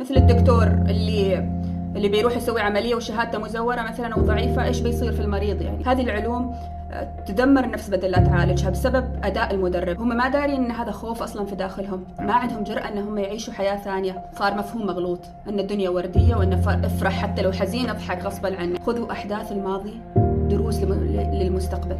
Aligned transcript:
مثل 0.00 0.16
الدكتور 0.16 0.62
اللي 0.66 1.48
اللي 1.96 2.08
بيروح 2.08 2.36
يسوي 2.36 2.60
عملية 2.60 2.94
وشهادته 2.94 3.38
مزورة 3.38 3.82
مثلا 3.82 4.14
أو 4.14 4.20
ضعيفه 4.22 4.64
إيش 4.64 4.80
بيصير 4.80 5.12
في 5.12 5.20
المريض 5.20 5.62
يعني؟ 5.62 5.84
هذه 5.84 6.02
العلوم 6.02 6.54
آه، 6.92 7.24
تدمر 7.26 7.64
النفس 7.64 7.90
بدل 7.90 8.10
لا 8.10 8.18
تعالجها 8.18 8.70
بسبب 8.70 9.04
أداء 9.24 9.54
المدرب. 9.54 10.00
هم 10.00 10.08
ما 10.16 10.28
دارين 10.28 10.64
إن 10.64 10.70
هذا 10.70 10.90
خوف 10.90 11.22
أصلا 11.22 11.44
في 11.46 11.54
داخلهم. 11.54 12.04
ما 12.20 12.32
عندهم 12.32 12.64
جرأة 12.64 12.88
إن 12.88 12.98
هم 12.98 13.18
يعيشوا 13.18 13.52
حياة 13.52 13.76
ثانية. 13.76 14.24
صار 14.38 14.54
مفهوم 14.54 14.86
مغلوط. 14.86 15.20
إن 15.48 15.60
الدنيا 15.60 15.90
وردية 15.90 16.36
وإن 16.36 16.52
افرح 16.84 17.12
حتى 17.22 17.42
لو 17.42 17.52
حزين 17.52 17.90
أضحك 17.90 18.24
غصبا 18.24 18.56
عنك 18.56 18.82
خذوا 18.82 19.12
أحداث 19.12 19.52
الماضي 19.52 20.00
دروس 20.48 20.82
لم- 20.82 21.30
للمستقبل. 21.32 21.96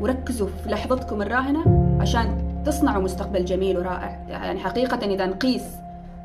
وركزوا 0.00 0.48
في 0.64 0.68
لحظتكم 0.70 1.22
الراهنة 1.22 1.64
عشان 2.00 2.38
تصنعوا 2.66 3.02
مستقبل 3.02 3.44
جميل 3.44 3.78
ورائع. 3.78 4.18
يعني 4.28 4.60
حقيقة 4.60 5.06
إذا 5.06 5.26
نقيس 5.26 5.64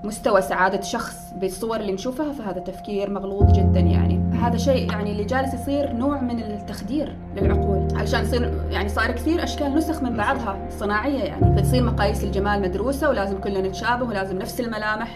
مستوى 0.04 0.42
سعادة 0.42 0.82
شخص 0.82 1.16
بالصور 1.36 1.80
اللي 1.80 1.92
نشوفها 1.92 2.34
فهذا 2.34 2.60
تفكير 2.60 3.10
مغلوط 3.10 3.52
جدا 3.52 3.80
يعني. 3.80 4.18
هذا 4.34 4.58
شيء 4.58 4.92
يعني 4.92 5.12
اللي 5.12 5.24
جالس 5.24 5.54
يصير 5.54 5.94
نوع 5.94 6.22
من 6.22 6.40
التخدير 6.40 7.16
للعقول 7.36 7.88
علشان 7.96 8.22
يصير 8.22 8.54
يعني 8.72 8.90
صار 8.90 9.12
كثير 9.12 9.44
أشكال 9.44 9.76
نسخ 9.76 10.04
من 10.04 10.18
بعضها 10.18 10.70
صناعية 10.70 11.24
يعني. 11.24 11.56
فتصير 11.56 11.84
مقاييس 11.84 12.24
الجمال 12.24 12.62
مدروسة 12.62 13.10
ولازم 13.10 13.38
كلنا 13.38 13.68
نتشابه 13.68 14.06
ولازم 14.06 14.38
نفس 14.38 14.60
الملامح. 14.60 15.16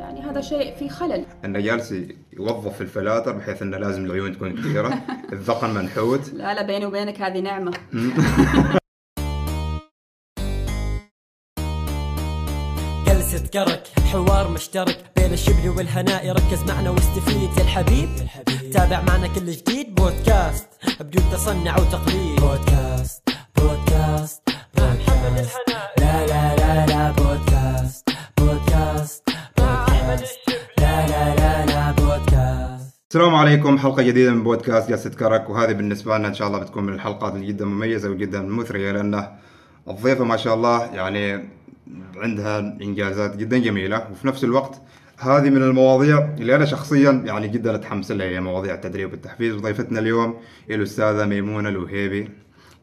يعني 0.00 0.22
هذا 0.22 0.40
شيء 0.40 0.74
فيه 0.76 0.88
خلل. 0.88 1.24
إنه 1.44 1.60
جالس 1.60 1.94
يوظف 2.32 2.80
الفلاتر 2.80 3.32
بحيث 3.32 3.62
إنه 3.62 3.76
لازم 3.78 4.04
العيون 4.04 4.32
تكون 4.32 4.52
كثيرة. 4.56 4.94
الذقن 5.32 5.70
منحوت. 5.70 6.32
لا 6.32 6.54
لا 6.54 6.62
بيني 6.62 6.86
وبينك 6.86 7.22
هذه 7.22 7.40
نعمة. 7.40 7.72
جلسة 13.54 13.64
كرك 13.64 13.82
حوار 14.12 14.50
مشترك 14.50 15.04
بين 15.16 15.32
الشبل 15.32 15.68
والهناء. 15.68 16.30
ركز 16.30 16.62
معنا 16.68 16.90
واستفيد 16.90 17.50
يا 17.56 17.62
الحبيب. 17.62 18.08
تابع 18.72 19.02
معنا 19.02 19.26
كل 19.26 19.50
جديد. 19.50 19.94
بودكاست 19.94 20.68
بدون 21.00 21.24
تصنع 21.32 21.78
وتقليد. 21.78 22.40
بودكاست 22.40 23.28
بودكاست 23.56 24.42
بودكاست. 24.74 25.58
لا 25.98 26.26
لا 26.26 26.56
لا 26.56 26.86
لا 26.86 27.10
بودكاست 27.10 28.08
بودكاست 28.38 29.28
بودكاست. 29.58 30.38
لا 30.78 31.06
لا 31.06 31.34
لا 31.34 31.66
لا 31.66 31.90
بودكاست. 31.92 32.94
السلام 33.10 33.34
عليكم. 33.34 33.78
حلقة 33.78 34.02
جديدة 34.02 34.30
من 34.30 34.42
بودكاست 34.42 34.90
جلسه 34.90 35.10
كرك 35.10 35.50
وهذه 35.50 35.72
بالنسبة 35.72 36.18
لنا 36.18 36.28
إن 36.28 36.34
شاء 36.34 36.48
الله 36.48 36.58
بتكون 36.58 36.84
من 36.84 36.92
الحلقات 36.94 37.34
اللي 37.34 37.46
جدا 37.46 37.64
مميزة 37.64 38.10
وجدا 38.10 38.40
مثرية 38.40 38.92
لأنه 38.92 39.28
الضيفة 39.88 40.24
ما 40.24 40.36
شاء 40.36 40.54
الله 40.54 40.86
يعني 40.86 41.48
عندها 42.16 42.58
إنجازات 42.58 43.36
جدا 43.36 43.58
جميلة. 43.58 44.06
وفي 44.12 44.26
نفس 44.26 44.44
الوقت 44.44 44.80
هذه 45.18 45.50
من 45.50 45.62
المواضيع 45.62 46.18
اللي 46.18 46.54
أنا 46.56 46.64
شخصيا 46.64 47.10
يعني 47.10 47.48
جدا 47.48 47.74
أتحمس 47.74 48.10
لها. 48.10 48.26
هي 48.26 48.40
مواضيع 48.40 48.74
التدريب 48.74 49.12
والتحفيز. 49.12 49.54
وضيفتنا 49.54 50.00
اليوم 50.00 50.36
هي 50.68 50.74
الأستاذة 50.74 51.26
ميمونة 51.26 51.68
الوهيبي. 51.68 52.30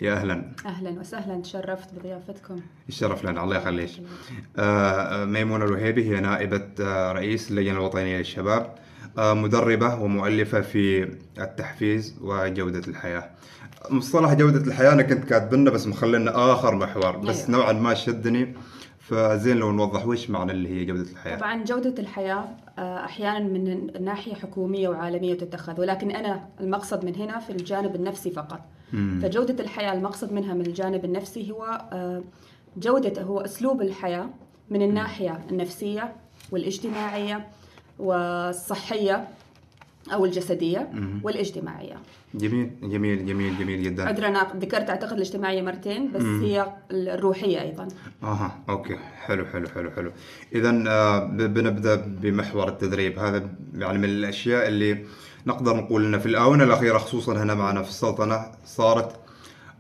يا 0.02 0.14
أهلا. 0.14 0.52
أهلا 0.66 1.00
وسهلا. 1.00 1.42
تشرفت 1.42 1.90
بضيافتكم. 2.00 2.56
الشرف 2.90 3.26
لنا. 3.26 3.44
الله 3.44 3.58
يخليك. 3.58 3.90
آه، 4.58 5.26
ميمونة 5.26 5.66
الوهيبي 5.66 6.16
هي 6.16 6.20
نائبة 6.20 6.68
آه، 6.82 7.12
رئيس 7.12 7.52
اللجنة 7.52 7.74
الوطنية 7.74 8.18
للشباب. 8.18 8.76
آه، 9.18 9.34
مدربة 9.34 9.96
ومؤلفة 9.96 10.62
في 10.62 11.10
التحفيز 11.40 12.16
وجودة 12.22 12.82
الحياة. 12.88 13.30
مصطلح 13.90 14.34
جودة 14.34 14.68
الحياة 14.68 14.94
أنا 14.94 15.02
كنت 15.02 15.24
كاتبنه 15.24 15.72
بس 15.72 15.88
مخلينا 15.88 16.54
آخر 16.54 16.76
محور. 16.76 17.18
بس 17.18 17.40
أيوة. 17.40 17.52
نوعا 17.52 17.74
ما 17.74 17.94
شدني. 17.94 18.54
فزين 19.10 19.58
لو 19.58 19.72
نوضح 19.72 20.08
وش 20.08 20.30
معنى 20.30 20.52
اللي 20.52 20.70
هي 20.70 20.86
جودة 20.86 21.12
الحياة؟ 21.12 21.38
طبعا 21.38 21.64
جودة 21.64 21.94
الحياة 22.00 22.46
آه، 22.80 23.06
أحيانا 23.06 23.40
من 23.40 23.90
ناحية 24.04 24.34
حكومية 24.34 24.90
وعالمية 24.90 25.34
تتخذ 25.34 25.80
ولكن 25.82 26.12
أنا 26.12 26.50
المقصد 26.60 27.06
من 27.06 27.16
هنا 27.16 27.40
في 27.40 27.50
الجانب 27.50 27.96
النفسي 27.96 28.32
فقط. 28.32 28.60
مم. 28.94 29.20
فجودة 29.24 29.64
الحياة 29.64 29.94
المقصد 29.94 30.34
منها 30.34 30.54
من 30.54 30.62
الجانب 30.66 31.06
النفسي 31.06 31.52
هو 31.52 31.88
آه، 31.92 32.24
جودة 32.78 33.22
هو 33.22 33.40
أسلوب 33.40 33.82
الحياة 33.82 34.30
من 34.70 34.82
الناحية 34.82 35.46
النفسية 35.52 36.16
والإجتماعية 36.52 37.48
والصحية 38.00 39.28
أو 40.14 40.26
الجسدية 40.26 40.90
والاجتماعية. 41.24 41.96
جميل 42.36 42.72
جميل 42.84 43.26
جميل 43.26 43.60
جميل 43.60 43.84
جدا. 43.84 44.08
عذرا 44.08 44.28
أنا 44.28 44.48
ذكرت 44.56 44.90
أعتقد 44.90 45.14
الاجتماعية 45.14 45.62
مرتين 45.62 46.12
بس 46.12 46.24
هي 46.24 46.74
الروحية 46.92 47.62
أيضا. 47.62 47.88
أها 48.24 48.60
أوكي. 48.70 48.98
حلو 49.26 49.46
حلو 49.46 49.68
حلو 49.68 49.92
حلو. 49.92 50.12
اذا 50.56 50.84
آه، 50.88 51.26
بنبدأ 51.26 51.96
بمحور 51.96 52.68
التدريب. 52.68 53.20
هذا 53.20 53.50
يعني 53.76 53.98
من 53.98 54.10
الأشياء 54.10 54.68
اللي 54.68 55.06
نقدر 55.48 55.76
نقول 55.76 56.06
إنه 56.06 56.18
في 56.18 56.26
الآونة 56.26 56.64
الأخيرة 56.64 56.98
خصوصا 56.98 57.44
هنا 57.44 57.54
معنا 57.54 57.82
في 57.82 57.90
السلطنة 57.90 58.46
صارت 58.66 59.16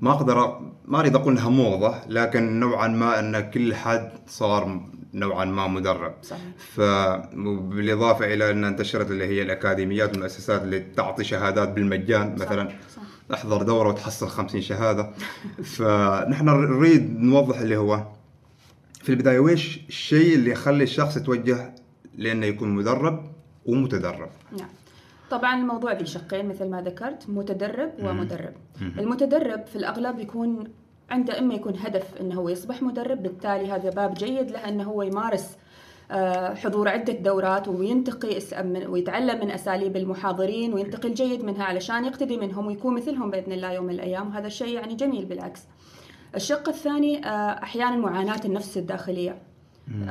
ما 0.01 0.11
أقدر 0.11 0.59
ما 0.85 0.99
أريد 0.99 1.15
أقول 1.15 1.33
إنها 1.33 1.49
موضة 1.49 1.95
لكن 2.09 2.59
نوعا 2.59 2.87
ما 2.87 3.19
إن 3.19 3.51
كل 3.51 3.75
حد 3.75 4.11
صار 4.27 4.81
نوعا 5.13 5.45
ما 5.45 5.67
مدرب. 5.67 6.13
صحيح. 6.21 6.41
فبالاضافه 6.57 8.33
إلى 8.33 8.51
أن 8.51 8.63
انتشرت 8.63 9.11
اللي 9.11 9.25
هي 9.25 9.41
الأكاديميات 9.41 10.11
والمؤسسات 10.11 10.61
اللي 10.61 10.79
تعطي 10.79 11.23
شهادات 11.23 11.69
بالمجان 11.69 12.35
مثلا 12.35 12.69
صح. 12.95 13.01
أحضر 13.33 13.63
دورة 13.63 13.89
وتحصل 13.89 14.27
50 14.27 14.61
شهادة. 14.61 15.11
فنحن 15.63 16.45
نريد 16.45 17.19
نوضح 17.19 17.59
اللي 17.59 17.77
هو 17.77 18.03
في 19.01 19.09
البداية 19.09 19.39
ويش 19.39 19.79
الشيء 19.87 20.35
اللي 20.35 20.51
يخلي 20.51 20.83
الشخص 20.83 21.17
يتوجه 21.17 21.75
لأنه 22.17 22.45
يكون 22.45 22.69
مدرب 22.69 23.31
ومتدرب؟ 23.65 24.29
نعم. 24.57 24.69
طبعا 25.31 25.61
الموضوع 25.61 25.93
ذي 25.93 26.05
شقين 26.05 26.49
مثل 26.49 26.69
ما 26.69 26.81
ذكرت 26.81 27.29
متدرب 27.29 27.91
ومدرب. 27.99 28.53
المتدرب 28.81 29.65
في 29.65 29.75
الأغلب 29.75 30.19
يكون 30.19 30.63
عنده 31.09 31.39
إما 31.39 31.53
يكون 31.53 31.73
هدف 31.77 32.21
أنه 32.21 32.35
هو 32.35 32.49
يصبح 32.49 32.83
مدرب 32.83 33.23
بالتالي 33.23 33.71
هذا 33.71 33.89
باب 33.89 34.13
جيد 34.13 34.51
له 34.51 34.69
أنه 34.69 34.83
هو 34.83 35.01
يمارس 35.01 35.57
آه، 36.11 36.53
حضور 36.53 36.89
عدة 36.89 37.13
دورات 37.13 37.67
وينتقي 37.67 38.39
ويتعلم 38.87 39.39
من 39.39 39.51
أساليب 39.51 39.97
المحاضرين 39.97 40.73
وينتقي 40.73 41.09
الجيد 41.09 41.43
منها 41.43 41.63
علشان 41.63 42.05
يقتدي 42.05 42.37
منهم 42.37 42.67
ويكون 42.67 42.95
مثلهم 42.95 43.31
بإذن 43.31 43.51
الله 43.51 43.71
يوم 43.71 43.85
من 43.85 43.93
الأيام. 43.93 44.27
وهذا 44.27 44.47
الشيء 44.47 44.67
يعني 44.67 44.95
جميل 44.95 45.25
بالعكس. 45.25 45.61
الشق 46.35 46.69
الثاني 46.69 47.25
آه، 47.25 47.63
أحيانا 47.63 47.95
معاناة 47.95 48.41
النفس 48.45 48.77
الداخلية. 48.77 49.37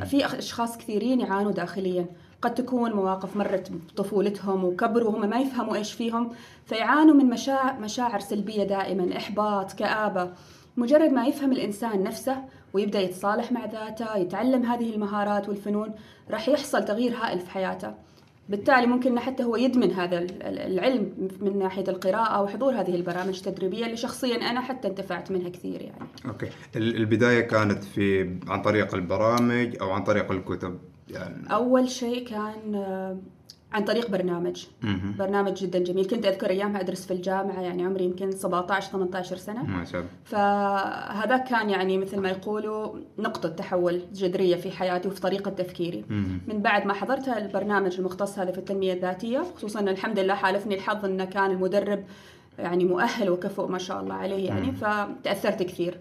في 0.05 0.27
أشخاص 0.39 0.79
كثيرين 0.79 1.21
يعانوا 1.21 1.53
داخليا. 1.53 2.07
قد 2.43 2.55
تكون 2.55 2.93
مواقف 2.93 3.37
مرت 3.37 3.71
بطفولتهم 3.73 4.65
وكبروا 4.65 5.11
وهم 5.11 5.29
ما 5.29 5.41
يفهموا 5.41 5.77
إيش 5.77 5.93
فيهم 5.93 6.31
فيعانوا 6.67 7.15
من 7.15 7.27
مشاعر 7.27 7.81
مشاعر 7.81 8.21
سلبية 8.21 8.65
دائما 8.65 9.17
إحباط 9.17 9.73
كآبة. 9.73 10.33
مجرد 10.77 11.11
ما 11.11 11.27
يفهم 11.27 11.53
الإنسان 11.53 12.03
نفسه 12.03 12.37
ويبدأ 12.73 13.01
يتصالح 13.01 13.53
مع 13.53 13.65
ذاته 13.65 14.17
يتعلم 14.17 14.63
هذه 14.63 14.95
المهارات 14.95 15.49
والفنون 15.49 15.91
راح 16.31 16.49
يحصل 16.49 16.85
تغيير 16.85 17.15
هائل 17.17 17.39
في 17.41 17.51
حياته. 17.51 17.95
بالتالي 18.49 18.87
ممكن 18.87 19.19
حتى 19.21 19.45
هو 19.45 19.57
يدمن 19.57 19.91
هذا 19.93 20.19
ال- 20.19 20.43
ال- 20.43 20.59
العلم 20.59 21.29
من 21.41 21.59
ناحية 21.59 21.85
القراءة 21.89 22.43
وحضور 22.43 22.73
هذه 22.81 22.95
البرامج 22.95 23.37
التدريبية 23.37 23.85
اللي 23.87 23.97
شخصيا 23.97 24.37
أنا 24.51 24.61
حتى 24.61 24.89
انتفعت 24.89 25.31
منها 25.31 25.49
كثير 25.49 25.83
يعني. 25.83 26.09
أوكي. 26.27 26.47
ال- 26.77 26.97
البداية 26.97 27.41
كانت 27.41 27.85
في 27.85 28.37
عن 28.49 28.63
طريق 28.63 28.95
البرامج 28.95 29.77
أو 29.81 29.91
عن 29.91 30.05
طريق 30.05 30.33
الكتب؟ 30.33 30.79
يعني 31.11 31.53
أول 31.55 31.89
شيء 31.91 32.29
كان 32.29 32.75
آه، 32.75 33.17
عن 33.77 33.85
طريق 33.85 34.11
برنامج. 34.11 34.67
مهم. 34.83 35.15
برنامج 35.19 35.53
جدا 35.55 35.79
جميل. 35.79 36.07
كنت 36.07 36.27
أذكر 36.27 36.51
أيامها 36.51 36.81
أدرس 36.81 37.07
في 37.07 37.11
الجامعة 37.11 37.61
يعني 37.61 37.85
عمري 37.85 38.05
يمكن 38.05 38.31
17 38.31 38.93
18 38.93 39.37
سنة. 39.37 39.63
ما 39.63 39.85
شاء 39.85 40.01
الله. 40.01 40.13
فهذا 40.25 41.37
كان 41.37 41.71
يعني 41.71 41.99
مثل 41.99 42.21
ما 42.21 42.29
يقولوا 42.29 42.95
نقطة 43.19 43.49
تحول 43.49 44.03
جذرية 44.13 44.57
في 44.57 44.71
حياتي 44.71 45.09
وفي 45.09 45.21
طريقة 45.21 45.51
تفكيري. 45.51 46.05
مهم. 46.09 46.41
من 46.49 46.63
بعد 46.63 46.87
ما 46.87 46.93
حضرت 46.93 47.29
البرنامج 47.29 47.97
المختص 47.99 48.39
هذا 48.39 48.53
في 48.53 48.59
التنمية 48.59 48.93
الذاتية 48.93 49.45
خصوصا 49.57 49.81
الحمد 49.81 50.19
لله 50.19 50.35
حالفني 50.35 50.75
الحظ 50.75 51.05
أنه 51.05 51.25
كان 51.25 51.51
المدرب 51.51 52.05
يعني 52.59 52.85
مؤهل 52.85 53.31
وكفؤ 53.31 53.67
ما 53.69 53.79
شاء 53.79 54.01
الله 54.01 54.15
عليه 54.15 54.47
يعني 54.47 54.73
فتأثرت 54.73 55.63
كثير. 55.63 55.99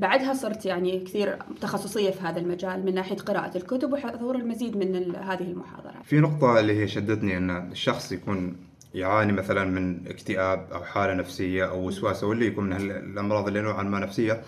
بعدها 0.00 0.34
صرت 0.34 0.66
يعني 0.66 1.00
كثير 1.00 1.38
تخصصية 1.60 2.10
في 2.10 2.20
هذا 2.20 2.38
المجال 2.38 2.84
من 2.86 2.94
ناحية 2.94 3.16
قراءة 3.16 3.56
الكتب 3.56 3.92
وحضور 3.92 4.34
المزيد 4.34 4.76
من 4.76 5.16
هذه 5.16 5.42
المحاضرات. 5.42 6.04
في 6.04 6.20
نقطة 6.20 6.60
اللي 6.60 6.82
هي 6.82 6.88
شدتني 6.88 7.36
إن 7.36 7.50
الشخص 7.50 8.12
يكون 8.12 8.56
يعاني 8.94 9.32
مثلا 9.32 9.64
من 9.64 10.08
اكتئاب 10.08 10.68
أو 10.72 10.84
حالة 10.84 11.14
نفسية 11.14 11.70
أو 11.70 11.86
وسواس 11.86 12.24
أو 12.24 12.32
اللي 12.32 12.46
يكون 12.46 12.64
من 12.64 12.90
الأمراض 12.90 13.46
اللي 13.46 13.60
نوعا 13.60 13.82
ما 13.82 13.98
نفسية 13.98 14.42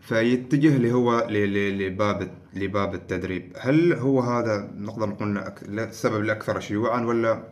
فيتجه 0.00 0.76
اللي 0.76 0.92
هو 0.92 1.26
لباب 1.30 2.30
لباب 2.54 2.94
التدريب. 2.94 3.52
هل 3.60 3.92
هو 3.92 4.20
هذا 4.20 4.70
نقدر 4.76 5.06
نقول 5.06 5.38
السبب 5.78 6.20
الاكثر 6.20 6.60
شيوعا 6.60 7.00
ولا 7.00 7.42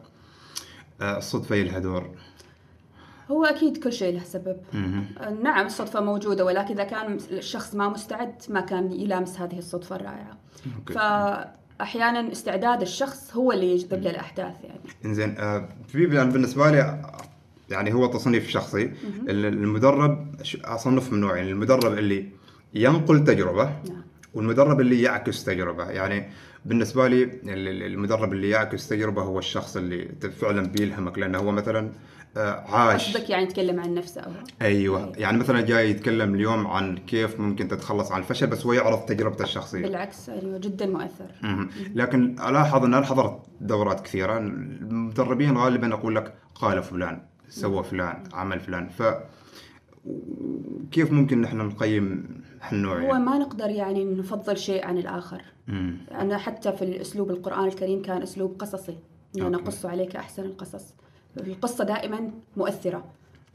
آه، 1.01 1.19
الصدفة 1.19 1.57
لها 1.57 1.79
دور؟ 1.79 2.11
هو 3.33 3.45
أكيد 3.45 3.77
كل 3.85 3.93
شيء 3.93 4.15
له 4.15 4.25
سبب. 4.25 4.57
نعم 5.43 5.67
الصدفة 5.67 6.01
موجودة 6.01 6.45
ولكن 6.45 6.75
إذا 6.75 6.85
كان 6.85 7.19
الشخص 7.31 7.75
ما 7.75 7.89
مستعد 7.89 8.35
ما 8.49 8.61
كان 8.61 8.93
يلامس 8.93 9.41
هذه 9.41 9.59
الصدفة 9.59 9.97
الرائعة. 9.97 10.39
أوكي. 10.79 10.95
أحيانا 11.81 12.33
استعداد 12.33 12.81
الشخص 12.83 13.37
هو 13.37 13.53
اللي 13.53 13.73
يجذب 13.73 14.01
للأحداث 14.03 14.55
يعني. 14.65 14.81
إنزين 15.05 15.35
آه 15.39 15.69
في 15.89 16.15
يعني 16.15 16.31
بالنسبة 16.31 16.71
لي 16.71 17.03
يعني 17.71 17.95
هو 17.95 18.07
تصنيف 18.07 18.49
شخصي. 18.49 18.83
ال- 19.29 19.47
المدرب 19.47 20.35
أصنف 20.65 21.13
من 21.13 21.21
نوعين. 21.21 21.49
المدرب 21.49 21.99
اللي 21.99 22.29
ينقل 22.75 23.25
تجربة 23.25 23.65
نعم. 23.65 24.02
والمدرب 24.35 24.81
اللي 24.81 25.03
يعكس 25.03 25.45
تجربة. 25.45 25.85
يعني 25.91 26.31
بالنسبة 26.65 27.09
لي 27.09 27.23
ال- 27.23 27.39
ال- 27.69 27.83
المدرب 27.83 28.33
اللي 28.33 28.51
يعكس 28.51 28.89
تجربة 28.89 29.23
هو 29.23 29.39
الشخص 29.39 29.77
اللي 29.77 30.09
فعلا 30.41 30.67
بيلهمك 30.67 31.19
لأنه 31.19 31.39
هو 31.39 31.53
مثلا 31.53 31.91
آه، 32.37 32.65
عاش. 32.75 33.09
قصدك 33.17 33.31
يعني 33.31 33.43
يتكلم 33.45 33.81
عن 33.81 33.95
نفسه 33.95 34.21
أو 34.21 34.31
أيوه. 34.63 35.13
يعني 35.17 35.39
مثلا 35.39 35.61
جاي 35.61 35.91
يتكلم 35.91 36.35
اليوم 36.35 36.67
عن 36.67 36.97
كيف 36.99 37.41
ممكن 37.41 37.69
تتخلص 37.69 38.13
عن 38.13 38.19
الفشل 38.21 38.47
بس 38.47 38.67
هو 38.67 38.73
يعرض 38.73 38.99
تجربته 39.07 39.43
الشخصية. 39.43 39.83
بالعكس 39.83 40.29
أيوه 40.29 40.59
جدا 40.59 40.87
مؤثر. 40.87 41.27
مهم. 41.43 41.69
لكن 41.95 42.37
ألاحظ 42.49 42.85
إن 42.85 42.95
أنا 42.95 43.07
حضرت 43.07 43.39
دورات 43.61 44.01
كثيرة. 44.01 44.39
المدربين 44.39 45.57
غالبا 45.57 45.87
يقول 45.87 46.17
لك 46.17 46.35
قال 46.55 46.83
فلان 46.83 47.23
سوى 47.49 47.85
فلان 47.85 48.23
عمل 48.33 48.61
فلان. 48.61 48.89
ف 48.89 49.03
كيف 50.93 51.13
ممكن 51.13 51.41
نحن 51.41 51.57
نقيم 51.57 52.25
هالنوع 52.61 52.97
هو 52.97 53.03
يعني؟ 53.03 53.25
ما 53.25 53.39
نقدر 53.39 53.71
يعني 53.71 54.05
نفضل 54.05 54.57
شيء 54.57 54.87
عن 54.87 54.99
الآخر 54.99 55.43
مم. 55.69 55.97
أنا 56.11 56.39
حتى 56.39 56.73
في 56.73 56.83
الأسلوب 56.83 57.31
القرآن 57.31 57.65
الكريم 57.65 58.03
كان 58.03 58.23
أسلوب 58.23 58.57
قصصي 58.59 58.99
إنه 59.37 59.45
أوكي. 59.45 59.57
نقص 59.57 59.87
عليك 59.87 60.17
أحسن 60.17 60.43
القصص 60.45 60.95
القصة 61.41 61.85
دائما 61.85 62.31
مؤثرة 62.57 63.05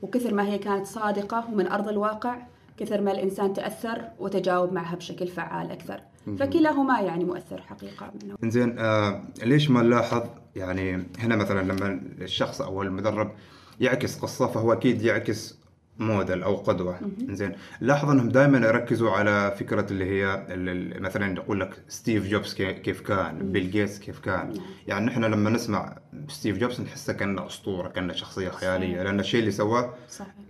وكثر 0.01 0.33
ما 0.33 0.43
هي 0.43 0.57
كانت 0.57 0.85
صادقة 0.85 1.47
ومن 1.53 1.67
أرض 1.67 1.87
الواقع 1.87 2.47
كثر 2.77 3.01
ما 3.01 3.11
الإنسان 3.11 3.53
تأثر 3.53 4.09
وتجاوب 4.19 4.73
معها 4.73 4.95
بشكل 4.95 5.27
فعال 5.27 5.71
أكثر 5.71 6.01
فكلاهما 6.39 6.99
يعني 6.99 7.25
مؤثر 7.25 7.61
حقيقة 7.61 8.11
منه. 8.23 8.35
إنزين 8.43 8.79
آه 8.79 9.23
ليش 9.43 9.69
ما 9.69 9.81
نلاحظ 9.81 10.23
يعني 10.55 11.07
هنا 11.19 11.35
مثلا 11.35 11.73
لما 11.73 12.01
الشخص 12.21 12.61
أو 12.61 12.81
المدرب 12.81 13.31
يعكس 13.79 14.19
قصة 14.19 14.47
فهو 14.47 14.73
أكيد 14.73 15.01
يعكس 15.01 15.57
موديل 15.99 16.43
أو 16.43 16.55
قدوة. 16.55 16.99
زين 17.29 17.51
لاحظ 17.81 18.09
إنهم 18.09 18.29
دائما 18.29 18.57
يركزوا 18.67 19.11
على 19.11 19.55
فكرة 19.59 19.87
اللي 19.91 20.05
هي 20.05 20.33
ال- 20.49 20.69
ال- 20.97 21.01
مثلا 21.03 21.33
يقول 21.35 21.59
لك 21.59 21.83
ستيف 21.87 22.27
جوبز 22.27 22.53
كي- 22.53 22.73
كيف 22.73 23.01
كان 23.01 23.51
بيل 23.51 23.71
جيتس 23.71 23.99
كيف 23.99 24.19
كان. 24.19 24.53
يعني 24.87 25.05
نحن 25.05 25.23
لما 25.23 25.49
نسمع 25.49 25.97
ستيف 26.27 26.57
جوبز 26.57 26.81
نحسه 26.81 27.13
كأنه 27.13 27.45
أسطورة 27.47 27.87
كأنه 27.89 28.13
شخصية 28.13 28.49
خيالية 28.49 29.03
لأن 29.03 29.19
الشيء 29.19 29.39
اللي 29.39 29.51
سواه 29.51 29.93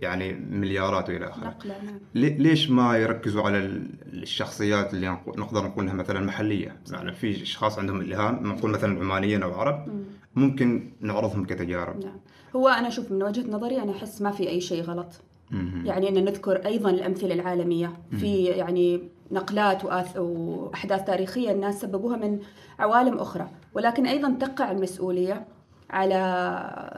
يعني 0.02 0.32
مليارات 0.32 1.08
وإلى 1.10 1.28
آخره. 1.28 1.44
نعم. 1.44 1.54
لي- 2.14 2.30
ليش 2.38 2.70
ما 2.70 2.96
يركزوا 2.96 3.42
على 3.42 3.58
ال- 3.58 3.90
الشخصيات 4.22 4.94
اللي 4.94 5.08
نق- 5.08 5.38
نقدر 5.38 5.64
نقول 5.64 5.84
انها 5.84 5.94
مثلا 5.94 6.20
محلية؟ 6.20 6.76
يعني 6.92 7.12
في 7.12 7.42
أشخاص 7.42 7.78
عندهم 7.78 8.00
إلهام 8.00 8.46
نقول 8.46 8.70
مثلا 8.70 9.00
عمانيين 9.00 9.42
أو 9.42 9.54
عرب 9.54 9.86
ممكن 10.34 10.90
نعرضهم 11.00 11.44
كتجارب. 11.44 12.04
نعم. 12.04 12.16
هو 12.56 12.68
أنا 12.68 12.88
أشوف 12.88 13.12
من 13.12 13.22
وجهة 13.22 13.50
نظري 13.50 13.82
أنا 13.82 13.92
أحس 13.92 14.22
ما 14.22 14.30
في 14.30 14.48
أي 14.48 14.60
شيء 14.60 14.82
غلط. 14.82 15.12
يعني 15.84 16.08
أن 16.08 16.24
نذكر 16.24 16.66
أيضا 16.66 16.90
الأمثلة 16.90 17.34
العالمية 17.34 17.92
في 18.10 18.44
يعني 18.44 19.00
نقلات 19.32 19.82
وأحداث 20.16 21.04
تاريخية 21.04 21.50
الناس 21.50 21.80
سببوها 21.80 22.16
من 22.16 22.38
عوالم 22.78 23.18
أخرى. 23.18 23.48
ولكن 23.74 24.06
أيضا 24.06 24.36
تقع 24.40 24.70
المسؤولية 24.70 25.46
على 25.90 26.20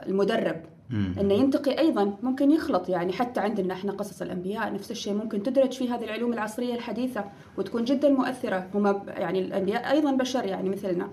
المدرب. 0.07 0.61
أنه 0.91 1.33
ينتقي 1.33 1.79
أيضا 1.79 2.17
ممكن 2.23 2.51
يخلط 2.51 2.89
يعني 2.89 3.13
حتى 3.13 3.39
عندنا 3.39 3.73
إحنا 3.73 3.91
قصص 3.91 4.21
الأنبياء 4.21 4.73
نفس 4.73 4.91
الشيء 4.91 5.13
ممكن 5.13 5.43
تدرج 5.43 5.71
في 5.71 5.89
هذه 5.89 6.03
العلوم 6.03 6.33
العصرية 6.33 6.73
الحديثة 6.75 7.25
وتكون 7.57 7.83
جدا 7.83 8.09
مؤثرة. 8.09 8.67
هم 8.73 9.01
يعني 9.07 9.39
الأنبياء 9.39 9.91
أيضا 9.91 10.11
بشر 10.11 10.45
يعني 10.45 10.69
مثلنا. 10.69 11.09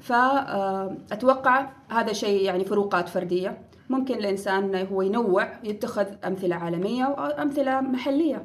فأتوقع 0.00 1.70
هذا 1.88 2.12
شيء 2.12 2.42
يعني 2.42 2.64
فروقات 2.64 3.08
فردية. 3.08 3.58
ممكن 3.90 4.14
الإنسان 4.14 4.86
هو 4.92 5.02
ينوع 5.02 5.48
يتخذ 5.64 6.06
أمثلة 6.26 6.56
عالمية 6.56 7.04
وأمثلة 7.06 7.80
محلية. 7.80 8.42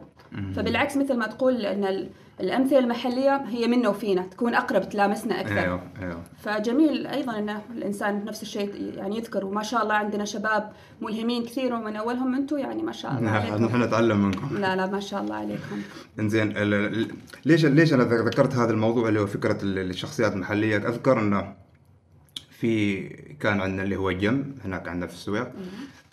فبالعكس 0.56 0.98
مثل 0.98 1.18
ما 1.18 1.28
تقول 1.28 1.66
إن 1.66 1.86
ال- 1.86 2.10
الأمثلة 2.40 2.80
المحلية 2.80 3.36
هي 3.48 3.68
منا 3.68 3.90
وفينا 3.90 4.22
تكون 4.22 4.56
أقرب 4.56 4.90
تلامسنا 4.90 5.40
أكثر. 5.42 5.60
أيوه 5.60 5.82
أيوه. 6.02 6.22
فجميل 6.40 7.08
أيضا 7.08 7.38
إن 7.40 7.58
الإنسان 7.76 8.26
نفس 8.26 8.42
الشيء 8.42 8.94
يعني 8.98 9.18
يذكر. 9.18 9.46
وما 9.46 9.64
شاء 9.64 9.84
الله 9.84 9.94
عندنا 9.94 10.26
شباب 10.26 10.72
ملهمين 11.02 11.44
كثير 11.44 11.74
ومن 11.74 11.96
أولهم 11.96 12.36
أنتم 12.36 12.58
يعني 12.58 12.84
ما 12.84 12.92
شاء 12.92 13.12
الله 13.12 13.22
نحن 13.22 13.36
عليكم. 13.52 13.66
نحن 13.66 13.82
نتعلم 13.82 14.26
منكم. 14.26 14.58
لا 14.58 14.76
لا 14.76 14.86
ما 14.86 15.00
شاء 15.00 15.22
الله 15.22 15.36
عليكم. 15.36 15.82
ال- 16.20 17.08
ليش 17.46 17.66
ليش 17.66 17.94
أنا 17.94 18.04
ذكرت 18.04 18.56
هذا 18.56 18.72
الموضوع 18.72 19.10
اللي 19.10 19.20
هو 19.20 19.28
فكرة 19.28 19.58
ال- 19.64 19.80
الشخصيات 19.90 20.34
المحلية؟ 20.34 20.78
أذكر 20.78 21.20
إنه 21.20 21.54
في 22.60 23.00
كان 23.40 23.62
عندنا 23.62 23.84
اللي 23.84 23.96
هو 23.96 24.12
جيم 24.12 24.56
هناك 24.66 24.88
عندنا 24.88 25.08
في 25.08 25.14
السويق. 25.14 25.48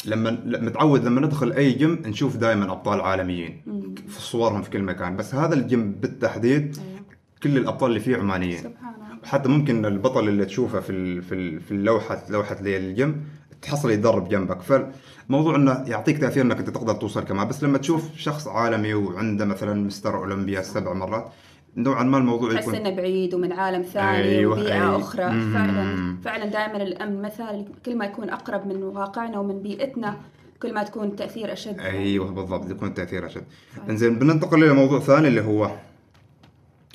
لما 0.05 0.31
متعود 0.47 1.05
لما 1.05 1.21
ندخل 1.21 1.53
أي 1.53 1.73
جيم 1.73 2.03
نشوف 2.07 2.37
دائما 2.37 2.73
أبطال 2.73 3.01
عالميين. 3.01 3.63
في 4.09 4.21
صورهم 4.21 4.63
في 4.63 4.71
كل 4.71 4.83
مكان. 4.83 5.17
بس 5.17 5.35
هذا 5.35 5.55
الجيم 5.55 5.93
بالتحديد 5.93 6.77
أيوة. 6.79 7.01
كل 7.43 7.57
الأبطال 7.57 7.89
اللي 7.91 8.01
فيه 8.01 8.17
عمانيين. 8.17 8.59
سبحان 8.59 8.95
حتى 9.25 9.49
ممكن 9.49 9.85
البطل 9.85 10.29
اللي 10.29 10.45
تشوفه 10.45 10.81
في 10.81 11.21
في 11.23 11.35
ال- 11.35 11.61
في 11.61 11.71
اللوحة 11.73 12.23
لوحة 12.31 12.57
الجيم 12.61 13.25
تحصل 13.63 13.91
يتدرب 13.91 14.29
جنبك. 14.29 14.61
فالموضوع 14.61 15.57
إنه 15.57 15.85
يعطيك 15.87 16.19
تأثير 16.19 16.43
إنك 16.45 16.59
أنت 16.59 16.71
تقدر 16.71 16.95
توصل 16.95 17.25
كمان. 17.25 17.49
بس 17.49 17.65
لما 17.65 17.79
تشوف 17.79 18.17
شخص 18.17 18.49
عالمي 18.49 18.95
وعنده 18.95 19.45
مثلا 19.45 19.75
مستر 19.87 20.17
أولمبيا 20.17 20.63
سبع 20.63 20.93
مرات 20.93 21.33
نوعا 21.77 22.03
ما 22.03 22.19
الموضوع 22.19 22.53
تحس 22.53 22.63
يكون 22.63 22.75
إنه 22.75 22.91
بعيد 22.91 23.35
ومن 23.35 23.53
عالم 23.53 23.83
ثاني 23.83 24.39
أيوة، 24.39 24.53
وبيئة 24.53 24.75
أيوة. 24.75 24.97
أخرى 24.97 25.31
مم. 25.31 25.53
فعلا 25.53 26.17
فعلا 26.25 26.45
دائما 26.47 26.83
الأمن 26.83 27.23
مثال 27.23 27.65
كل 27.87 27.97
ما 27.97 28.05
يكون 28.05 28.31
أقرب 28.31 28.67
من 28.67 28.83
واقعنا 28.83 29.39
ومن 29.39 29.63
بيئتنا 29.63 30.17
كل 30.63 30.75
ما 30.75 30.83
تكون 30.83 31.17
تأثير 31.17 31.53
أشد 31.53 31.81
أيوه 31.81 32.31
بالضبط 32.31 32.71
يكون 32.71 32.89
التاثير 32.89 33.27
أشد 33.27 33.45
إنزين 33.91 34.19
بننتقل 34.19 34.65
إلى 34.65 34.73
موضوع 34.73 35.01
ثاني 35.01 35.29
اللي 35.29 35.41
هو 35.41 35.71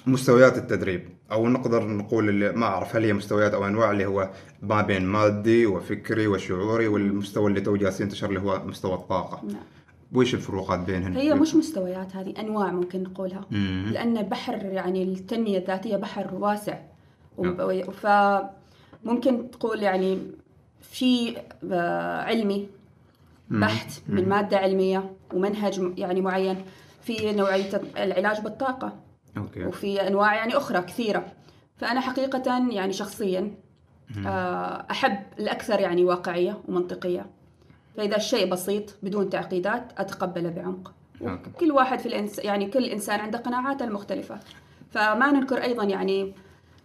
مستويات 0.07 0.57
التدريب 0.57 1.09
أو 1.31 1.49
نقدر 1.49 1.87
نقول 1.87 2.29
اللي 2.29 2.51
ما 2.51 2.65
أعرف 2.65 2.95
هل 2.95 3.03
هي 3.03 3.13
مستويات 3.13 3.53
أو 3.53 3.67
أنواع 3.67 3.91
اللي 3.91 4.05
هو 4.05 4.29
ما 4.61 4.81
بين 4.81 5.05
مادي 5.05 5.65
وفكري 5.65 6.27
وشعوري 6.27 6.87
والمستوى 6.87 7.47
اللي 7.49 7.61
تو 7.61 7.75
جالس 7.75 8.01
ينتشر 8.01 8.29
اللي 8.29 8.39
هو 8.39 8.61
مستوى 8.65 8.93
الطاقة 8.93 9.41
نعم. 9.45 9.63
وش 10.15 10.33
الفروقات 10.33 10.79
بينهن؟ 10.79 11.15
هي 11.15 11.33
مش 11.33 11.55
مستويات 11.55 12.15
هذه 12.15 12.33
أنواع 12.39 12.71
ممكن 12.71 13.03
نقولها. 13.03 13.45
مم. 13.51 13.89
لأن 13.93 14.21
بحر 14.21 14.65
يعني 14.65 15.03
التنميه 15.03 15.57
الذاتية 15.57 15.95
بحر 15.97 16.35
واسع. 16.35 16.79
نعم. 17.39 17.57
وب- 17.59 17.91
فممكن 17.91 19.51
تقول 19.51 19.83
يعني 19.83 20.19
في 20.81 21.37
آه، 21.71 22.21
علمي 22.21 22.67
بحت 23.49 23.91
من 24.07 24.29
مادة 24.29 24.57
علمية 24.57 25.11
ومنهج 25.33 25.99
يعني 25.99 26.21
معين. 26.21 26.55
في 27.01 27.31
نوعية 27.33 27.81
العلاج 27.97 28.41
بالطاقة. 28.41 28.99
أوكي. 29.37 29.65
وفي 29.65 30.07
أنواع 30.07 30.35
يعني 30.35 30.57
أخرى 30.57 30.81
كثيرة. 30.81 31.25
فأنا 31.77 31.99
حقيقة 31.99 32.69
يعني 32.71 32.93
شخصيا 32.93 33.51
آه، 34.27 34.85
أحب 34.91 35.17
الأكثر 35.39 35.79
يعني 35.79 36.05
واقعية 36.05 36.57
ومنطقية. 36.67 37.25
فإذا 37.97 38.15
الشيء 38.15 38.49
بسيط 38.49 38.83
بدون 39.03 39.29
تعقيدات 39.29 39.83
اتقبله 39.97 40.49
بعمق. 40.49 40.93
كل 41.59 41.71
واحد 41.71 41.99
في 41.99 42.05
الإنس... 42.05 42.39
يعني 42.39 42.65
كل 42.69 42.85
إنسان 42.85 43.19
عنده 43.19 43.39
قناعاته 43.39 43.85
المختلفة 43.85 44.39
فما 44.91 45.31
ننكر 45.31 45.63
أيضا 45.63 45.83
يعني 45.83 46.33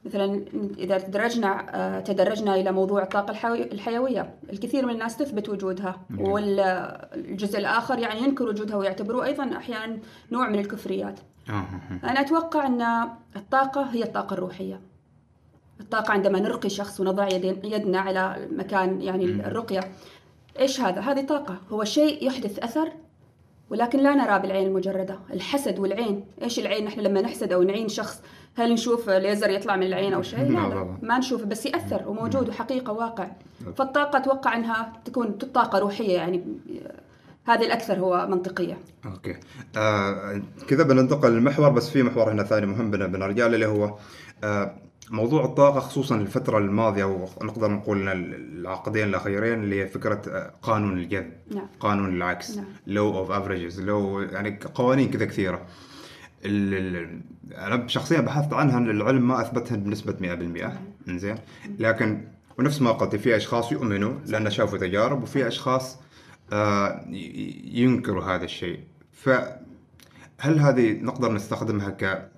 مثلا 0.04 0.44
إذا 0.78 0.98
تدرجنا 0.98 1.66
آه، 1.74 2.00
تدرجنا 2.00 2.54
إلى 2.54 2.72
موضوع 2.72 3.02
الطاقة 3.02 3.30
الحيوي- 3.30 3.72
الحيوية 3.72 4.34
الكثير 4.52 4.86
من 4.86 4.92
الناس 4.92 5.16
تثبت 5.16 5.48
وجودها. 5.48 6.00
والجزء 6.18 7.58
الآخر 7.58 7.98
يعني 7.98 8.20
ينكر 8.20 8.48
وجودها 8.48 8.76
ويعتبروه 8.76 9.24
أيضا 9.26 9.56
أحيانا 9.56 9.98
نوع 10.32 10.48
من 10.48 10.58
الكفريات 10.58 11.20
آه،. 11.48 11.64
أنا 12.04 12.20
أتوقع 12.20 12.66
أن 12.66 13.08
الطاقة 13.36 13.82
هي 13.82 14.02
الطاقة 14.02 14.34
الروحية 14.34 14.80
الطاقة 15.80 16.12
عندما 16.12 16.40
نرقي 16.40 16.68
شخص 16.68 17.00
ونضع 17.00 17.28
يدنا 17.64 18.00
على 18.00 18.48
مكان 18.50 19.02
يعني 19.02 19.24
الرقية 19.24 19.80
إيش 20.58 20.80
هذا؟ 20.80 21.00
هذه 21.00 21.26
طاقة. 21.26 21.58
هو 21.70 21.84
شيء 21.84 22.26
يحدث 22.26 22.58
أثر 22.58 22.88
ولكن 23.70 23.98
لا 23.98 24.14
نرى 24.14 24.38
بالعين 24.38 24.66
المجردة 24.66 25.18
الحسد 25.32 25.78
والعين. 25.78 26.24
إيش 26.42 26.58
العين؟ 26.58 26.84
نحن 26.84 27.00
لما 27.00 27.20
نحسد 27.20 27.52
أو 27.52 27.62
نعين 27.62 27.88
شخص 27.88 28.22
هل 28.56 28.72
نشوف 28.72 29.08
ليزر 29.10 29.50
يطلع 29.50 29.76
من 29.76 29.86
العين 29.86 30.14
أو 30.14 30.22
شيء؟ 30.22 30.38
لا, 30.52 30.68
لا. 30.68 30.96
ما 31.02 31.18
نشوفه 31.18 31.44
بس 31.44 31.66
يأثر 31.66 32.08
وموجود 32.08 32.48
وحقيقة 32.48 32.92
واقع. 32.92 33.28
فالطاقة 33.76 34.16
أتوقع 34.18 34.56
أنها 34.56 34.92
تكون 35.04 35.32
طاقة 35.32 35.78
روحية 35.78 36.14
يعني 36.16 36.44
هذه 37.44 37.66
الأكثر 37.66 37.98
هو 38.00 38.26
منطقية. 38.30 38.78
أوكي. 39.06 39.36
آه 39.76 40.40
كذا 40.68 40.82
بننتقل 40.82 41.30
للمحور 41.32 41.68
بس 41.68 41.90
في 41.90 42.02
محور 42.02 42.32
هنا 42.32 42.42
ثاني 42.42 42.66
مهم 42.66 42.90
بن- 42.90 43.06
بنرجع 43.06 43.46
له 43.46 43.54
اللي 43.54 43.66
هو 43.66 43.94
آه 44.44 44.74
موضوع 45.10 45.44
الطاقة 45.44 45.80
خصوصا 45.80 46.16
الفترة 46.16 46.58
الماضية 46.58 47.04
ونقدر 47.04 47.70
نقول 47.70 48.08
العقدين 48.08 49.08
الأخيرين 49.08 49.62
اللي 49.62 49.82
هي 49.82 49.86
فكرة 49.86 50.22
آه، 50.28 50.52
قانون 50.62 50.98
الجذب 50.98 51.32
نعم. 51.54 51.66
قانون 51.80 52.16
العكس 52.16 52.56
نعم. 52.56 52.66
law 52.86 53.18
of 53.18 53.30
averages 53.30 53.80
law 53.80 54.20
يعني 54.20 54.58
قوانين 54.74 55.10
كذا 55.10 55.24
كثيرة. 55.24 55.66
أنا 56.44 57.86
شخصيا 57.86 58.20
بحثت 58.20 58.52
عنها 58.52 58.78
العلم 58.78 59.28
ما 59.28 59.40
أثبتها 59.40 59.76
بنسبة 59.76 60.12
100% 60.12 61.08
إنزين. 61.08 61.36
لكن 61.78 62.24
ونفس 62.58 62.82
ما 62.82 62.92
قلت 62.92 63.16
في 63.16 63.36
أشخاص 63.36 63.72
يؤمنوا 63.72 64.12
لأن 64.26 64.50
شافوا 64.50 64.78
تجارب 64.78 65.22
وفي 65.22 65.48
أشخاص 65.48 65.98
آه، 66.52 67.04
ينكروا 67.64 68.24
هذا 68.24 68.44
الشيء. 68.44 68.80
فهل 70.38 70.58
هذه 70.58 70.92
نقدر 70.92 71.32
نستخدمها 71.32 71.90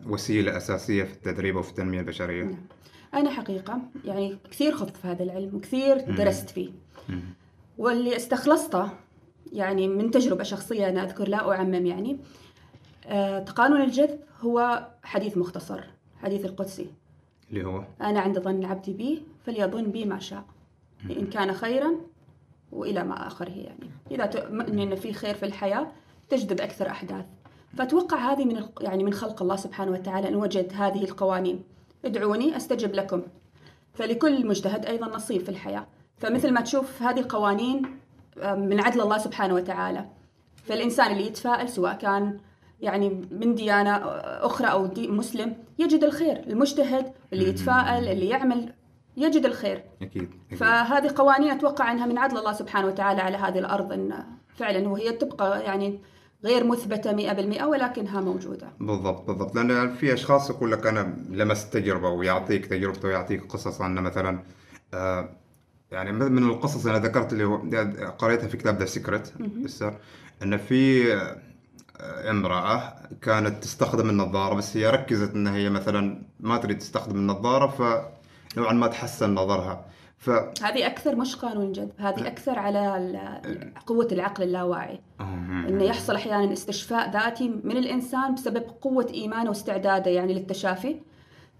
كوسيلة 0.05 0.57
أساسية 0.57 1.05
في 1.05 1.13
التدريب 1.13 1.57
أو 1.57 1.63
في 1.63 1.71
التنمية 1.71 2.01
البشرية؟ 2.01 2.45
نعم. 2.45 2.59
أنا 3.15 3.31
حقيقة 3.31 3.81
يعني 4.05 4.39
كثير 4.51 4.77
خضت 4.77 4.97
في 4.97 5.09
هذا 5.09 5.23
العلم 5.23 5.55
وكثير 5.55 6.01
درست 6.01 6.51
فيه. 6.51 6.71
واللي 7.79 8.17
استخلصته 8.17 8.91
يعني 9.53 9.89
من 9.89 10.11
تجربة 10.11 10.43
شخصية 10.43 10.89
أنا 10.89 11.05
أذكر 11.05 11.29
لا 11.29 11.53
أعمم 11.53 11.87
يعني 11.87 12.19
آه، 13.07 13.41
قانون 13.41 13.83
الجذب 13.83 14.21
هو 14.41 14.87
حديث 15.03 15.37
مختصر 15.37 15.81
حديث 16.23 16.45
القدسي. 16.45 16.87
اللي 17.51 17.67
هو؟ 17.67 17.85
أنا 18.01 18.21
عند 18.21 18.39
ظن 18.39 18.65
عبدي 18.65 18.93
بي 18.93 19.23
فليظن 19.47 19.91
بي 19.91 20.05
ما 20.05 20.19
شاء 20.19 20.45
إن 21.11 21.27
كان 21.27 21.53
خيرا 21.53 21.91
وإلى 22.73 23.05
ما 23.05 23.27
آخره 23.27 23.51
يعني. 23.51 23.91
إذا 24.11 24.27
تؤمن 24.27 24.81
أن 24.81 24.95
في 24.95 25.13
خير 25.13 25.35
في 25.35 25.47
الحياة 25.47 25.93
تجذب 26.29 26.61
أكثر 26.61 26.89
أحداث. 26.89 27.25
فأتوقع 27.77 28.33
هذه 28.33 28.45
من 28.45 28.65
يعني 28.81 29.05
من 29.05 29.13
خلق 29.13 29.43
الله 29.43 29.57
سبحانه 29.57 29.93
وتعالى 29.93 30.29
أن 30.29 30.37
وجد 30.37 30.73
هذه 30.75 31.05
القوانين. 31.05 31.65
ادعوني 32.05 32.57
أستجب 32.57 32.95
لكم. 32.95 33.23
فلكل 33.95 34.47
مجتهد 34.47 34.87
أيضا 34.87 35.07
نصيب 35.07 35.43
في 35.43 35.49
الحياة. 35.49 35.87
فمثل 36.17 36.51
ما 36.51 36.61
تشوف 36.61 37.03
هذه 37.03 37.21
القوانين 37.21 37.83
من 38.43 38.81
عدل 38.81 39.01
الله 39.01 39.19
سبحانه 39.19 39.55
وتعالى. 39.55 40.05
فالإنسان 40.65 41.13
اللي 41.13 41.27
يتفائل 41.27 41.69
سواء 41.69 41.95
كان 41.95 42.39
يعني 42.81 43.29
من 43.31 43.55
ديانة 43.55 43.97
أخرى 44.47 44.67
أو 44.67 44.87
دي 44.87 45.09
مسلم 45.09 45.57
يجد 45.79 46.05
الخير. 46.05 46.37
المجتهد 46.47 47.13
اللي 47.33 47.49
يتفائل 47.49 48.09
اللي 48.09 48.29
يعمل 48.29 48.73
يجد 49.17 49.45
الخير. 49.45 49.85
أكيد, 50.03 50.31
أكيد. 50.47 50.59
فهذه 50.59 51.13
قوانين 51.17 51.51
أتوقع 51.51 51.93
أنها 51.93 52.07
من 52.07 52.19
عدل 52.19 52.39
الله 52.39 52.53
سبحانه 52.53 52.87
وتعالى 52.87 53.21
على 53.21 53.37
هذه 53.37 53.59
الأرض 53.59 53.93
إن 53.93 54.25
فعلا 54.57 54.89
وهي 54.89 55.13
تبقى 55.13 55.63
يعني 55.63 56.01
غير 56.45 56.65
مثبتة 56.65 57.13
100% 57.61 57.63
ولكنها 57.63 58.21
موجودة. 58.21 58.69
بالضبط 58.81 59.27
بالضبط. 59.27 59.55
لأن 59.57 59.95
في 59.95 60.15
أشخاص 60.15 60.51
يقول 60.51 60.73
لك 60.73 60.87
أنا 60.87 61.17
لمست 61.31 61.73
تجربة 61.73 62.09
ويعطيك 62.09 62.67
تجربته 62.67 63.09
ويعطيك 63.09 63.53
قصص 63.53 63.81
عنه 63.81 64.01
مثلا 64.01 64.43
آه 64.95 65.29
يعني 65.91 66.13
من 66.13 66.45
القصص 66.51 66.87
اللي 66.87 66.99
أنا 66.99 67.07
ذكرت 67.07 67.33
اللي 67.33 67.45
قريتها 68.19 68.49
في 68.49 68.57
كتاب 68.57 68.79
ذا 68.79 68.85
سيكرت 68.85 69.35
أن 70.43 70.57
في 70.57 71.15
آه، 72.01 72.31
امرأة 72.31 72.95
كانت 73.23 73.63
تستخدم 73.63 74.11
النظارة 74.11 74.55
بس 74.55 74.77
هي 74.77 74.91
ركزت 74.91 75.35
أن 75.35 75.47
هي 75.47 75.71
مثلا 75.71 76.23
ما 76.41 76.59
تريد 76.59 76.79
تستخدم 76.79 77.17
النظارة 77.17 77.67
فنوعا 77.67 78.73
ما 78.73 78.87
تحسن 78.87 79.35
نظرها. 79.35 79.85
ف 80.19 80.31
هذه 80.63 80.87
أكثر 80.87 81.17
مش 81.17 81.37
قانون 81.37 81.73
جذب، 81.73 81.91
هذه 81.99 82.27
أكثر 82.27 82.59
على 82.59 83.41
قوة 83.87 84.09
العقل 84.13 84.43
اللاواعي. 84.43 85.01
إنه 85.69 85.85
يحصل 85.85 86.15
أحيانا 86.15 86.53
استشفاء 86.53 87.11
ذاتي 87.11 87.49
من 87.65 87.77
الإنسان 87.77 88.35
بسبب 88.35 88.63
قوة 88.81 89.07
إيمانه 89.15 89.49
واستعداده 89.49 90.11
يعني 90.11 90.35
للتشافي. 90.35 90.97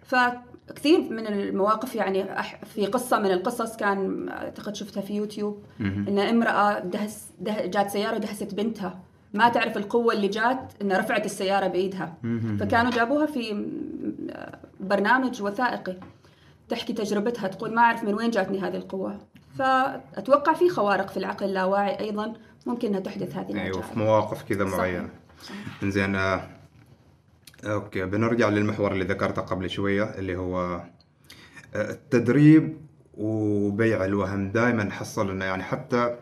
فكثير 0.03 1.01
من 1.11 1.27
المواقف 1.27 1.95
يعني 1.97 2.25
في 2.65 2.87
قصة 2.87 3.19
من 3.19 3.31
القصص 3.31 3.77
كان 3.77 4.29
أعتقد 4.29 4.75
شفتها 4.75 5.01
في 5.01 5.15
يوتيوب. 5.17 5.63
إن 5.81 6.19
امرأة 6.19 6.79
دهس 6.79 7.29
ده 7.41 7.67
جات 7.67 7.91
سيارة 7.91 8.17
ودهست 8.17 8.55
بنتها. 8.55 8.99
ما 9.35 9.49
تعرف 9.49 9.77
القوة 9.77 10.15
اللي 10.15 10.29
جات 10.29 10.73
إنها 10.83 10.99
رفعت 10.99 11.25
السيارة 11.25 11.67
بإيدها. 11.67 12.15
فكانوا 12.61 12.91
جابوها 12.91 13.27
في 13.27 13.67
برنامج 14.81 15.43
وثائقي. 15.43 15.97
تحكي 16.69 16.93
تجربتها 16.93 17.49
تقول 17.49 17.75
ما 17.75 17.83
أعرف 17.83 18.05
من 18.05 18.15
وين 18.15 18.31
جاتني 18.31 18.61
هذه 18.61 18.77
القوة. 18.77 19.19
فأتوقع 19.59 20.53
في 20.53 20.69
خوارق 20.69 21.11
في 21.11 21.17
العقل 21.17 21.47
اللاواعي 21.47 22.01
أيضا 22.01 22.35
ممكن 22.67 22.89
أنها 22.89 23.01
تحدث 23.01 23.37
هذه 23.37 23.49
أيوه 23.49 23.63
العجائب 23.63 23.85
في 23.85 23.99
مواقف 23.99 24.43
كذا 24.43 24.65
صحيح. 24.65 24.79
معينة. 24.79 25.09
إنزين 25.83 26.17
آه، 26.17 26.49
أوكي 27.65 28.05
بنرجع 28.05 28.49
للمحور 28.49 28.93
اللي 28.93 29.05
ذكرته 29.05 29.43
قبل 29.43 29.71
شوية 29.71 30.05
اللي 30.05 30.37
هو 30.37 30.61
آه، 31.75 31.91
التدريب 31.91 32.77
وبيع 33.15 34.05
الوهم 34.05 34.51
دائما 34.51 34.85
نحصل 34.85 35.31
إنه 35.31 35.45
يعني 35.45 35.63
حتى 35.63 36.17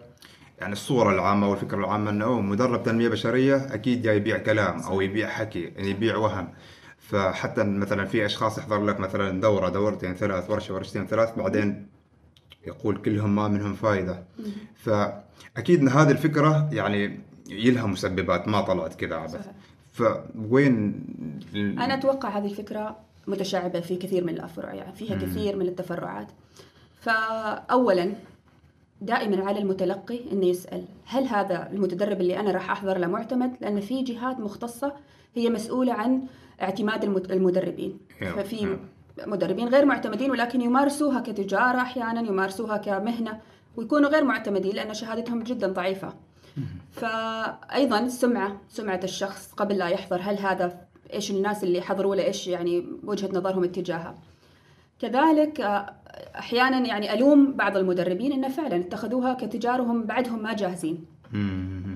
يعني 0.61 0.73
الصورة 0.73 1.11
العامة 1.11 1.51
والفكرة 1.51 1.79
العامة 1.79 2.11
إنه 2.11 2.41
مدرب 2.41 2.83
تنمية 2.83 3.09
بشرية 3.09 3.57
أكيد 3.75 4.03
جاي 4.03 4.17
يبيع 4.17 4.39
كلام 4.39 4.81
أو 4.81 5.01
يبيع 5.01 5.29
حكي 5.29 5.63
يعني 5.63 5.91
يبيع 5.91 6.17
وهم. 6.17 6.49
فحتى 7.09 7.65
مثلا 7.65 8.05
في 8.05 8.27
أشخاص 8.27 8.59
يحضر 8.59 8.85
لك 8.85 9.01
مثلا 9.01 9.41
دورة 9.41 9.69
دورتين 9.69 10.15
ثلاث 10.15 10.51
ورشة 10.51 10.75
ورشتين 10.75 11.07
ثلاث 11.07 11.39
بعدين 11.39 11.87
يقول 12.67 12.97
كلهم 12.97 13.35
ما 13.35 13.49
منهم 13.49 13.75
فائدة 13.75 14.25
فأكيد 14.75 15.81
إن 15.81 15.89
هذه 15.89 16.11
الفكرة 16.11 16.69
يعني 16.73 17.21
يلها 17.49 17.87
مسببات 17.87 18.49
ما 18.49 18.61
طلعت 18.61 18.95
كذا 18.95 19.17
عبث. 19.17 19.49
فوين 19.93 21.05
أنا 21.55 21.95
أتوقع 21.95 22.29
هذه 22.39 22.47
الفكرة 22.47 22.97
متشعبة 23.27 23.81
في 23.81 23.97
كثير 23.97 24.25
من 24.25 24.35
الأفرع 24.35 24.75
يعني 24.75 24.93
فيها 24.93 25.17
كثير 25.17 25.57
من 25.57 25.69
التفرعات. 25.69 26.29
فاولا 27.01 28.13
دائما 29.01 29.45
على 29.45 29.59
المتلقي 29.59 30.33
إنه 30.33 30.47
يسأل 30.47 30.85
هل 31.05 31.25
هذا 31.25 31.71
المتدرب 31.73 32.21
اللي 32.21 32.41
أنا 32.41 32.51
راح 32.51 32.71
أحضر 32.71 32.99
له 32.99 33.07
معتمد؟ 33.07 33.57
لأن 33.61 33.81
في 33.81 34.03
جهات 34.03 34.41
مختصة 34.41 34.93
هي 35.35 35.51
مسؤولة 35.51 35.93
عن 35.93 36.23
اعتماد 36.63 37.05
المدربين 37.31 37.99
نعم، 38.23 38.37
ففي 38.37 38.65
نعم. 38.65 38.79
مدربين 39.27 39.69
غير 39.69 39.85
معتمدين 39.85 40.31
ولكن 40.31 40.61
يمارسوها 40.61 41.21
كتجارة 41.21 41.81
أحيانا 41.81 42.21
يمارسوها 42.21 42.77
كمهنة 42.77 43.41
ويكونوا 43.77 44.11
غير 44.11 44.25
معتمدين 44.25 44.75
لأن 44.75 44.95
شهادتهم 44.95 45.43
جدا 45.43 45.67
ضعيفة 45.73 46.15
فايضا 46.93 47.99
السمعه 47.99 48.61
سمعة 48.69 49.01
الشخص 49.05 49.53
قبل 49.53 49.79
لا 49.79 49.89
يحضر 49.89 50.21
هل 50.23 50.39
هذا 50.39 50.87
إيش 51.13 51.31
الناس 51.31 51.65
اللي 51.65 51.81
حضروا 51.81 52.17
له 52.17 52.25
إيش 52.25 52.47
يعني 52.47 52.87
وجهة 53.05 53.31
نظرهم 53.33 53.65
اتجاهه 53.65 54.15
كذلك 54.99 55.61
أحيانا 56.39 56.87
يعني 56.87 57.15
ألوم 57.15 57.53
بعض 57.53 57.77
المدربين 57.77 58.33
انه 58.33 58.49
فعلا 58.49 58.77
اتخذوها 58.77 59.35
كتجارهم 59.35 60.03
بعدهم 60.03 60.43
ما 60.43 60.53
جاهزين. 60.53 61.05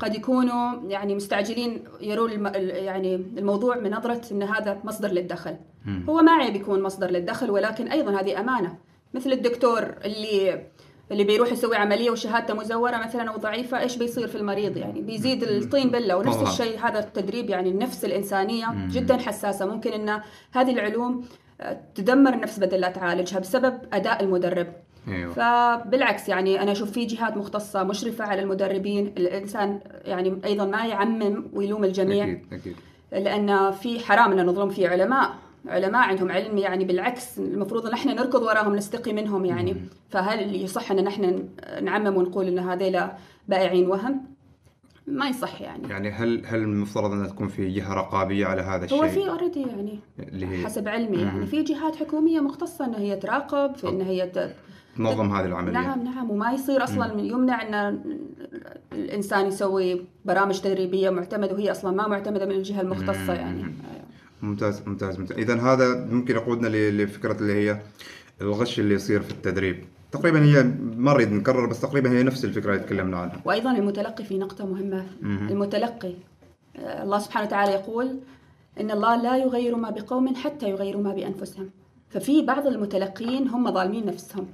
قد 0.01 0.15
يكونوا 0.15 0.89
يعني 0.89 1.15
مستعجلين 1.15 1.85
يرون 2.01 2.33
الم... 2.33 2.47
ال- 2.47 2.71
يعني 2.71 3.15
الموضوع 3.15 3.77
من 3.79 3.91
نظرة 3.91 4.21
أن 4.33 4.43
هذا 4.43 4.81
مصدر 4.85 5.09
للدخل. 5.09 5.57
هو 6.09 6.23
ما 6.23 6.33
عيب 6.33 6.57
يكون 6.57 6.83
مصدر 6.83 7.11
للدخل 7.11 7.51
ولكن 7.51 7.89
أيضا 7.89 8.21
هذه 8.21 8.41
أمانة. 8.41 8.79
مثل 9.15 9.33
الدكتور 9.33 9.83
اللي 10.05 10.63
اللي 11.13 11.25
بيروح 11.25 11.53
يسوي 11.53 11.77
عملية 11.77 12.11
وشهادته 12.11 12.55
مزورة 12.55 12.97
مثلا 12.97 13.31
أو 13.31 13.37
ضعيفة 13.37 13.81
إيش 13.81 13.97
بيصير 13.97 14.29
في 14.29 14.35
المريض؟ 14.35 14.77
يعني 14.77 15.01
بيزيد 15.01 15.43
الطين 15.43 15.91
بلة. 15.91 16.17
ونفس. 16.17 16.43
الشيء 16.43 16.79
هذا 16.79 16.99
التدريب 16.99 17.51
يعني 17.51 17.69
النفس 17.71 18.05
الإنسانية 18.05 18.67
جدا 18.91 19.17
حساسة. 19.17 19.67
ممكن 19.67 19.93
أن 19.93 20.21
هذه 20.53 20.71
العلوم 20.71 21.25
آه، 21.61 21.81
تدمر 21.95 22.35
النفس 22.35 22.59
بدل 22.59 22.81
لا 22.81 22.89
تعالجها 22.91 23.39
بسبب 23.39 23.79
أداء 23.93 24.23
المدرب. 24.25 24.67
أيوه. 25.09 25.33
فبالعكس 25.33 26.29
يعني 26.29 26.63
أنا 26.63 26.73
أشوف 26.73 26.91
في 26.91 27.05
جهات 27.05 27.37
مختصة 27.37 27.83
مشرفة 27.83 28.25
على 28.25 28.43
المدربين 28.43 29.07
الإنسان 29.07 29.81
يعني 30.05 30.41
أيضا 30.45 30.65
ما 30.65 30.87
يعمم 30.87 31.45
ويلوم 31.53 31.85
الجميع. 31.85 32.25
أكيد 32.25 32.47
أكيد. 32.53 32.77
لأن 33.13 33.71
في 33.71 34.01
حرام 34.01 34.33
أن 34.39 34.47
نظلم 34.47 34.69
في 34.71 34.87
علماء. 34.87 35.31
علماء 35.69 36.03
عندهم 36.09 36.33
علم 36.33 36.59
يعني 36.59 36.85
بالعكس 36.85 37.39
المفروض 37.39 37.87
إن 37.87 37.93
إحنا 37.93 38.15
نركض 38.15 38.43
وراهم 38.43 38.77
نستقي 38.77 39.13
منهم 39.13 39.45
يعني. 39.45 39.77
فهل 40.11 40.55
يصح 40.57 40.91
إن 40.91 41.05
نحن 41.05 41.49
نعمم 41.83 42.17
ونقول 42.17 42.47
إن 42.47 42.59
هذيلا 42.59 43.13
بائعين 43.49 43.89
وهم؟ 43.89 44.25
ما 45.07 45.29
يصح 45.29 45.61
يعني. 45.61 45.89
يعني 45.89 46.11
هل 46.11 46.43
هل 46.47 46.59
المفترض 46.59 47.13
أن 47.13 47.29
تكون 47.29 47.49
في 47.49 47.69
جهة 47.71 47.95
رقابية 47.95 48.47
على 48.47 48.63
هذا 48.63 48.85
الشيء؟ 48.85 48.99
هو 49.05 49.09
في 49.09 49.29
اوريدي 49.29 49.61
يعني 49.61 49.99
اللي 50.19 50.47
هي 50.47 50.65
حسب 50.65 50.89
علمي. 50.89 51.23
يعني 51.23 51.47
في 51.47 51.63
جهات 51.63 51.97
حكومية 51.97 52.41
مختصة 52.41 52.85
إن 52.85 52.95
هي 52.95 53.17
تراقب 53.17 53.75
في 53.77 53.89
إن 53.89 54.01
هي 54.01 54.27
ت- 54.27 54.55
تنظم 55.01 55.33
هذه 55.33 55.47
العملية. 55.47 55.73
نعم 55.73 56.05
نعم 56.05 56.31
وما 56.31 56.53
يصير 56.53 56.85
أصلا 56.85 57.21
يمنع 57.21 57.63
إن 57.63 58.01
الإنسان 58.93 59.47
يسوي 59.47 60.05
برامج 60.25 60.61
تدريبية 60.61 61.11
معتمدة 61.11 61.53
وهي 61.55 61.71
أصلا 61.71 61.91
ما 61.97 62.09
معتمدة 62.09 62.47
من 62.47 62.53
الجهة 62.53 62.81
المختصة 62.81 63.33
يعني. 63.33 63.65
ممتاز 64.43 64.83
ممتاز 64.87 65.19
ممتاز. 65.19 65.39
اذا 65.39 65.61
هذا 65.61 66.07
ممكن 66.11 66.35
يقودنا 66.35 66.69
لفكرة 66.69 67.41
اللي 67.41 67.53
هي 67.53 67.81
الغش 68.41 68.81
اللي 68.81 68.95
يصير 68.95 69.21
في 69.21 69.31
التدريب. 69.31 69.85
تقريبا 70.13 70.45
هي 70.45 70.63
ما 70.97 71.13
نريد 71.13 71.33
نكرر 71.33 71.67
بس 71.67 71.81
تقريبا 71.81 72.11
هي 72.11 72.23
نفس 72.23 72.45
الفكرة 72.45 72.75
اللي 72.75 72.85
تكلمنا 72.85 73.17
عنها. 73.17 73.41
وأيضا 73.45 73.71
المتلقي 73.71 74.25
في 74.25 74.39
نقطة 74.39 74.67
مهمة. 74.67 75.07
المتلقي 75.23 76.15
آه، 76.77 77.03
الله 77.03 77.19
سبحانه 77.19 77.47
وتعالى 77.47 77.73
يقول 77.73 78.19
إن 78.81 78.91
الله 78.91 79.23
لا 79.23 79.37
يغير 79.37 79.77
ما 79.77 79.91
بقوم 79.91 80.35
حتى 80.35 80.71
يغيروا 80.71 81.03
ما 81.03 81.15
بأنفسهم. 81.15 81.71
ففي 82.11 82.43
بعض 82.43 82.67
المتلقين 82.67 83.49
هم 83.49 83.73
ظالمين 83.73 84.07
نفسهم. 84.07 84.47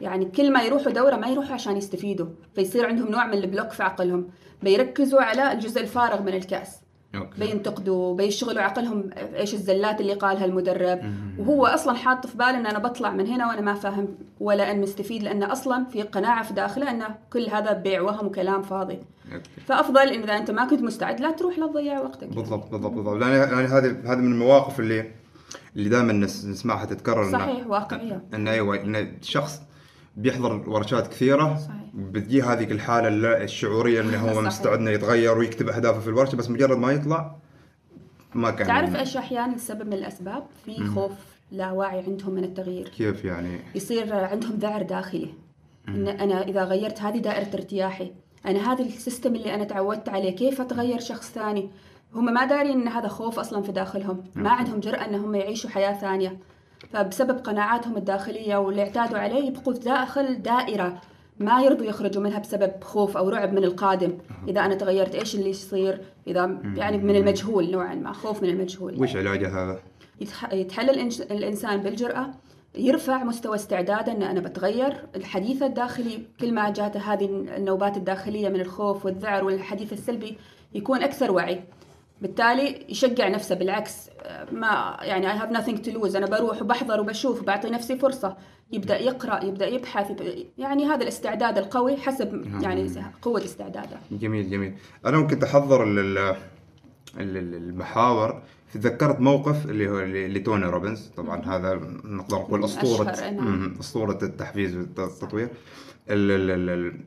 يعني 0.00 0.24
كل 0.24 0.52
ما 0.52 0.62
يروحوا 0.62 0.92
دورة 0.92 1.16
ما 1.16 1.28
يروحوا 1.28 1.54
عشان 1.54 1.76
يستفيدوا 1.76 2.26
فيصير 2.54 2.86
عندهم 2.86 3.08
نوع 3.10 3.26
من 3.26 3.34
ال 3.34 3.40
block 3.40 3.70
في 3.70 3.82
عقلهم 3.82 4.28
بيركزوا 4.62 5.20
على 5.22 5.52
الجزء 5.52 5.80
الفارغ 5.80 6.22
من 6.22 6.34
الكأس. 6.34 6.76
okay. 7.14 7.40
بينتقدوا 7.40 8.14
بيشغلوا 8.16 8.62
عقلهم 8.62 9.10
إيش 9.16 9.54
الزلات 9.54 10.00
اللي 10.00 10.12
قالها 10.14 10.44
المدرب. 10.44 11.00
وهو 11.38 11.66
أصلا 11.66 11.96
حاط 11.96 12.26
في 12.26 12.36
باله 12.36 12.58
إن 12.58 12.66
أنا 12.66 12.78
بطلع 12.78 13.10
من 13.10 13.26
هنا 13.26 13.46
وأنا 13.48 13.60
ما 13.60 13.74
فاهم 13.74 14.08
ولا 14.40 14.70
إن 14.70 14.80
مستفيد 14.80 15.22
لأنه 15.22 15.52
أصلا 15.52 15.84
في 15.84 16.02
قناعة 16.02 16.42
في 16.44 16.54
داخله 16.54 16.90
إنه 16.90 17.06
كل 17.32 17.46
هذا 17.48 17.72
بيع 17.72 18.00
وهم 18.00 18.26
وكلام 18.26 18.62
فاضي. 18.62 18.98
أوكي. 19.34 19.50
فأفضل 19.66 20.08
إن 20.08 20.22
إذا 20.22 20.36
أنت 20.36 20.50
ما 20.50 20.64
كنت 20.64 20.82
مستعد 20.82 21.20
لا 21.20 21.30
تروح 21.30 21.58
لا 21.58 21.66
تضيع 21.66 22.00
وقتك. 22.00 22.28
بالضبط 22.28 22.70
بالضبط 22.70 22.92
بالضبط. 22.92 23.22
يعني 23.22 23.34
يعني 23.36 23.66
هذه 23.66 23.96
هذه 24.12 24.18
من 24.18 24.32
المواقف 24.32 24.80
اللي 24.80 25.10
اللي 25.76 25.88
دائما 25.88 26.12
نس- 26.26 26.44
نسمعها 26.44 26.84
تتكرر 26.84 27.32
صحيح 27.32 27.66
واقعية. 27.66 28.22
إنه 28.34 28.50
أيوه 28.50 28.76
ان 28.82 29.12
شخص 29.22 29.60
بيحضر 30.16 30.68
ورشات 30.68 31.06
كثيرة. 31.06 31.56
صحيح. 31.56 31.76
بتجيه 31.94 32.52
هذه 32.52 32.72
الحاله 32.72 33.42
الشعورية 33.42 34.00
انه 34.00 34.18
هو 34.18 34.32
صحيح. 34.32 34.46
مستعد 34.46 34.78
إنه 34.78 34.90
يتغير 34.90 35.38
ويكتب 35.38 35.68
أهدافه 35.68 36.00
في 36.00 36.08
الورشة 36.08 36.36
بس 36.36 36.50
مجرد 36.50 36.78
ما 36.78 36.92
يطلع 36.92 37.36
ما 38.34 38.50
كان 38.50 38.66
تعرف 38.66 38.96
إيش 38.96 39.16
أحيانا 39.16 39.54
السبب 39.54 39.86
من 39.86 39.92
الأسباب؟ 39.92 40.46
في 40.64 40.86
خوف 40.86 41.12
لا 41.52 41.70
واعي 41.70 42.00
عندهم 42.00 42.34
من 42.34 42.44
التغيير. 42.44 42.88
كيف 42.88 43.24
يعني؟ 43.24 43.58
يصير 43.74 44.14
عندهم 44.14 44.52
ذعر 44.52 44.82
داخلي. 44.82 45.34
إن 45.88 46.08
أنا 46.08 46.42
إذا 46.42 46.64
غيرت 46.64 47.00
هذه 47.00 47.18
دائرة 47.18 47.54
ارتياحي. 47.54 48.12
أنا 48.46 48.72
هذا 48.72 48.84
السيستم 48.84 49.34
اللي 49.34 49.54
أنا 49.54 49.64
تعودت 49.64 50.08
عليه 50.08 50.36
كيف 50.36 50.60
أتغير 50.60 51.00
شخص 51.00 51.32
ثاني؟ 51.32 51.70
هم 52.14 52.34
ما 52.34 52.44
دارين 52.44 52.80
إن 52.80 52.88
هذا 52.88 53.08
خوف 53.08 53.38
أصلا 53.38 53.62
في 53.62 53.72
داخلهم. 53.72 54.24
ما 54.34 54.50
عندهم 54.50 54.80
جرأة 54.80 55.04
إن 55.04 55.14
هم 55.14 55.34
يعيشوا 55.34 55.70
حياة 55.70 55.92
ثانية. 55.92 56.38
فبسبب 56.92 57.38
قناعاتهم 57.38 57.96
الداخلية 57.96 58.56
واللي 58.56 58.82
اعتادوا 58.82 59.18
عليه 59.18 59.44
يبقوا 59.46 59.72
داخل 59.72 60.42
دائرة 60.42 61.00
ما 61.40 61.62
يرضوا 61.62 61.86
يخرجوا 61.86 62.22
منها 62.22 62.38
بسبب 62.38 62.72
خوف 62.82 63.16
أو 63.16 63.28
رعب 63.28 63.52
من 63.52 63.64
القادم. 63.64 64.18
إذا 64.48 64.60
أنا 64.60 64.74
تغيرت 64.74 65.14
إيش 65.14 65.34
اللي 65.34 65.50
يصير؟ 65.50 66.00
إذا 66.26 66.58
يعني 66.76 66.98
من 66.98 67.16
المجهول 67.16 67.70
نوعا 67.70 67.94
ما 67.94 68.12
خوف 68.12 68.42
من 68.42 68.48
المجهول. 68.48 69.02
وش 69.02 69.16
علاجه 69.16 69.48
هذا؟ 69.48 69.78
يتح- 70.24 70.52
يتحلل 70.52 71.00
الإنسان 71.30 71.82
بالجرأة 71.82 72.30
يرفع 72.74 73.24
مستوى 73.24 73.54
استعداده 73.56 74.12
أن 74.12 74.22
أنا 74.22 74.40
بتغير. 74.40 74.92
الحديث 75.16 75.62
الداخلي 75.62 76.22
كل 76.40 76.52
ما 76.54 76.70
جاته 76.70 77.00
هذه 77.12 77.24
النوبات 77.56 77.96
الداخلية 77.96 78.48
من 78.48 78.60
الخوف 78.60 79.04
والذعر 79.04 79.44
والحديث 79.44 79.92
السلبي 79.92 80.38
يكون 80.74 81.02
أكثر 81.02 81.32
وعي. 81.32 81.62
بالتالي 82.20 82.84
يشجع 82.88 83.28
نفسه 83.28 83.54
بالعكس. 83.54 84.10
آه، 84.22 84.46
ما 84.52 84.96
يعني 85.02 85.28
I 85.32 85.42
have 85.42 85.56
nothing 85.56 85.76
to 85.86 85.90
lose. 86.00 86.16
أنا 86.16 86.26
بروح 86.26 86.62
وبحضر 86.62 87.00
وبشوف 87.00 87.40
وبعطي 87.42 87.70
نفسي 87.70 87.96
فرصة. 87.98 88.36
يبدأ 88.72 88.98
يقرأ 89.00 89.44
يبدأ 89.44 89.66
يبحث 89.66 90.10
يبدأ 90.10 90.34
يعني 90.58 90.84
هذا 90.86 91.02
الاستعداد 91.02 91.58
القوي 91.58 91.96
حسب 91.96 92.44
يعني 92.62 92.90
قوة 93.22 93.44
استعداده. 93.44 93.96
جميل 94.10 94.50
جميل. 94.50 94.74
أنا 95.06 95.22
كنت 95.22 95.44
أحضر 95.44 95.84
ال- 95.84 95.98
ال- 95.98 96.36
ال- 97.20 97.54
المحاور. 97.54 98.42
تذكرت 98.74 99.20
موقف 99.20 99.66
اللي 99.66 99.88
هو 99.88 100.00
اللي 100.00 100.26
اللي 100.26 100.40
توني 100.40 100.66
روبنز. 100.66 101.10
طبعا 101.16 101.42
هذا 101.44 101.74
نقدر 102.04 102.36
نقول 102.36 102.64
أسطورة 102.64 103.10
أشهر، 103.10 103.30
نعم. 103.30 103.46
مم، 103.46 103.76
أسطورة 103.80 104.18
التحفيز 104.22 104.76
والتطوير 104.76 105.44
ال 105.44 105.48
ال 105.48 105.48
ال 105.48 105.48
ال 105.48 105.50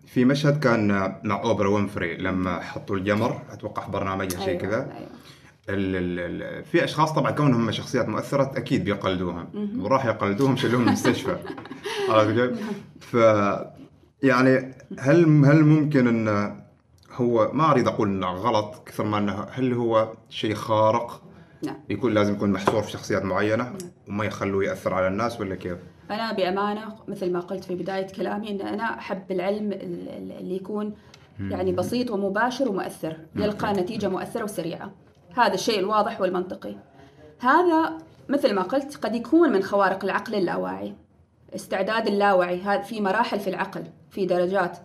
في 0.08 0.25
مشهد 0.25 0.60
كان 0.60 0.88
مع 1.24 1.44
أوبرا 1.44 1.68
وينفري 1.70 2.18
لما 2.18 2.60
حطوا 2.60 2.96
الجمر 2.96 3.41
أتوقع 3.51 3.86
في 3.86 3.91
برنامجها 3.91 4.39
شيء 4.39 4.48
أيوة، 4.48 4.62
كذا. 4.62 4.91
أيوة. 4.98 5.10
في 6.62 6.84
أشخاص 6.84 7.13
طبعا 7.13 7.32
كونهم 7.32 7.72
شخصيات 7.72 8.10
مؤثرة 8.10 8.51
أكيد 8.56 8.84
بيقلدوهم. 8.84 9.48
وراح 9.79 10.06
يقلدوهم 10.06 10.56
شلوهم 10.56 10.88
المستشفى. 10.88 11.38
عرفت 12.10 12.36
كيف؟ 12.36 12.60
ف 13.00 13.15
يعني 14.24 14.74
هل 15.00 15.46
هل 15.46 15.63
ممكن 15.63 16.08
أن 16.08 16.56
هو 17.15 17.51
ما 17.53 17.72
أريد 17.72 17.88
أقول 17.88 18.08
إنه 18.08 18.27
غلط 18.27 18.88
كثر 18.88 19.03
ما 19.03 19.18
إنه 19.18 19.46
هل 19.51 19.74
هو 19.74 20.13
شيء 20.29 20.53
خارق؟ 20.53 21.22
نعم. 21.65 21.75
يكون 21.89 22.13
لازم 22.13 22.34
يكون 22.34 22.51
محصور 22.51 22.82
في 22.82 22.91
شخصيات 22.91 23.25
معينة 23.25 23.74
وما 24.08 24.25
يخلوه 24.25 24.63
يأثر 24.63 24.94
على 24.94 25.08
الناس 25.08 25.41
ولا 25.41 25.56
كيف؟ 25.56 25.77
أنا 26.12 26.34
بأمانة 26.34 26.96
مثل 27.08 27.32
ما 27.32 27.39
قلت 27.39 27.63
في 27.63 27.76
بداية 27.76 28.08
كلامي 28.08 28.50
أن 28.52 28.62
أنا 28.67 28.84
أحب 28.84 29.32
العلم 29.32 29.72
ال- 29.72 30.10
ال- 30.10 30.32
اللي 30.39 30.56
يكون 30.56 30.93
يعني 31.39 31.72
بسيط 31.72 32.12
ومباشر 32.12 32.69
ومؤثر 32.69 33.17
يلقى 33.36 33.74
نتيجة 33.74 34.08
مؤثرة 34.08 34.43
وسريعة. 34.43 34.91
هذا 35.38 35.54
الشيء 35.54 35.80
الواضح 35.80 36.22
والمنطقي. 36.22 36.76
هذا 37.39 37.98
مثل 38.30 38.54
ما 38.54 38.62
قلت 38.62 38.95
قد 38.98 39.15
يكون 39.15 39.50
من 39.52 39.63
خوارق 39.63 40.04
العقل 40.04 40.36
اللاواعي. 40.36 40.93
استعداد 41.56 42.08
اللاوعي 42.08 42.62
هذا 42.62 42.82
في 42.82 43.02
مراحل 43.02 43.39
في 43.39 43.50
العقل 43.50 43.84
في 44.12 44.26
درجات. 44.26 44.78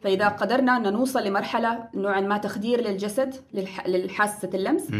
فإذا 0.00 0.28
قدرنا 0.28 0.76
أن 0.76 0.92
نوصل 0.92 1.24
لمرحلة 1.26 1.88
نوعا 1.94 2.20
ما 2.20 2.38
تخدير 2.38 2.80
للجسد 2.80 3.34
للح- 3.54 3.86
للحاسة 3.88 4.50
اللمس. 4.54 4.90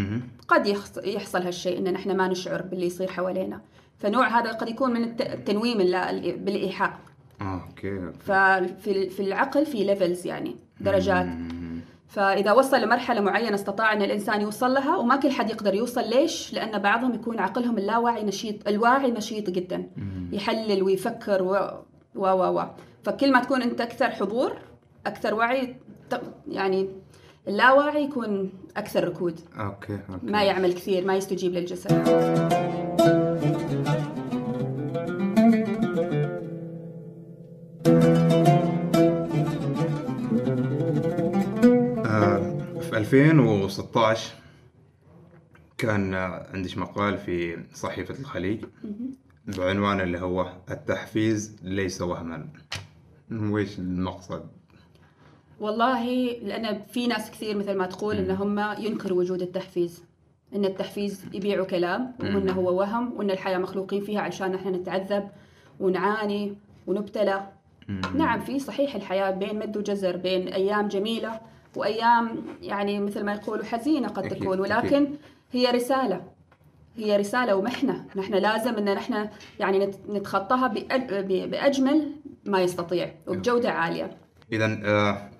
قد 0.48 0.66
يحص- 0.66 0.98
يحصل 1.04 1.42
هالشيء 1.42 1.78
إن 1.78 1.92
نحن 1.92 2.16
ما 2.16 2.28
نشعر 2.28 2.62
باللي 2.62 2.86
يصير 2.86 3.10
حوالينا. 3.10 3.60
فنوع 4.00 4.28
هذا 4.40 4.52
قد 4.52 4.68
يكون 4.68 4.92
من 4.92 5.04
الت- 5.04 5.20
التنويم 5.20 5.78
بالإيحاء. 6.44 6.98
آه 7.40 7.62
okay 7.68 8.10
ففي 8.18 9.08
في 9.10 9.20
العقل 9.22 9.66
في 9.66 9.84
levels 9.84 10.26
يعني 10.26 10.56
درجات. 10.80 11.26
فإذا 12.08 12.52
وصل 12.52 12.80
لمرحلة 12.80 13.20
معينة 13.20 13.54
استطاع 13.54 13.92
إن 13.92 14.02
الإنسان 14.02 14.40
يوصل 14.40 14.74
لها 14.74 14.96
وما 14.96 15.16
كل 15.16 15.30
حد 15.30 15.50
يقدر 15.50 15.74
يوصل 15.74 16.10
ليش؟ 16.10 16.54
لأن 16.54 16.78
بعضهم 16.78 17.14
يكون 17.14 17.38
عقلهم 17.38 17.78
اللاواعي 17.78 18.24
نشيط 18.24 18.68
الواعي 18.68 19.10
نشيط 19.10 19.50
جدا. 19.50 19.86
يحلل 20.32 20.82
ويفكر 20.82 21.42
و 21.42 21.52
و 22.14 22.26
و, 22.26 22.58
و. 22.60 22.64
فكل 23.04 23.32
ما 23.32 23.40
تكون 23.40 23.62
أنت 23.62 23.80
أكثر 23.80 24.10
حضور 24.10 24.52
أكثر 25.06 25.34
وعي 25.34 25.76
يعني 26.48 26.88
اللاواعي 27.48 28.04
يكون 28.04 28.52
أكثر 28.76 29.08
ركود. 29.08 29.40
أوكي 29.58 29.92
أوكي. 29.92 30.26
ما 30.26 30.42
يعمل 30.44 30.72
كثير 30.72 31.04
ما 31.04 31.16
يستجيب 31.16 31.52
للجسد. 31.52 33.19
2016 43.14 44.34
كان 45.78 46.14
عندي 46.54 46.74
مقال 46.76 47.18
في 47.18 47.64
صحيفة 47.74 48.14
الخليج 48.20 48.64
بعنوان 49.46 50.00
اللي 50.00 50.18
هو 50.18 50.52
التحفيز 50.70 51.56
ليس 51.62 52.02
وهما. 52.02 52.48
ويش 53.30 53.78
المقصد؟ 53.78 54.46
والله 55.60 56.04
لأن 56.42 56.82
في 56.92 57.06
ناس 57.06 57.30
كثير 57.30 57.56
مثل 57.56 57.74
ما 57.76 57.86
تقول 57.86 58.16
إن 58.16 58.30
هم 58.30 58.58
ينكروا 58.78 59.18
وجود 59.18 59.42
التحفيز 59.42 60.04
إن 60.54 60.64
التحفيز 60.64 61.24
يبيعوا 61.32 61.66
كلام 61.66 62.14
وإنه 62.20 62.52
هو 62.52 62.78
وهم 62.78 63.12
وإن 63.12 63.30
الحياة 63.30 63.58
مخلوقين 63.58 64.04
فيها 64.04 64.20
علشان 64.20 64.54
إحنا 64.54 64.70
نتعذب 64.70 65.28
ونعاني 65.80 66.54
ونبتلى. 66.86 67.48
نعم 68.14 68.40
في 68.40 68.58
صحيح 68.58 68.94
الحياة 68.94 69.30
بين 69.30 69.58
مد 69.58 69.76
وجزر 69.76 70.16
بين 70.16 70.48
أيام 70.48 70.88
جميلة 70.88 71.40
وأيام 71.76 72.36
يعني 72.62 73.00
مثل 73.00 73.24
ما 73.24 73.32
يقولوا 73.32 73.64
حزينة 73.64 74.08
قد 74.08 74.24
أكيد، 74.26 74.38
تكون 74.38 74.60
أكيد. 74.64 74.76
ولكن 74.76 75.14
هي 75.52 75.66
رسالة 75.70 76.24
هي 76.96 77.16
رسالة 77.16 77.56
ومحنة 77.56 78.06
نحن 78.16 78.34
لازم 78.34 78.74
إن 78.74 78.94
نحن 78.94 79.28
يعني 79.60 79.78
نت- 79.86 80.10
نتخطاها 80.10 80.66
بأجمل 81.46 82.12
ما 82.46 82.60
يستطيع 82.62 83.14
وبجودة 83.26 83.70
عالية 83.70 84.16
إذا 84.52 84.80
آه، 84.84 85.30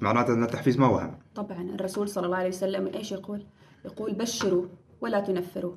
معناته 0.00 0.34
أن 0.34 0.42
التحفيز 0.42 0.78
ما 0.78 0.88
وهم 0.88 1.18
طبعا 1.34 1.70
الرسول 1.74 2.08
صلى 2.08 2.26
الله 2.26 2.36
عليه 2.36 2.48
وسلم 2.48 2.90
إيش 2.94 3.12
يقول؟ 3.12 3.46
يقول 3.84 4.12
بشروا 4.12 4.66
ولا 5.00 5.20
تنفروا. 5.20 5.74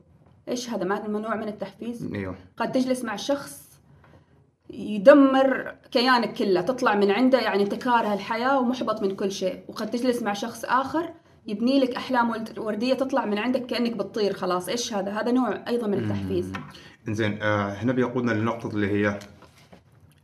إيش 0.50 0.70
هذا 0.70 0.84
ما 0.84 1.08
نوع 1.08 1.36
من 1.36 1.48
التحفيز؟ 1.48 2.14
أيوه 2.14 2.36
قد 2.58 2.72
تجلس 2.72 3.04
مع 3.04 3.16
شخص 3.16 3.67
يدمر 4.70 5.76
كيانك 5.92 6.34
كله، 6.34 6.62
تطلع 6.62 6.96
من 6.96 7.12
عنده 7.12 7.40
يعني 7.40 7.64
انت 7.64 7.74
كاره 7.76 8.14
الحياة 8.14 8.60
ومحبط 8.60 9.02
من 9.02 9.16
كل 9.16 9.32
شيء، 9.32 9.60
وقد 9.68 9.90
تجلس 9.92 10.24
مع 10.24 10.34
شخص 10.34 10.66
آخر 10.66 11.10
يبني 11.48 11.80
لك 11.80 11.96
أحلام 11.96 12.30
ولد- 12.30 12.60
وردية 12.60 12.94
تطلع 12.94 13.26
من 13.26 13.38
عندك 13.38 13.66
كأنك 13.66 13.92
بتطير 13.98 14.34
خلاص، 14.34 14.70
إيش 14.70 14.94
هذا؟ 14.94 15.12
هذا 15.12 15.32
نوع 15.32 15.64
أيضا 15.68 15.88
من 15.88 15.94
التحفيز. 15.98 16.52
إنزين 17.08 17.42
آه 17.42 17.70
هنا 17.74 17.94
بيقودنا 17.94 18.32
لنقطة 18.32 18.70
اللي 18.70 18.88
هي 18.92 19.20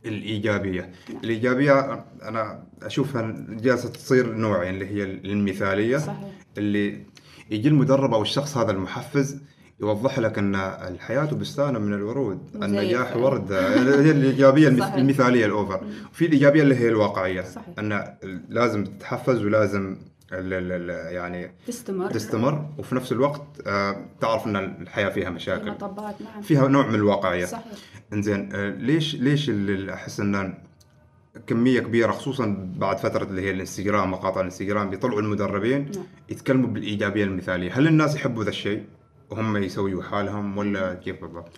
الإيجابية 0.06 0.92
الإيجابية 1.24 2.04
أنا 2.22 2.62
أشوفها 2.82 3.34
جالسة 3.48 3.88
تصير 3.88 4.32
نوعين 4.34 4.74
اللي 4.74 4.86
هي 4.86 5.02
المثالية 5.04 5.96
صحيح. 5.98 6.18
اللي 6.58 7.06
يجي 7.50 7.68
المدرب 7.68 8.14
أو 8.14 8.22
الشخص 8.22 8.56
هذا 8.56 8.70
المحفز 8.70 9.40
يوضح 9.80 10.18
لك 10.18 10.38
أن 10.38 10.54
الحياة 10.54 11.24
بستان 11.24 11.80
من 11.82 11.94
الورود. 11.94 12.38
النجاح. 12.54 13.16
وردة 13.16 13.74
هي 14.00 14.10
الإيجابية 14.10 14.68
المث- 14.68 14.80
صحيح. 14.80 14.94
المثالية 14.94 15.46
الأوفر. 15.46 15.80
وفي 16.12 16.26
الإيجابية 16.26 16.62
اللي 16.62 16.74
هي 16.74 16.88
الواقعية. 16.88 17.42
صحيح. 17.42 17.74
أن 17.78 18.14
لازم 18.48 18.84
تتحفز 18.84 19.44
ولازم 19.44 19.96
يعني 20.32 21.50
تستمر. 21.66 22.10
تستمر. 22.10 22.66
وفي 22.78 22.94
نفس 22.94 23.12
الوقت 23.12 23.42
آه، 23.66 23.96
تعرف 24.20 24.46
أن 24.46 24.56
الحياة 24.56 25.08
فيها 25.08 25.30
مشاكل. 25.30 25.70
مطبات 25.70 26.14
نعم. 26.22 26.42
فيها 26.42 26.68
نوع 26.68 26.86
من 26.86 26.94
الواقعية. 26.94 27.44
صحيح. 27.44 27.64
إنزين 28.12 28.48
آه، 28.54 28.70
ليش 28.70 29.14
ليش 29.16 29.48
اللي 29.50 29.94
أحس 29.94 30.20
أن 30.20 30.54
كمية 31.46 31.80
كبيرة 31.80 32.12
خصوصا 32.12 32.72
بعد 32.76 32.98
فترة 32.98 33.24
اللي 33.24 33.42
هي 33.42 33.50
الانستغرام 33.50 34.10
مقاطع 34.10 34.40
الانستغرام 34.40 34.90
بيطلعوا 34.90 35.20
المدربين 35.20 35.90
نعم. 35.94 36.04
يتكلموا 36.28 36.68
بالإيجابية 36.68 37.24
المثالية. 37.24 37.72
هل 37.78 37.86
الناس 37.86 38.14
يحبوا 38.16 38.44
ذا 38.44 38.50
الشيء؟ 38.50 38.82
وهم 39.30 39.56
يسويوا 39.56 40.02
حالهم 40.02 40.58
ولا 40.58 40.94
كيف 40.94 41.20
بالضبط؟ 41.20 41.50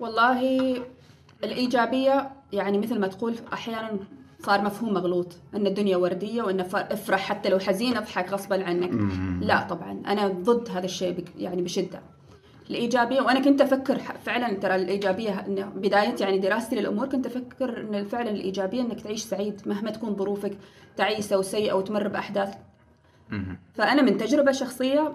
والله 0.00 0.76
الإيجابية 1.44 2.30
يعني 2.52 2.78
مثل 2.78 2.98
ما 3.00 3.06
تقول 3.06 3.34
أحيانا 3.52 3.98
صار 4.40 4.62
مفهوم 4.62 4.94
مغلوط 4.94 5.36
أن 5.54 5.66
الدنيا 5.66 5.96
وردية 5.96 6.42
وأن 6.42 6.62
ف- 6.62 6.76
افرح 6.76 7.20
حتى 7.20 7.48
لو 7.48 7.58
حزين 7.58 7.96
أضحك 7.96 8.32
غصبا 8.32 8.64
عنك. 8.64 8.90
لا 9.44 9.62
طبعا 9.62 10.02
أنا 10.06 10.28
ضد 10.28 10.68
هذا 10.70 10.84
الشيء 10.84 11.24
يعني 11.38 11.62
بشدة. 11.62 12.00
الإيجابية 12.70 13.20
وأنا 13.20 13.40
كنت 13.40 13.60
أفكر 13.60 13.98
ح- 13.98 14.16
فعلا 14.16 14.54
ترى 14.54 14.74
الإيجابية 14.74 15.30
إن 15.46 15.70
بداية 15.76 16.14
يعني 16.20 16.38
دراستي 16.38 16.76
للأمور 16.76 17.06
كنت 17.08 17.26
أفكر 17.26 17.80
أن 17.80 18.04
فعلا 18.04 18.30
الإيجابية 18.30 18.80
أنك 18.82 19.00
تعيش 19.00 19.22
سعيد 19.22 19.60
مهما 19.66 19.90
تكون 19.90 20.16
ظروفك 20.16 20.52
تعيسة 20.96 21.38
وسيئة 21.38 21.72
وتمر 21.72 22.08
بأحداث. 22.08 22.54
فأنا 23.74 24.02
من 24.02 24.16
تجربة 24.16 24.52
شخصية 24.52 25.12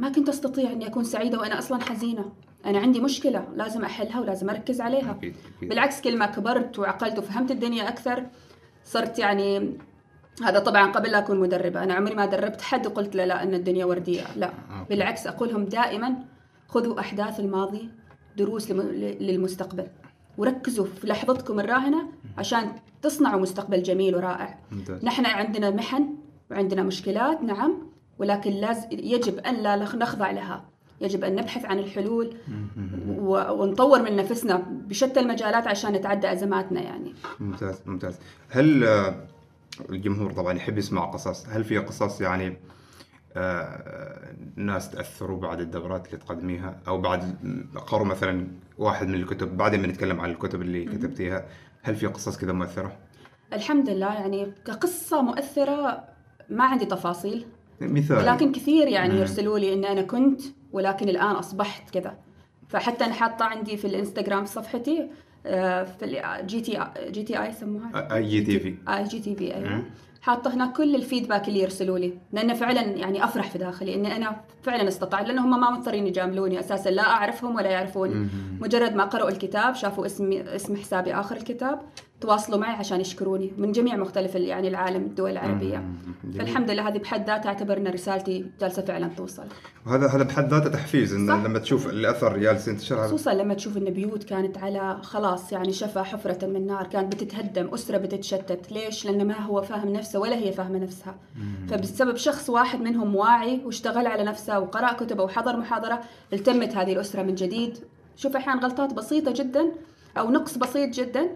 ما 0.00 0.08
كنت 0.08 0.28
أستطيع 0.28 0.72
أني 0.72 0.86
أكون 0.86 1.04
سعيدة 1.04 1.38
وأنا 1.38 1.58
أصلا 1.58 1.82
حزينة. 1.82 2.32
أنا 2.66 2.78
عندي 2.78 3.00
مشكلة 3.00 3.48
لازم 3.56 3.84
أحلها 3.84 4.20
ولازم 4.20 4.50
أركز 4.50 4.80
عليها. 4.80 5.10
أكيد 5.10 5.34
أكيد. 5.56 5.68
بالعكس 5.68 6.00
كل 6.00 6.18
ما 6.18 6.26
كبرت 6.26 6.78
وعقلت 6.78 7.18
وفهمت 7.18 7.50
الدنيا 7.50 7.88
أكثر 7.88 8.26
صرت 8.84 9.18
يعني 9.18 9.72
هذا 10.44 10.58
طبعا 10.58 10.92
قبل 10.92 11.10
لا 11.10 11.18
أكون 11.18 11.40
مدربة. 11.40 11.82
أنا 11.82 11.94
عمري 11.94 12.14
ما 12.14 12.26
دربت 12.26 12.60
حد 12.62 12.86
وقلت 12.86 13.16
له 13.16 13.24
لا 13.24 13.42
أن 13.42 13.54
الدنيا 13.54 13.84
وردية. 13.84 14.22
لا. 14.36 14.46
أوكي. 14.46 14.88
بالعكس 14.88 15.26
أقول 15.26 15.48
لهم 15.48 15.64
دائما 15.64 16.14
خذوا 16.68 17.00
أحداث 17.00 17.40
الماضي 17.40 17.88
دروس 18.36 18.70
لم- 18.70 18.80
للمستقبل. 19.20 19.86
وركزوا 20.38 20.86
في 20.86 21.06
لحظتكم 21.06 21.60
الراهنة 21.60 22.08
عشان 22.38 22.72
تصنعوا 23.02 23.40
مستقبل 23.40 23.82
جميل 23.82 24.16
ورائع. 24.16 24.58
ممتاز. 24.72 25.04
نحن 25.04 25.26
عندنا 25.26 25.70
محن 25.70 26.14
وعندنا 26.50 26.82
مشكلات 26.82 27.42
نعم. 27.42 27.88
ولكن 28.18 28.50
لازم 28.50 28.88
يجب 28.92 29.38
أن 29.38 29.54
لا 29.54 29.76
نخضع 29.76 30.30
لها. 30.30 30.64
يجب 31.00 31.24
أن 31.24 31.34
نبحث 31.34 31.64
عن 31.64 31.78
الحلول 31.78 32.36
ونطور 33.28 34.02
من 34.02 34.16
نفسنا 34.16 34.62
بشتى 34.70 35.20
المجالات 35.20 35.66
عشان 35.66 35.92
نتعدى 35.92 36.32
أزماتنا 36.32 36.80
يعني. 36.80 37.14
ممتاز 37.40 37.82
ممتاز. 37.86 38.18
هل 38.50 38.84
آه، 38.84 39.14
الجمهور 39.90 40.32
طبعا 40.32 40.52
يحب 40.52 40.78
يسمع 40.78 41.04
قصص؟ 41.04 41.46
هل 41.48 41.64
في 41.64 41.78
قصص 41.78 42.20
يعني 42.20 42.56
آه، 43.36 44.34
ناس 44.56 44.90
تأثروا 44.90 45.40
بعد 45.40 45.60
الدورات 45.60 46.06
اللي 46.06 46.18
تقدميها؟ 46.18 46.80
أو 46.88 47.00
بعد 47.00 47.36
قروا 47.86 48.06
مثلا 48.06 48.46
واحد 48.78 49.08
من 49.08 49.14
الكتب 49.14 49.56
بعدين 49.56 49.82
بنتكلم 49.82 50.20
عن 50.20 50.30
الكتب 50.30 50.62
اللي 50.62 50.84
كتبتيها. 50.84 51.46
هل 51.82 51.96
في 51.96 52.06
قصص 52.06 52.36
كذا 52.36 52.52
مؤثرة؟ 52.52 52.96
الحمد 53.52 53.90
لله 53.90 54.14
يعني 54.14 54.52
كقصة 54.64 55.22
مؤثرة 55.22 56.04
ما 56.50 56.64
عندي 56.64 56.84
تفاصيل. 56.84 57.46
مثال 57.80 58.16
ولكن 58.16 58.52
كثير 58.52 58.88
يعني 58.88 59.14
مم. 59.14 59.20
يرسلوا 59.20 59.58
لي 59.58 59.72
إن 59.72 59.84
أنا 59.84 60.02
كنت 60.02 60.40
ولكن 60.72 61.08
الآن 61.08 61.30
أصبحت 61.30 61.90
كذا. 61.90 62.14
فحتى 62.68 63.04
أنا 63.04 63.12
حاطة 63.12 63.44
عندي 63.44 63.76
في 63.76 63.86
الإنستغرام 63.86 64.44
صفحتي 64.44 65.08
آه، 65.46 65.84
في 65.84 66.22
جي 66.46 66.60
تي 66.60 66.80
جي 67.10 67.22
تي 67.22 67.42
اي 67.42 67.48
يسموها؟ 67.48 68.14
اي 68.14 68.28
جي 68.28 68.40
تي 68.40 68.60
في 68.60 68.74
اي 68.88 69.04
جي 69.04 69.20
تي 69.20 69.34
في 69.34 69.54
أيوه. 69.54 69.82
حاطة 70.20 70.54
هناك 70.54 70.72
كل 70.72 70.94
ال 70.94 71.00
feedback 71.00 71.48
اللي 71.48 71.60
يرسلوا 71.60 71.98
لي 71.98 72.12
لأنه 72.32 72.54
فعلا 72.54 72.80
يعني 72.80 73.24
أفرح 73.24 73.50
في 73.50 73.58
داخلي 73.58 73.94
اني 73.94 74.16
أنا 74.16 74.40
فعلا 74.62 74.88
استطعت 74.88 75.26
لأنه 75.28 75.44
هم 75.44 75.60
ما 75.60 75.70
مضطرين 75.70 76.06
يجاملوني 76.06 76.60
أساسا 76.60 76.88
لا 76.88 77.02
أعرفهم 77.02 77.54
ولا 77.56 77.70
يعرفوني. 77.70 78.28
مجرد 78.60 78.94
ما 78.94 79.04
قرأوا 79.04 79.28
الكتاب 79.28 79.74
شافوا 79.74 80.06
اسمي 80.06 80.54
اسم 80.54 80.76
حسابي 80.76 81.14
آخر 81.14 81.36
الكتاب 81.36 81.80
تواصلوا 82.20 82.58
معي 82.58 82.74
عشان 82.74 83.00
يشكروني 83.00 83.52
من 83.58 83.72
جميع 83.72 83.96
مختلف 83.96 84.34
يعني 84.34 84.68
العالم 84.68 85.02
الدول 85.02 85.30
العربية. 85.30 85.84
جميل. 86.24 86.38
فالحمد 86.38 86.70
لله 86.70 86.88
هذه 86.88 86.98
بحد 86.98 87.26
ذاتها 87.26 87.48
اعتبر 87.48 87.76
ان 87.76 87.86
رسالتي 87.86 88.46
جالسة 88.60 88.82
فعلا 88.82 89.08
توصل. 89.16 89.44
وهذا 89.86 90.06
هذا 90.06 90.22
بحد 90.22 90.48
ذاته 90.48 90.70
تحفيز 90.70 91.08
صح. 91.10 91.34
ان 91.34 91.44
لما 91.44 91.58
تشوف 91.58 91.86
الأثر 91.86 92.36
جالس 92.36 92.68
ينتشر 92.68 93.06
خصوصا 93.06 93.34
لما 93.34 93.54
تشوف 93.54 93.76
إن 93.76 93.84
بيوت 93.90 94.24
كانت 94.24 94.58
على 94.58 94.98
خلاص 95.02 95.52
يعني 95.52 95.72
شفا 95.72 96.02
حفرة 96.02 96.46
من 96.46 96.66
نار 96.66 96.86
كانت 96.86 97.14
بتتهدم 97.14 97.68
أسرة 97.74 97.98
بتتشتت. 97.98 98.72
ليش؟ 98.72 99.06
لأنه 99.06 99.24
ما 99.24 99.40
هو 99.40 99.62
فاهم 99.62 99.88
نفسه 99.88 100.18
ولا 100.18 100.36
هي 100.36 100.52
فاهمة 100.52 100.78
نفسها. 100.78 101.14
فبسبب 101.68 102.16
شخص 102.16 102.50
واحد 102.50 102.80
منهم 102.80 103.16
واعي 103.16 103.60
واشتغل 103.64 104.06
على 104.06 104.24
نفسه 104.24 104.58
وقرأ 104.58 104.92
كتب 104.92 105.20
وحضر 105.20 105.56
محاضرة 105.56 106.00
التمت 106.32 106.76
هذه 106.76 106.92
الأسرة 106.92 107.22
من 107.22 107.34
جديد. 107.34 107.78
شوف 108.16 108.36
أحيانا 108.36 108.60
غلطات 108.60 108.94
بسيطة 108.94 109.32
جدا 109.32 109.72
أو 110.18 110.30
نقص 110.30 110.58
بسيط 110.58 110.94
جدا. 110.94 111.28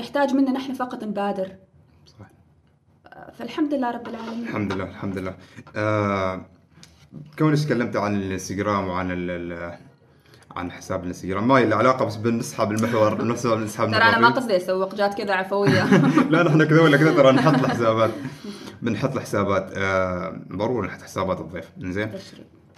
يحتاج 0.00 0.34
منا 0.34 0.50
نحن 0.52 0.72
فقط 0.72 1.04
نبادر. 1.04 1.48
صح 2.06 2.26
فالحمد 3.38 3.74
لله 3.74 3.90
رب 3.90 4.08
العالمين. 4.08 4.42
الحمد 4.48 4.72
لله 4.72 4.84
الحمد 4.84 5.18
لله. 5.18 5.34
آه 5.76 6.40
كونك 7.38 7.58
تكلمت 7.58 7.96
عن 7.96 8.16
الانستغرام 8.16 8.88
وعن 8.88 9.08
ال 9.10 9.78
عن 10.56 10.72
حساب 10.72 11.00
الانستغرام. 11.02 11.48
ما 11.48 11.60
له 11.60 11.76
علاقه 11.76 12.04
بس 12.04 12.16
بنسحب 12.16 12.72
المحور 12.72 13.14
بنسحب 13.14 13.50
بنسحب 13.58 13.86
ترى 13.86 13.96
أنا 13.96 14.10
ما 14.10 14.16
المحور. 14.16 14.32
قصدي 14.32 14.56
أسوق 14.56 14.94
جات 14.94 15.14
كذا 15.14 15.34
عفوية. 15.34 15.84
لا 16.32 16.42
نحن 16.42 16.64
كذا 16.64 16.80
ولا 16.82 16.96
كذا 16.96 17.14
ترى 17.14 17.32
نحط 17.32 17.54
الحسابات. 17.64 18.10
بنحط 18.82 19.16
الحسابات. 19.16 19.72
آه 19.76 20.40
ضروري 20.52 20.88
نحط 20.88 21.02
حسابات 21.02 21.40
الضيف. 21.40 21.70
زين. 21.78 22.12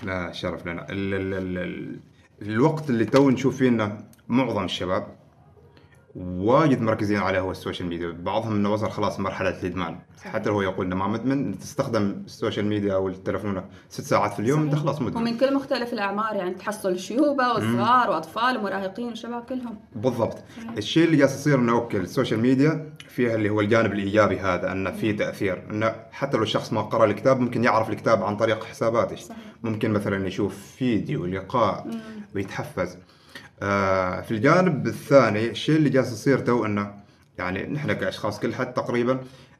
لا 0.03 0.33
شرف 0.33 0.67
لنا. 0.67 0.87
ال 0.91 1.15
ال 1.15 1.35
ال 1.35 1.59
ال 1.59 2.01
الوقت 2.43 2.91
اللي 2.91 3.05
تو 3.05 3.31
نشوف 3.31 3.57
فيه 3.57 3.99
معظم 4.29 4.65
الشباب 4.65 5.07
واجد 6.17 6.81
مركزين 6.81 7.19
عليه 7.19 7.41
هو 7.41 7.51
ال 7.51 7.56
social 7.56 7.89
media. 7.89 8.11
بعضهم 8.11 8.55
إنه 8.55 8.73
وصل 8.73 8.91
خلاص 8.91 9.21
مرحلة 9.21 9.61
الإدمان. 9.61 9.99
حتى 10.25 10.51
هو 10.51 10.63
يقول 10.63 10.87
إنه 10.87 10.97
ما 10.97 11.07
مدمن 11.07 11.59
تستخدم 11.59 12.23
ال 12.27 12.32
social 12.32 12.67
media 12.67 12.95
أو 12.95 13.09
التلفون 13.09 13.63
ست 13.89 14.01
ساعات 14.01 14.33
في 14.33 14.41
اليوم 14.41 14.63
إنت 14.63 14.75
خلاص 14.75 15.03
مدمن. 15.03 15.17
ومن 15.17 15.39
كل 15.39 15.55
مختلف 15.55 15.93
الأعمار 15.93 16.35
يعني 16.37 16.55
تحصل 16.55 16.99
شيوبة 16.99 17.53
وصغار 17.53 18.11
وأطفال 18.11 18.57
ومراهقين 18.57 19.13
وشباب 19.13 19.43
كلهم. 19.43 19.79
بالضبط. 19.97 20.39
الشيء 20.79 21.05
اللي 21.05 21.17
جالس 21.17 21.35
يصير 21.35 21.59
إنه 21.59 21.73
أوكي 21.73 21.97
ال 21.97 22.03
social 22.03 22.41
media 22.41 22.93
فيها 23.09 23.35
اللي 23.35 23.51
هو 23.51 23.61
الجانب 23.61 23.93
الإيجابي 23.93 24.41
هذا 24.41 24.73
إنه 24.73 24.91
في 24.91 25.13
تأثير. 25.13 25.63
إنه 25.71 25.95
حتى 26.11 26.37
لو 26.37 26.43
الشخص 26.43 26.73
ما 26.73 26.83
قرأ 26.83 27.05
الكتاب 27.05 27.41
ممكن 27.41 27.65
يعرف 27.65 27.91
الكتاب 27.91 28.23
عن 28.23 28.37
طريق 28.37 28.65
حساباته. 28.65 29.17
صحيح. 29.17 29.39
ممكن 29.63 29.91
مثلا 29.91 30.27
يشوف 30.27 30.59
فيديو 30.77 31.27
لقاء 31.27 31.87
ويتحفز. 32.35 32.97
آه 32.97 32.99
في 33.61 34.31
الجانب 34.31 34.87
الثاني 34.87 35.51
الشيء 35.51 35.77
اللي 35.77 35.89
جالس 35.91 36.13
يصير 36.13 36.39
تو 36.39 36.65
إنه 36.65 36.95
يعني 37.39 37.67
نحن 37.67 37.93
كأشخاص 37.93 38.41
كل 38.41 38.55
حد 38.55 38.75
تقريبا 38.75 39.19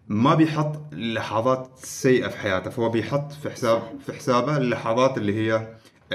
ما 0.09 0.35
بيحط 0.35 0.81
اللحظات 0.93 1.71
السيئه 1.83 2.29
في 2.29 2.37
حياته 2.39 2.71
فهو 2.71 2.89
بيحط 2.89 3.33
في 3.33 3.51
حساب 3.51 3.83
في 4.07 4.13
حسابه 4.13 4.57
اللحظات 4.57 5.19
اللي 5.19 5.35
هي 5.51 5.67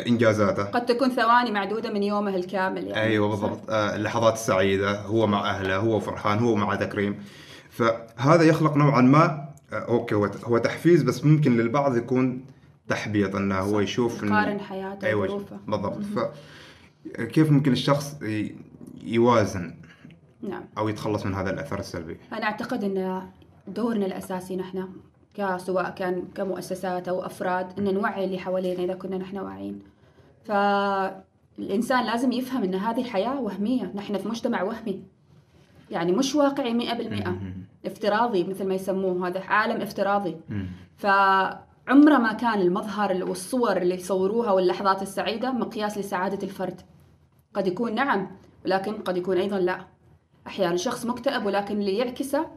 إنجازاته. 0.08 0.64
قد 0.64 0.86
تكون 0.86 1.10
ثواني 1.10 1.52
معدودة 1.52 1.90
من 1.94 2.04
يومه 2.04 2.36
الكامل 2.36 2.88
يعني. 2.88 3.02
أيوه 3.02 3.30
بالضبط. 3.30 3.70
آه، 3.70 3.96
اللحظات 3.96 4.34
السعيدة 4.34 5.02
هو 5.02 5.28
مع 5.28 5.50
أهله 5.50 5.78
هو 5.78 6.00
فرحان 6.00 6.40
هو 6.40 6.56
مع 6.56 6.76
تكريم. 6.76 7.18
فهذا 7.70 8.44
يخلق 8.44 8.78
نوعا 8.78 9.02
ما 9.02 9.48
آه، 9.74 9.76
أوكي 9.76 10.16
هو 10.16 10.26
هو 10.44 10.58
تحفيز 10.58 11.04
بس 11.04 11.26
ممكن 11.26 11.58
للبعض 11.58 11.98
يكون 11.98 12.46
تحبيط 12.90 13.36
إنه 13.36 13.60
هو 13.60 13.80
يشوف 13.80 14.22
إن- 14.22 14.24
يقارن 14.24 14.60
حياته 14.60 15.08
أيوه 15.08 15.24
وظروفه 15.24 15.58
بالضبط. 15.68 15.98
فكيف 17.16 17.52
ممكن 17.52 17.72
الشخص 17.72 18.20
يوازن 19.04 19.76
نعم. 20.42 20.64
أو 20.78 20.90
يتخلص 20.90 21.26
من 21.26 21.34
هذا 21.34 21.50
الأثر 21.50 21.80
السلبي؟ 21.80 22.18
أنا 22.34 22.44
أعتقد 22.44 22.84
أن 22.84 23.22
دورنا 23.68 24.06
الأساسي 24.06 24.56
نحن 24.56 24.90
كسواء 25.34 25.90
كان 25.90 26.24
كمؤسسات 26.36 27.08
أو 27.08 27.26
أفراد 27.26 27.80
أن 27.80 27.94
نوعي 27.94 28.26
اللي 28.26 28.38
حوالينا 28.38 28.84
إذا 28.84 28.94
كنا 28.94 29.18
نحن 29.18 29.38
واعيين. 29.38 29.80
فالإنسان 30.46 32.06
لازم 32.06 32.32
يفهم 32.32 32.64
أن 32.64 32.76
هذه 32.76 33.04
حياة 33.04 33.42
وهمية. 33.42 33.92
نحن 33.96 34.18
في 34.18 34.28
مجتمع 34.28 34.64
وهمي. 34.64 35.04
يعني 35.92 36.12
مش 36.12 36.36
واقعي 36.36 36.74
مئة 36.74 36.98
بالمئة. 36.98 37.38
افتراضي 37.86 38.44
مثل 38.44 38.68
ما 38.68 38.74
يسموه. 38.74 39.28
هذا 39.28 39.40
عالم 39.40 39.82
افتراضي. 39.82 40.38
فعمره 40.98 42.18
ما 42.18 42.34
كان 42.34 42.62
المظهر 42.62 43.24
والصور 43.24 43.78
اللي 43.78 43.96
يصوروها 43.96 44.52
واللحظات 44.52 45.02
السعيدة 45.02 45.52
مقياس 45.52 45.98
لسعادة 45.98 46.44
الفرد. 46.44 46.82
قد 47.58 47.68
يكون 47.68 47.96
نعم 47.96 48.28
ولكن 48.66 48.94
قد 48.94 49.18
يكون 49.18 49.38
أيضا 49.38 49.60
لا. 49.60 49.80
أحيانا 50.48 50.78
شخص 50.78 51.06
مكتئب 51.06 51.46
ولكن 51.46 51.80
اللي 51.80 51.98
يعكسه 51.98 52.48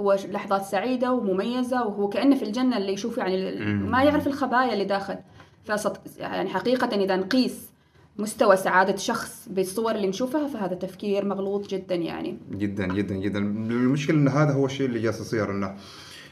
هو 0.00 0.16
لحظات 0.28 0.64
سعيدة 0.64 1.12
ومميزة 1.12 1.86
وهو 1.86 2.08
كأنه 2.08 2.36
في 2.36 2.42
الجنة 2.42 2.76
اللي 2.76 2.92
يشوف 2.92 3.18
يعني. 3.18 3.64
ما 3.64 4.02
يعرف 4.02 4.26
الخبايا 4.26 4.72
اللي 4.72 4.84
داخل. 4.84 5.16
فصط 5.64 6.00
يعني 6.18 6.48
حقيقة 6.48 6.96
إذا 6.96 7.16
نقيس 7.16 7.70
مستوى 8.18 8.56
سعادة 8.56 8.96
شخص 8.96 9.48
بالصور 9.50 9.94
اللي 9.94 10.06
نشوفها 10.06 10.48
فهذا 10.48 10.74
تفكير 10.74 11.24
مغلوط 11.24 11.68
جدا 11.68 11.94
يعني. 11.94 12.38
جدا 12.50 12.86
جدا 12.86 13.14
جدا. 13.14 13.38
المشكلة 13.38 14.16
إن 14.16 14.28
هذا 14.28 14.52
هو 14.52 14.66
الشيء 14.66 14.86
اللي 14.86 14.98
جالس 14.98 15.20
يصير 15.20 15.50
إنه 15.50 15.76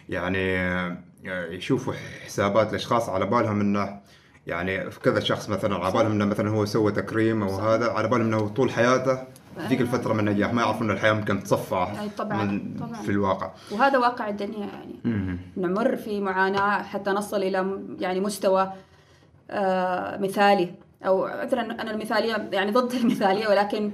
يعني 0.09 0.59
آه، 0.59 0.96
يشوفوا 1.50 1.94
حسابات 2.24 2.70
الأشخاص 2.70 3.09
على 3.09 3.26
بالهم 3.26 3.61
إنه 3.61 4.00
يعني 4.50 4.90
في 4.90 5.00
كذا 5.00 5.20
شخص 5.20 5.48
مثلا 5.48 5.74
على 5.76 5.92
بالهم 5.92 6.12
إنه 6.12 6.24
مثلا 6.24 6.50
هو 6.50 6.64
سوى 6.64 6.92
تكريم 6.92 7.42
أو 7.42 7.48
هذا 7.58 7.90
على 7.90 8.08
بالهم 8.08 8.26
إنه 8.26 8.48
طول 8.48 8.70
حياته 8.70 9.18
ذيك 9.68 9.80
الفترة 9.80 10.12
من 10.12 10.28
النجاح 10.28 10.52
ما 10.54 10.62
يعرفون 10.62 10.90
إن 10.90 10.96
الحياة 10.96 11.12
ممكن 11.12 11.42
تصفى 11.42 11.86
طبعاً، 12.18 12.44
من 12.44 12.76
طبعاً. 12.80 12.92
في 13.02 13.08
الواقع. 13.10 13.50
وهذا 13.72 13.98
واقع 13.98 14.28
الدنيا 14.28 14.66
يعني. 14.66 15.38
نمر 15.56 15.96
في 15.96 16.20
معاناة 16.20 16.82
حتى 16.82 17.10
نصل 17.10 17.36
إلى 17.42 17.62
م- 17.62 17.96
يعني 18.00 18.20
مستوى 18.20 18.72
آه 19.50 20.16
مثالي. 20.18 20.74
أو 21.06 21.24
عذرا 21.24 21.60
أنا 21.62 21.90
المثالية 21.90 22.48
يعني 22.52 22.70
ضد 22.70 22.92
المثالية 22.92 23.48
ولكن 23.48 23.90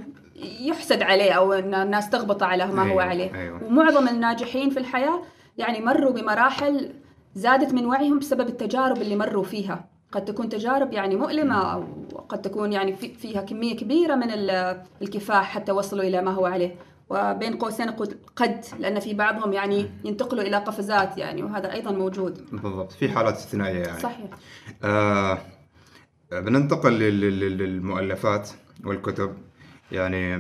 يحسد 0.60 1.02
عليه 1.02 1.32
أو 1.32 1.52
أن 1.52 1.74
الناس 1.74 2.10
تغبط 2.10 2.42
على 2.42 2.66
ما 2.66 2.82
هو 2.82 2.86
أيوة، 2.86 3.02
عليه. 3.02 3.34
أيوة. 3.34 3.64
ومعظم 3.64 4.08
الناجحين 4.08 4.70
في 4.70 4.78
الحياة 4.78 5.22
يعني 5.58 5.80
مروا 5.80 6.12
بمراحل 6.12 6.92
زادت 7.34 7.74
من 7.74 7.86
وعيهم 7.86 8.18
بسبب 8.18 8.48
التجارب 8.48 8.96
اللي 8.96 9.16
مروا 9.16 9.44
فيها. 9.44 9.84
قد 10.16 10.24
تكون 10.24 10.48
تجارب 10.48 10.92
يعني 10.92 11.16
مؤلمة 11.16 11.72
أو 11.74 11.84
قد 12.28 12.42
تكون 12.42 12.72
يعني 12.72 12.96
في- 12.96 13.14
فيها 13.14 13.42
كمية 13.42 13.76
كبيرة 13.76 14.14
من 14.14 14.30
ال- 14.30 14.82
الكفاح 15.02 15.44
حتى 15.50 15.72
وصلوا 15.72 16.02
إلى 16.04 16.22
ما 16.22 16.30
هو 16.30 16.46
عليه. 16.46 16.74
وبين 17.10 17.56
قوسين 17.58 17.90
قد 18.36 18.64
لأن 18.78 19.00
في 19.00 19.14
بعضهم 19.14 19.52
يعني 19.52 19.90
ينتقلوا 20.04 20.42
إلى 20.44 20.56
قفزات 20.56 21.18
يعني 21.18 21.42
وهذا 21.42 21.72
أيضا 21.72 21.90
موجود. 21.90 22.44
بالضبط. 22.52 22.92
في 22.92 23.08
حالات 23.08 23.34
استثنائية 23.34 23.82
يعني. 23.82 24.00
صحيح. 24.00 24.30
آه 24.84 25.38
بننتقل 26.32 26.92
لل- 26.92 27.20
لل- 27.20 27.58
للمؤلفات 27.58 28.50
والكتب. 28.84 29.34
يعني 29.92 30.34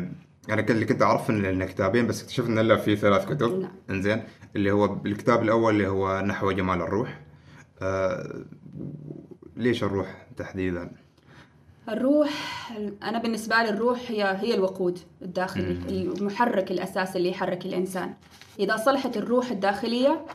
أنا 0.50 0.62
كل- 0.62 0.72
اللي 0.74 0.84
كنت 0.84 1.02
اعرف 1.02 1.30
إن 1.30 1.64
كتابين 1.64 2.06
بس 2.06 2.22
اكتشفت 2.22 2.48
ان 2.48 2.58
لا 2.58 2.76
في 2.76 2.96
ثلاث 2.96 3.24
كتب. 3.26 3.58
نعم. 3.60 3.70
إنزين. 3.90 4.22
اللي 4.56 4.70
هو 4.70 4.96
الكتاب 5.06 5.42
الأول 5.42 5.74
اللي 5.74 5.88
هو 5.88 6.20
نحو 6.20 6.50
جمال 6.52 6.80
الروح. 6.82 7.20
آه 7.82 8.44
ليش 9.56 9.84
الروح 9.84 10.26
تحديدا؟ 10.36 10.90
الروح 11.88 12.30
أنا 13.02 13.18
بالنسبة 13.18 13.56
لي 13.56 13.68
الروح 13.68 14.10
هي 14.10 14.24
هي 14.24 14.54
الوقود 14.54 14.98
الداخلي 15.22 15.78
المحرك 15.88 16.70
الأساسي 16.70 17.18
اللي 17.18 17.30
يحرك 17.30 17.66
الإنسان. 17.66 18.14
إذا 18.58 18.76
صلحت 18.76 19.16
الروح 19.16 19.50
الداخلية 19.50 20.26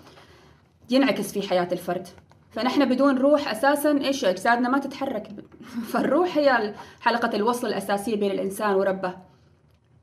ينعكس 0.90 1.32
في 1.32 1.50
حياة 1.50 1.68
الفرد. 1.72 2.08
فنحن 2.52 2.86
بدون 2.86 3.18
روح 3.18 3.52
أساسا 3.52 3.92
إيش 3.92 4.26
أجسادنا 4.26 4.70
ما 4.70 4.80
تتحرك. 4.80 5.28
فالروح 5.92 6.38
هي 6.38 6.74
حلقة 7.02 7.36
الوصل 7.36 7.68
الأساسية 7.68 8.16
بين 8.16 8.32
الإنسان 8.32 8.76
وربه 8.76 9.14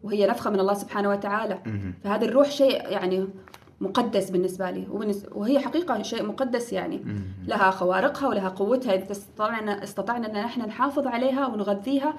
وهي 0.02 0.26
نفخة 0.26 0.50
من 0.50 0.60
الله 0.60 0.74
سبحانه 0.74 1.08
وتعالى. 1.08 1.58
فهذه 2.04 2.24
الروح 2.24 2.50
شيء 2.50 2.88
يعني 2.88 3.28
مقدس 3.80 4.30
بالنسبة 4.30 4.70
لي. 4.70 4.86
وهي 5.32 5.58
حقيقة 5.58 6.02
شيء 6.02 6.22
مقدس 6.22 6.72
يعني. 6.72 7.00
لها 7.46 7.70
خوارقها 7.70 8.28
ولها 8.28 8.48
قوتها 8.48 8.94
إذا 8.94 9.12
استطعنا 9.12 9.84
استطعنا 9.84 10.26
أن 10.26 10.44
نحن 10.44 10.60
نحافظ 10.60 11.06
عليها 11.06 11.46
ونغذيها. 11.46 12.14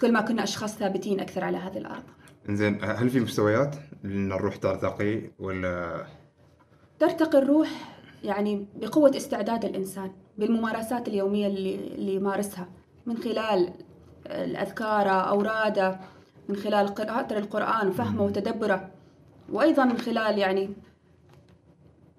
كل 0.00 0.12
ما 0.12 0.20
كنا 0.20 0.42
أشخاص 0.42 0.76
ثابتين 0.76 1.20
أكثر 1.20 1.44
على 1.44 1.56
هذه 1.56 1.78
الأرض. 1.78 2.02
إنزين 2.48 2.78
هل 2.82 3.10
في 3.10 3.20
مستويات 3.20 3.76
إن 4.04 4.32
الروح 4.32 4.56
ترتقي 4.56 5.30
ولا؟ 5.38 6.06
ترتقي 6.98 7.38
الروح 7.38 7.68
يعني 8.24 8.66
بقوة 8.76 9.16
استعداد 9.16 9.64
الإنسان 9.64 10.10
بالممارسات 10.38 11.08
اليومية 11.08 11.46
اللي, 11.46 11.74
اللي 11.74 12.14
يمارسها. 12.14 12.68
من 13.06 13.16
خلال 13.16 13.70
الأذكار 14.26 15.28
أوراده 15.28 16.00
من 16.48 16.56
خلال 16.56 16.88
قراءة 16.88 17.38
القرآن 17.38 17.88
وفهمه 17.88 18.22
وتدبره. 18.22 18.90
وأيضا 19.48 19.84
من 19.84 19.98
خلال 19.98 20.38
يعني 20.38 20.70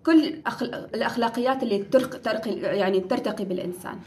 كل 0.06 0.42
أخل... 0.46 0.66
الأخلاقيات 0.66 1.64
اللي 1.64 1.84
ترق... 1.84 2.22
ترقي 2.22 2.52
يعني 2.52 3.00
ترتقي 3.00 3.46
بالإنسان 3.46 4.00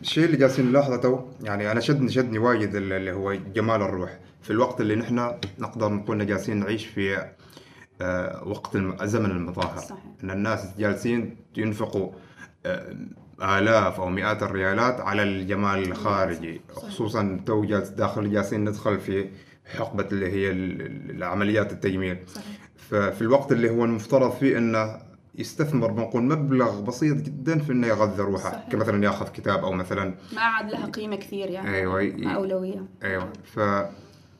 الشيء 0.00 0.24
اللي 0.24 0.36
جالسين 0.36 0.66
نلاحظه 0.66 0.96
تو 0.96 1.20
يعني 1.42 1.72
أنا 1.72 1.80
شدني 1.80 2.10
شدني 2.10 2.38
وايد 2.38 2.74
اللي 2.74 3.12
هو 3.12 3.32
جمال 3.32 3.82
الروح 3.82 4.18
في 4.42 4.50
الوقت 4.50 4.80
اللي 4.80 4.94
نحن 4.94 5.32
نقدر 5.58 5.88
نكون 5.88 6.26
جالسين 6.26 6.56
نعيش 6.56 6.86
في 6.86 7.26
آه، 8.00 8.48
وقت 8.48 8.76
زمن 9.02 9.30
المظاهر 9.30 9.78
صحيح. 9.78 10.04
إن 10.24 10.30
الناس 10.30 10.66
جالسين 10.78 11.36
ينفقوا 11.56 12.12
آه، 12.66 12.96
آلاف 13.42 14.00
أو 14.00 14.08
مئات 14.08 14.42
الريالات 14.42 15.00
على 15.00 15.22
الجمال 15.22 15.82
الخارجي 15.82 16.60
صحيح. 16.76 16.90
خصوصا 16.90 17.40
تو 17.46 17.64
جالس 17.64 17.88
داخل 17.88 18.32
جالسين 18.32 18.64
ندخل 18.64 19.00
في 19.00 19.28
حقبة 19.66 20.06
اللي 20.12 20.26
هي 20.32 20.50
ال- 20.50 20.80
ال- 20.80 21.10
العمليات 21.10 21.72
التجميل. 21.72 22.16
صحيح. 22.26 22.56
ففي 22.76 23.22
الوقت 23.22 23.52
اللي 23.52 23.70
هو 23.70 23.84
المفترض 23.84 24.30
فيه 24.30 24.58
إنه 24.58 24.98
يستثمر 25.38 25.90
بنقول 25.90 26.22
مبلغ 26.22 26.80
بسيط 26.80 27.16
جدا 27.16 27.58
في 27.58 27.72
إنه 27.72 27.86
يغذي 27.86 28.22
روحه. 28.22 28.50
صحيح. 28.52 28.68
كمثلا 28.68 29.04
يأخذ 29.04 29.28
كتاب 29.28 29.64
أو 29.64 29.72
مثلا 29.72 30.14
ما 30.34 30.40
عاد 30.40 30.70
لها 30.70 30.86
قيمة 30.86 31.16
كثير 31.16 31.50
يعني 31.50 31.76
أيوه 31.76 32.34
أولوية. 32.34 32.86
أيوه. 33.02 33.28
ف 33.44 33.60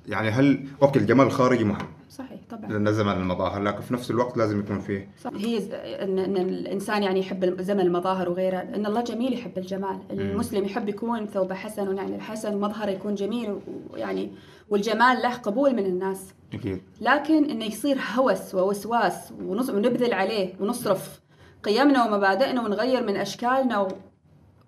يعني 0.07 0.29
هل 0.31 0.65
أوكي 0.83 0.99
الجمال 0.99 1.27
الخارجي 1.27 1.65
مهم. 1.65 1.79
صحيح 2.11 2.41
طبعا. 2.51 2.71
لأن 2.71 2.93
زمن 2.93 3.13
المظاهر 3.13 3.63
لكن 3.63 3.81
في 3.81 3.95
نفس 3.95 4.11
الوقت 4.11 4.37
لازم 4.37 4.61
يكون 4.61 4.79
فيه. 4.81 5.09
صح. 5.23 5.31
هي 5.37 5.61
ز- 5.61 5.71
ان 5.73 6.19
إن 6.19 6.37
الإنسان 6.37 7.03
يعني 7.03 7.21
يحب 7.21 7.63
زمن 7.63 7.81
المظاهر 7.81 8.29
وغيرها 8.29 8.63
إن 8.75 8.87
الله 8.87 9.01
جميل 9.05 9.33
يحب 9.33 9.59
الجمال. 9.59 9.99
المسلم 10.11 10.65
يحب 10.65 10.89
يكون 10.89 11.27
ثوبه 11.27 11.55
حسن 11.55 11.89
ونعل 11.89 12.15
الحسن 12.15 12.61
مظهره 12.61 12.91
يكون 12.91 13.15
جميل 13.15 13.59
ويعني 13.91 14.33
والجمال 14.71 15.23
له 15.23 15.35
قبول 15.35 15.75
من 15.75 15.87
الناس. 15.87 16.35
أكيد. 16.55 16.83
لكن 17.01 17.51
إنه 17.51 17.65
يصير 17.65 17.99
هوس 18.15 18.55
ووسواس 18.55 19.33
ونبذل 19.43 20.15
عليه 20.15 20.55
ونصرف 20.61 21.21
قيمنا 21.63 22.05
ومبادئنا 22.05 22.63
ونغير 22.63 23.07
من 23.07 23.17
أشكالنا 23.17 23.81
و... 23.81 23.89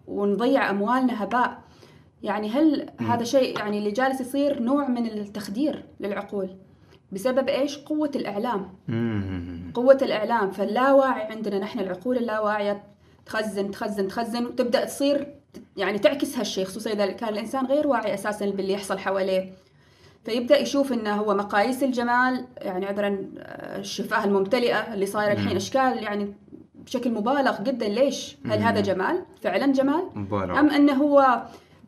ونضيع 0.06 0.70
أموالنا 0.70 1.24
هباء. 1.24 1.58
يعني 2.22 2.50
هل 2.50 2.90
هذا 3.00 3.24
شيء 3.24 3.58
يعني 3.58 3.78
اللي 3.78 3.90
جالس 3.90 4.20
يصير 4.20 4.62
نوع 4.62 4.88
من 4.88 5.06
التخدير 5.06 5.84
للعقول؟ 6.00 6.56
بسبب 7.12 7.48
إيش؟ 7.48 7.78
قوة 7.78 8.10
الإعلام. 8.14 8.74
مم. 8.88 9.72
قوة 9.74 9.98
الإعلام. 10.02 10.50
فاللاواعي 10.50 11.22
عندنا 11.22 11.58
نحن 11.58 11.80
العقول 11.80 12.16
اللاواعية 12.16 12.84
تخزن 13.26 13.70
تخزن 13.70 14.08
تخزن 14.08 14.46
وتبدأ 14.46 14.84
تصير 14.84 15.34
يعني 15.76 15.98
تعكس 15.98 16.38
هالشيء 16.38 16.64
خصوصا 16.64 16.90
إذا 16.90 17.06
كان 17.06 17.28
الإنسان 17.28 17.66
غير 17.66 17.86
واعي 17.86 18.14
أساسا 18.14 18.50
باللي 18.50 18.72
يحصل 18.72 18.98
حواليه. 18.98 19.52
فيبدأ 20.28 20.58
يشوف 20.58 20.92
إنه 20.92 21.14
هو 21.14 21.34
مقاييس 21.34 21.82
الجمال 21.82 22.44
يعني 22.58 22.86
عذرا 22.86 23.18
آه، 23.38 23.78
الشفاه 23.78 24.24
الممتلئة 24.24 24.94
اللي 24.94 25.06
صايرة 25.06 25.32
الحين 25.32 25.56
أشكال 25.56 26.02
يعني 26.02 26.34
بشكل 26.74 27.10
مبالغ 27.10 27.62
جدا 27.62 27.88
ليش؟ 27.88 28.36
هل 28.46 28.58
هذا 28.58 28.80
جمال؟ 28.80 29.24
فعلا 29.42 29.72
جمال؟ 29.72 30.02
مبالغ 30.14 30.58
أم 30.58 30.70
أنه 30.70 30.92
هو 30.92 31.42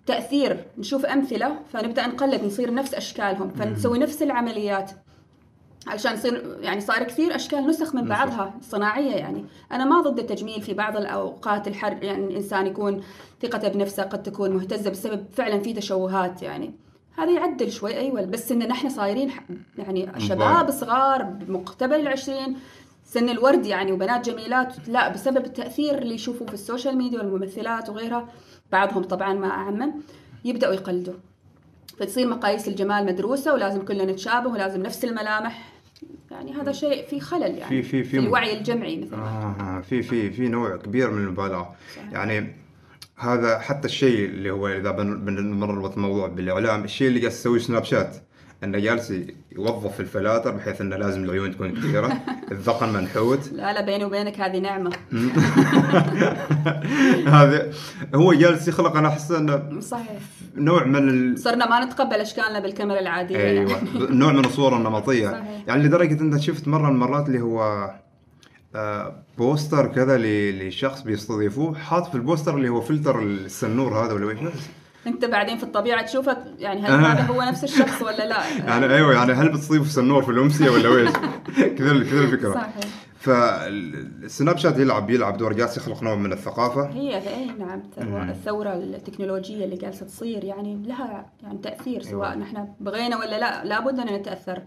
تأثير 0.06 0.64
نشوف 0.78 1.06
أمثلة 1.06 1.58
فنبدأ 1.72 2.06
نقلد 2.06 2.44
نصير 2.44 2.74
نفس 2.74 2.94
أشكالهم 2.94 3.50
فنسوي 3.50 3.98
نفس 3.98 4.22
العمليات 4.22 4.90
علشان 5.86 6.14
يصير 6.14 6.58
يعني 6.60 6.80
صار 6.80 7.02
كثير 7.02 7.34
أشكال 7.34 7.66
نسخ 7.66 7.94
من. 7.94 8.08
بعضها 8.08 8.54
صناعية 8.62 9.14
يعني 9.14 9.44
أنا 9.72 9.84
ما 9.84 10.00
ضد 10.00 10.18
التجميل 10.18 10.62
في 10.62 10.74
بعض 10.74 10.96
الأوقات 10.96 11.68
الحر 11.68 12.02
يعني 12.02 12.26
الانسان 12.26 12.66
يكون 12.66 13.02
ثقته 13.42 13.68
بنفسه 13.68 14.02
قد 14.02 14.22
تكون 14.22 14.50
مهتزة 14.50 14.90
بسبب 14.90 15.26
فعلا 15.32 15.60
في 15.60 15.72
تشوهات 15.72 16.42
يعني 16.42 16.74
هذا 17.22 17.30
يعدل 17.30 17.72
شوي 17.72 17.96
أيوه. 17.96 18.24
بس 18.24 18.52
إن 18.52 18.58
نحن 18.68 18.88
صايرين 18.88 19.30
يعني 19.78 20.08
شباب 20.20 20.70
صغار 20.70 21.22
بمقتبل 21.22 21.94
العشرين 22.00 22.56
سن 23.04 23.28
الورد 23.28 23.66
يعني 23.66 23.92
وبنات 23.92 24.30
جميلات 24.30 24.88
لا 24.88 25.08
بسبب 25.08 25.44
التأثير 25.46 25.98
اللي 25.98 26.14
يشوفوه 26.14 26.46
في 26.48 26.54
ال 26.54 26.60
social 26.60 26.96
media 26.98 27.18
والممثلات 27.18 27.88
وغيرها 27.90 28.28
بعضهم 28.72 29.02
طبعا 29.02 29.34
ما 29.34 29.50
أعمم 29.50 29.92
يبدأوا 30.44 30.74
يقلدوا. 30.74 31.14
فتصير 31.98 32.26
مقاييس 32.28 32.68
الجمال 32.68 33.06
مدروسة 33.06 33.52
ولازم 33.54 33.84
كلنا 33.84 34.04
نتشابه 34.12 34.50
ولازم 34.50 34.82
نفس 34.82 35.04
الملامح. 35.04 35.72
يعني 36.30 36.52
هذا 36.52 36.72
شيء 36.72 37.06
في 37.06 37.20
خلل 37.20 37.42
يعني 37.58 37.68
في- 37.68 37.82
في- 37.82 38.04
في- 38.04 38.18
الوعي 38.18 38.58
الجمعي 38.58 38.96
مثل 39.00 39.16
ما 39.16 39.54
آه 39.60 39.80
في 39.80 40.02
في 40.02 40.30
في 40.30 40.48
نوع 40.48 40.76
كبير 40.76 41.10
من 41.10 41.22
المبالغة. 41.24 41.74
يعني 42.12 42.54
هذا 43.20 43.58
حتى 43.58 43.88
الشيء 43.88 44.24
اللي 44.28 44.50
هو 44.50 44.68
إذا 44.68 44.90
بن- 44.90 45.24
بنربط 45.60 45.94
الموضوع 45.94 46.28
بالإعلام 46.28 46.84
الشيء 46.84 47.08
اللي 47.08 47.20
جالس 47.20 47.40
يسوي 47.40 47.58
سناب 47.58 47.84
شات 47.84 48.16
انه 48.64 48.78
جالس 48.78 49.12
يوظف 49.52 50.00
الفلاتر 50.00 50.50
بحيث 50.50 50.80
إنه 50.80 50.96
لازم 50.96 51.24
العيون 51.24 51.50
تكون 51.54 51.70
كبيرة 51.70 52.12
الذقن 52.52 52.88
منحوت. 52.92 53.52
لا 53.52 53.72
لا 53.72 53.80
بيني 53.80 54.04
وبينك 54.04 54.40
هذه 54.40 54.58
نعمة. 54.58 54.90
هذا 57.26 57.70
هو 58.14 58.32
جالس 58.32 58.68
يخلق 58.68 58.96
أنا 58.96 59.08
أحس 59.08 59.30
إنه 59.30 59.80
صحيح. 59.80 60.18
نوع 60.56 60.84
من 60.84 61.08
ال... 61.08 61.38
صرنا 61.38 61.68
ما 61.70 61.84
نتقبل 61.84 62.14
أشكالنا 62.16 62.60
بالكاميرا 62.60 63.00
العادية 63.00 63.36
أيوه. 63.36 63.70
يعني. 63.70 63.88
نوع 64.10 64.32
من 64.32 64.44
الصورة 64.44 64.76
النمطية. 64.76 65.28
صحيح. 65.28 65.64
يعني 65.68 65.82
لدرجة 65.82 66.20
أنت 66.20 66.36
شفت 66.40 66.68
مرة 66.68 66.88
من 66.88 66.94
المرات 66.94 67.26
اللي 67.28 67.40
هو 67.40 67.90
poster 69.38 69.86
كذا 69.86 70.18
لشخص 70.18 71.02
بيستضيفوه 71.02 71.74
حاط 71.74 72.06
في 72.06 72.14
ال 72.14 72.20
poster 72.20 72.56
اللي 72.56 72.68
هو 72.68 72.80
فلتر 72.80 73.22
السنور 73.22 74.04
هذا 74.04 74.12
ولا 74.12 74.30
إيش 74.30 74.40
أنت 75.06 75.24
بعدين 75.24 75.56
في 75.56 75.62
الطبيعة 75.62 76.06
تشوفك 76.06 76.38
يعني 76.58 76.80
هل. 76.80 77.04
هذا 77.04 77.22
هو 77.22 77.42
نفس 77.42 77.64
الشخص 77.64 78.02
ولا 78.02 78.28
لا 78.28 78.48
يعني 78.68 78.94
أيوه 78.94 79.14
يعني 79.14 79.32
هل 79.32 79.48
بتصيف 79.48 79.90
سنور 79.90 80.22
في 80.22 80.30
الأمسية 80.30 80.70
ولا 80.70 80.88
ويش؟ 80.88 81.10
كذا 81.78 82.04
كذا 82.04 82.20
الفكرة 82.20 82.54
صحيح 82.54 82.74
فالسناب 83.20 84.56
شات 84.56 84.78
يلعب 84.78 85.10
يلعب 85.10 85.36
دور 85.36 85.52
جالس 85.52 85.76
يخلق 85.76 86.02
نوع 86.02 86.14
من 86.14 86.32
الثقافة 86.32 86.88
هي 86.88 87.16
اي 87.16 87.46
نعم. 87.58 87.82
الثورة 88.30 88.74
التكنولوجية 88.74 89.64
اللي 89.64 89.76
جالسة 89.76 90.06
تصير 90.06 90.44
يعني 90.44 90.82
لها 90.86 91.26
يعني 91.42 91.58
تأثير 91.58 92.02
سواء 92.02 92.30
أيوة. 92.30 92.42
نحن 92.42 92.68
بغينا 92.80 93.18
ولا 93.18 93.38
لا 93.38 93.64
لابد 93.64 93.98
أن 93.98 94.14
نتأثر 94.14 94.62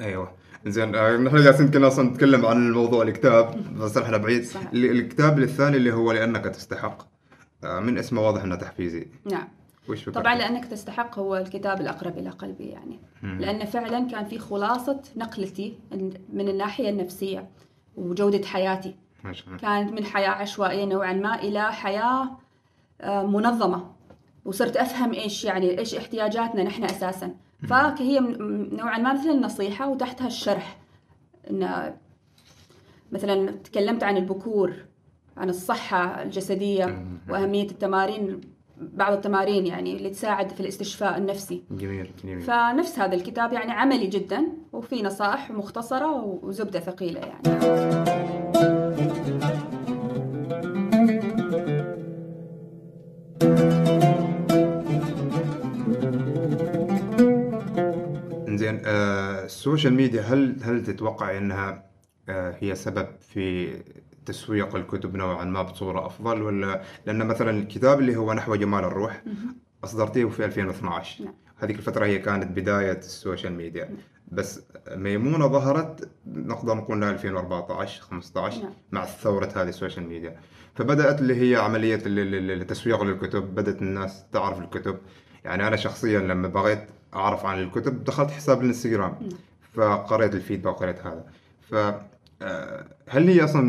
أيوه 0.00 0.32
زين 0.66 0.94
آه، 0.94 1.16
نحن 1.16 1.36
جالسين 1.36 1.66
يمكن 1.66 1.84
أصلا 1.84 2.10
نتكلم 2.10 2.46
عن 2.46 2.56
الموضوع 2.68 3.02
الكتاب 3.02 3.74
بس 3.78 3.96
إحنا 3.96 4.16
بعيد 4.16 4.44
صح. 4.44 4.60
الكتاب 4.74 5.38
الثاني 5.38 5.76
اللي 5.76 5.92
هو 5.92 6.12
لأنك 6.12 6.44
تستحق. 6.44 7.06
آه، 7.64 7.80
من 7.80 7.98
اسمه 7.98 8.20
واضح 8.20 8.42
إنه 8.42 8.56
تحفيزي. 8.56 9.06
نعم. 9.24 9.48
وش؟ 9.88 10.08
طبعا 10.08 10.34
لأنك 10.34 10.64
تستحق 10.64 11.18
هو 11.18 11.36
الكتاب 11.36 11.80
الأقرب 11.80 12.18
إلى 12.18 12.30
قلبي 12.30 12.64
يعني. 12.64 12.98
لأن 13.22 13.64
فعلا 13.64 14.10
كان 14.10 14.24
في 14.24 14.38
خلاصة 14.38 15.02
نقلتي 15.16 15.78
من 16.32 16.48
الناحية 16.48 16.90
النفسية 16.90 17.48
وجودة 17.96 18.46
حياتي. 18.46 18.94
ما 19.24 19.32
شاء 19.32 19.48
الله. 19.48 19.58
كانت 19.58 19.92
من 19.92 20.04
حياة 20.04 20.28
عشوائية 20.28 20.84
نوعا 20.84 21.12
ما 21.12 21.42
إلى 21.42 21.72
حياة 21.72 22.30
آه، 23.00 23.26
منظمة. 23.26 23.90
وصرت 24.44 24.76
أفهم 24.76 25.12
إيش 25.12 25.44
يعني 25.44 25.78
إيش 25.78 25.94
احتياجاتنا 25.94 26.62
نحن 26.62 26.84
أساسا. 26.84 27.34
فهي 27.68 28.20
نوعا 28.72 28.98
ما 28.98 29.12
مثل 29.12 29.30
النصيحة 29.30 29.88
وتحتها 29.88 30.26
الشرح. 30.26 30.78
إن 31.50 31.94
مثلا 33.12 33.50
تكلمت 33.50 34.02
عن 34.02 34.16
البكور 34.16 34.74
عن 35.36 35.48
الصحة 35.48 36.22
الجسدية 36.22 37.04
وأهمية 37.28 37.70
التمارين 37.70 38.40
بعض 38.80 39.12
التمارين 39.12 39.66
يعني 39.66 39.96
اللي 39.96 40.10
تساعد 40.10 40.50
في 40.50 40.60
الاستشفاء 40.60 41.18
النفسي. 41.18 41.62
جميل 41.70 42.10
جميل. 42.24 42.40
فنفس 42.40 42.98
هذا 42.98 43.14
الكتاب 43.14 43.52
يعني 43.52 43.72
عملي 43.72 44.06
جدا 44.06 44.48
وفي 44.72 45.02
نصائح 45.02 45.50
مختصرة 45.50 46.24
وزبدة 46.42 46.80
ثقيلة 46.80 47.20
يعني. 47.20 48.19
ال 59.60 59.65
social 59.65 59.94
media 59.94 60.22
هل 60.22 60.56
هل 60.62 60.82
تتوقع 60.82 61.38
إنها 61.38 61.84
آه 62.28 62.56
هي 62.60 62.74
سبب 62.74 63.06
في 63.20 63.76
تسويق 64.26 64.76
الكتب 64.76 65.16
نوعا 65.16 65.44
ما 65.44 65.62
بصورة 65.62 66.06
أفضل؟ 66.06 66.42
ولا 66.42 66.82
لأن 67.06 67.26
مثلا 67.26 67.50
الكتاب 67.50 68.00
اللي 68.00 68.16
هو 68.16 68.32
نحو 68.32 68.54
جمال 68.54 68.84
الروح 68.84 69.22
أصدرتيه 69.84 70.24
في 70.24 70.44
2012 70.44 71.24
نعم. 71.24 71.34
هذيك 71.56 71.76
الفترة 71.76 72.06
هي 72.06 72.18
كانت 72.18 72.58
بداية 72.58 72.98
ال 72.98 73.06
social 73.06 73.52
media. 73.52 73.96
بس 74.32 74.62
ميمونة 74.90 75.46
ظهرت 75.46 76.08
نقدر 76.26 76.74
نقول 76.74 76.96
إنها 76.96 77.10
2014 77.10 78.02
15 78.02 78.62
نعم. 78.62 78.72
مع 78.92 79.04
ثورة 79.04 79.48
هذه 79.56 79.68
ال 79.68 79.73
social 79.73 80.06
media. 80.08 80.36
فبدأت 80.74 81.20
اللي 81.20 81.50
هي 81.50 81.56
عملية 81.56 81.94
ال- 82.06 82.18
ال- 82.18 82.34
ال- 82.34 82.60
التسويق 82.60 83.02
للكتب 83.02 83.54
بدأت 83.54 83.82
الناس 83.82 84.24
تعرف 84.32 84.58
الكتب. 84.58 84.98
يعني 85.44 85.66
أنا 85.66 85.76
شخصيا 85.76 86.20
لما 86.20 86.48
بغيت 86.48 86.84
أعرف 87.14 87.44
عن 87.46 87.58
الكتب 87.62 88.04
دخلت 88.04 88.30
حساب 88.30 88.60
الإنستغرام. 88.60 89.18
فقريت 89.72 90.34
ال 90.34 90.39
feedback 90.39 90.76
وقريت 90.76 90.98
هذا. 91.00 91.24
ف 91.60 91.74
آه، 92.42 92.84
هل 93.08 93.28
هي 93.28 93.44
أصلا 93.44 93.62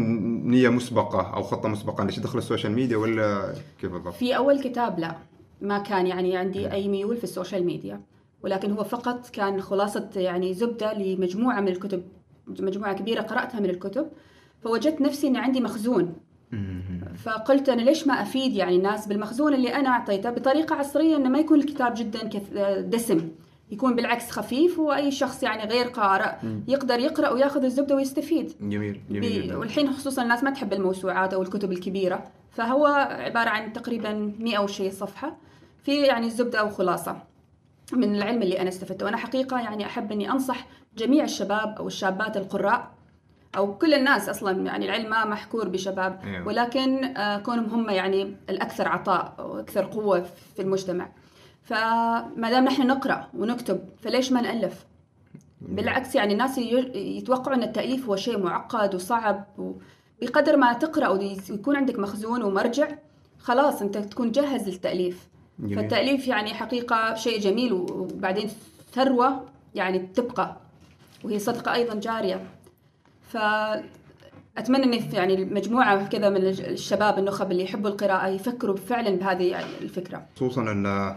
نية 0.46 0.70
مسبقة 0.70 1.34
أو 1.34 1.44
خطة 1.44 1.70
مسبقة 1.70 2.04
إنك 2.04 2.16
تدخل 2.16 2.38
ال 2.38 2.43
social 2.43 2.72
media 2.72 2.98
ولا 2.98 3.54
كيف 3.82 3.92
بالضبط؟ 3.92 4.14
في 4.14 4.38
أول 4.38 4.60
كتاب 4.60 5.00
لا. 5.00 5.16
ما 5.62 5.80
كان 5.80 6.08
يعني 6.08 6.38
عندي 6.38 6.72
أي 6.72 6.88
ميول 6.88 7.18
في 7.18 7.24
ال 7.24 7.30
social 7.30 7.66
media. 7.66 8.02
ولكن 8.44 8.72
هو 8.72 8.84
فقط 8.84 9.30
كان 9.30 9.62
خلاصة 9.62 10.10
يعني 10.16 10.54
زبدة 10.54 10.94
لمجموعة 10.94 11.62
من 11.62 11.68
الكتب 11.68 12.04
مجموعة 12.48 12.94
كبيرة 12.94 13.22
قرأتها 13.22 13.60
من 13.60 13.70
الكتب. 13.70 14.08
فوجدت 14.64 15.02
نفسي 15.02 15.28
أن 15.28 15.36
عندي 15.36 15.62
مخزون. 15.62 16.14
فقلت 17.24 17.70
أنا 17.70 17.82
ليش 17.82 18.08
ما 18.08 18.14
أفيد 18.14 18.54
يعني 18.54 18.76
الناس 18.76 19.08
بالمخزون 19.08 19.54
اللي 19.54 19.76
أنا 19.76 19.90
أعطيته 19.90 20.30
بطريقة 20.30 20.76
عصرية 20.76 21.16
أنه 21.16 21.30
ما 21.30 21.40
يكون 21.40 21.60
الكتاب 21.60 21.94
جدا 21.98 22.30
دسم. 22.82 23.30
يكون 23.72 23.96
بالعكس 23.96 24.32
خفيف 24.32 24.80
وأي 24.80 25.12
شخص 25.12 25.44
يعني 25.44 25.64
غير 25.64 25.88
قارئ 25.88 26.32
يقدر 26.68 27.00
يقرأ 27.00 27.30
وياخذ 27.30 27.64
الزبدة 27.64 27.96
ويستفيد. 27.96 28.54
جميل 28.62 29.02
جميل 29.10 29.56
والحين 29.56 29.94
خصوصا 29.94 30.24
الناس 30.24 30.44
ما 30.44 30.52
تحب 30.52 30.74
الموسوعات 30.74 31.34
أو 31.34 31.42
الكتب 31.42 31.72
الكبيرة 31.72 32.24
فهو 32.52 32.86
عبارة 33.10 33.50
عن 33.50 33.74
تقريبا 33.74 34.34
100 34.40 34.58
أو 34.58 34.68
شيء 34.68 34.92
صفحة 34.92 35.38
في 35.84 36.02
يعني 36.02 36.30
زبده 36.30 36.60
أو 36.60 36.70
خلاصة 36.70 37.18
من 37.94 38.16
العلم 38.16 38.42
اللي 38.42 38.62
أنا 38.62 38.70
استفدته. 38.70 39.06
وأنا 39.06 39.18
حقيقة 39.18 39.60
يعني 39.60 39.86
أحب 39.86 40.12
إني 40.12 40.32
أنصح 40.32 40.68
جميع 40.98 41.24
الشباب 41.24 41.76
أو 41.80 41.88
الشابات 41.88 42.38
القراء 42.38 42.92
أو 43.58 43.78
كل 43.78 43.94
الناس 43.94 44.30
أصلا 44.30 44.66
يعني 44.66 44.86
العلم 44.86 45.10
ما 45.10 45.26
محكور 45.26 45.70
بشباب 45.70 46.20
أيوة. 46.24 46.48
ولكن 46.48 47.04
آه، 47.18 47.38
كونهم 47.38 47.66
هم 47.66 47.90
يعني 47.90 48.36
الأكثر 48.50 48.88
عطاء 48.88 49.36
وأكثر 49.40 49.86
قوة 49.86 50.26
في 50.56 50.62
المجتمع. 50.62 51.10
فما 51.64 52.50
دام 52.50 52.64
نحن 52.66 52.88
نقرأ 52.88 53.28
ونكتب 53.38 53.80
فليش 54.02 54.32
ما 54.32 54.42
نألف؟ 54.42 54.86
بالعكس 55.62 56.16
يعني 56.16 56.34
الناس 56.34 56.58
يتوقعوا 56.58 57.56
ان 57.58 57.64
التأليف 57.64 58.06
هو 58.06 58.16
شيء 58.16 58.40
معقد 58.40 58.96
وصعب 58.96 59.46
و- 59.58 59.72
بقدر 60.22 60.58
ما 60.58 60.74
تقرأ 60.74 61.08
ويكون 61.08 61.76
عندك 61.76 62.00
مخزون 62.00 62.44
ومرجع 62.44 62.88
خلاص 63.40 63.82
أنت 63.82 63.98
تكون 63.98 64.32
جاهز 64.32 64.70
للتأليف. 64.70 65.28
جميل. 65.60 65.76
فالتأليف 65.76 66.28
يعني 66.28 66.54
حقيقة 66.54 67.16
شيء 67.16 67.40
جميل 67.40 67.74
وبعدين 67.74 68.50
ثروة 68.94 69.46
يعني 69.76 70.00
تبقى 70.00 70.58
وهي 71.24 71.40
صدقة 71.40 71.74
أيضا 71.74 71.96
جارية. 71.96 72.44
ف 73.30 73.38
اتمنى 74.58 74.84
ان 74.84 75.14
يعني 75.14 75.46
مجموعه 75.46 76.08
كذا 76.08 76.30
من 76.30 76.38
الشباب 76.48 77.20
النخب 77.20 77.52
اللي 77.52 77.64
يحبوا 77.64 77.90
القراءة 77.90 78.28
يفكروا 78.28 78.76
فعلا 78.78 79.10
بهذه 79.16 79.44
يعني 79.44 79.66
الفكرة. 79.82 80.26
خصوصا 80.36 80.62
إن 80.62 81.16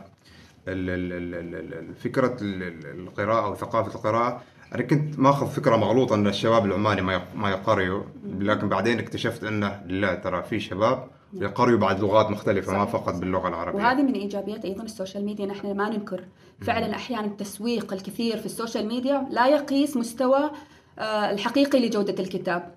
فكرة 1.95 2.37
ال- 2.43 2.63
ال- 2.63 3.01
القراءة 3.01 3.51
وثقافة 3.51 3.95
القراءة. 3.95 4.43
أنا 4.75 4.83
كنت 4.83 5.19
ماخذ 5.19 5.47
فكرة 5.47 5.77
مغلوطة 5.77 6.15
إن 6.15 6.27
الشباب 6.27 6.65
العماني 6.67 7.03
ما 7.03 7.13
يق- 7.15 7.35
ما 7.37 7.51
يقريوا 7.51 8.03
لكن 8.39 8.69
بعدين 8.69 8.99
اكتشفت 8.99 9.45
انه 9.45 9.83
لا 9.87 10.15
ترى 10.15 10.43
في 10.43 10.61
شباب 10.61 11.09
يقريوا 11.35 11.79
بعد 11.79 12.01
لغات 12.01 12.31
مختلفة 12.31 12.73
ما. 12.79 12.85
فقط 12.85 13.15
باللغة 13.15 13.49
العربية. 13.49 13.79
وهذه 13.79 14.03
من 14.03 14.13
إيجابيات 14.15 14.65
أيضا 14.65 14.83
ال 14.83 14.89
social 14.89 15.25
media 15.25 15.47
نحن 15.47 15.77
ما 15.77 15.89
ننكر. 15.89 16.25
فعلا 16.61 16.95
أحيانا 16.95 17.27
التسويق 17.27 17.93
الكثير 17.93 18.37
في 18.37 18.47
ال 18.47 18.53
social 18.53 18.87
media 18.89 19.27
لا 19.31 19.47
يقيس 19.47 19.97
مستوى 19.97 20.51
آه، 20.99 21.31
الحقيقي 21.31 21.87
لجودة 21.89 22.23
الكتاب. 22.23 22.75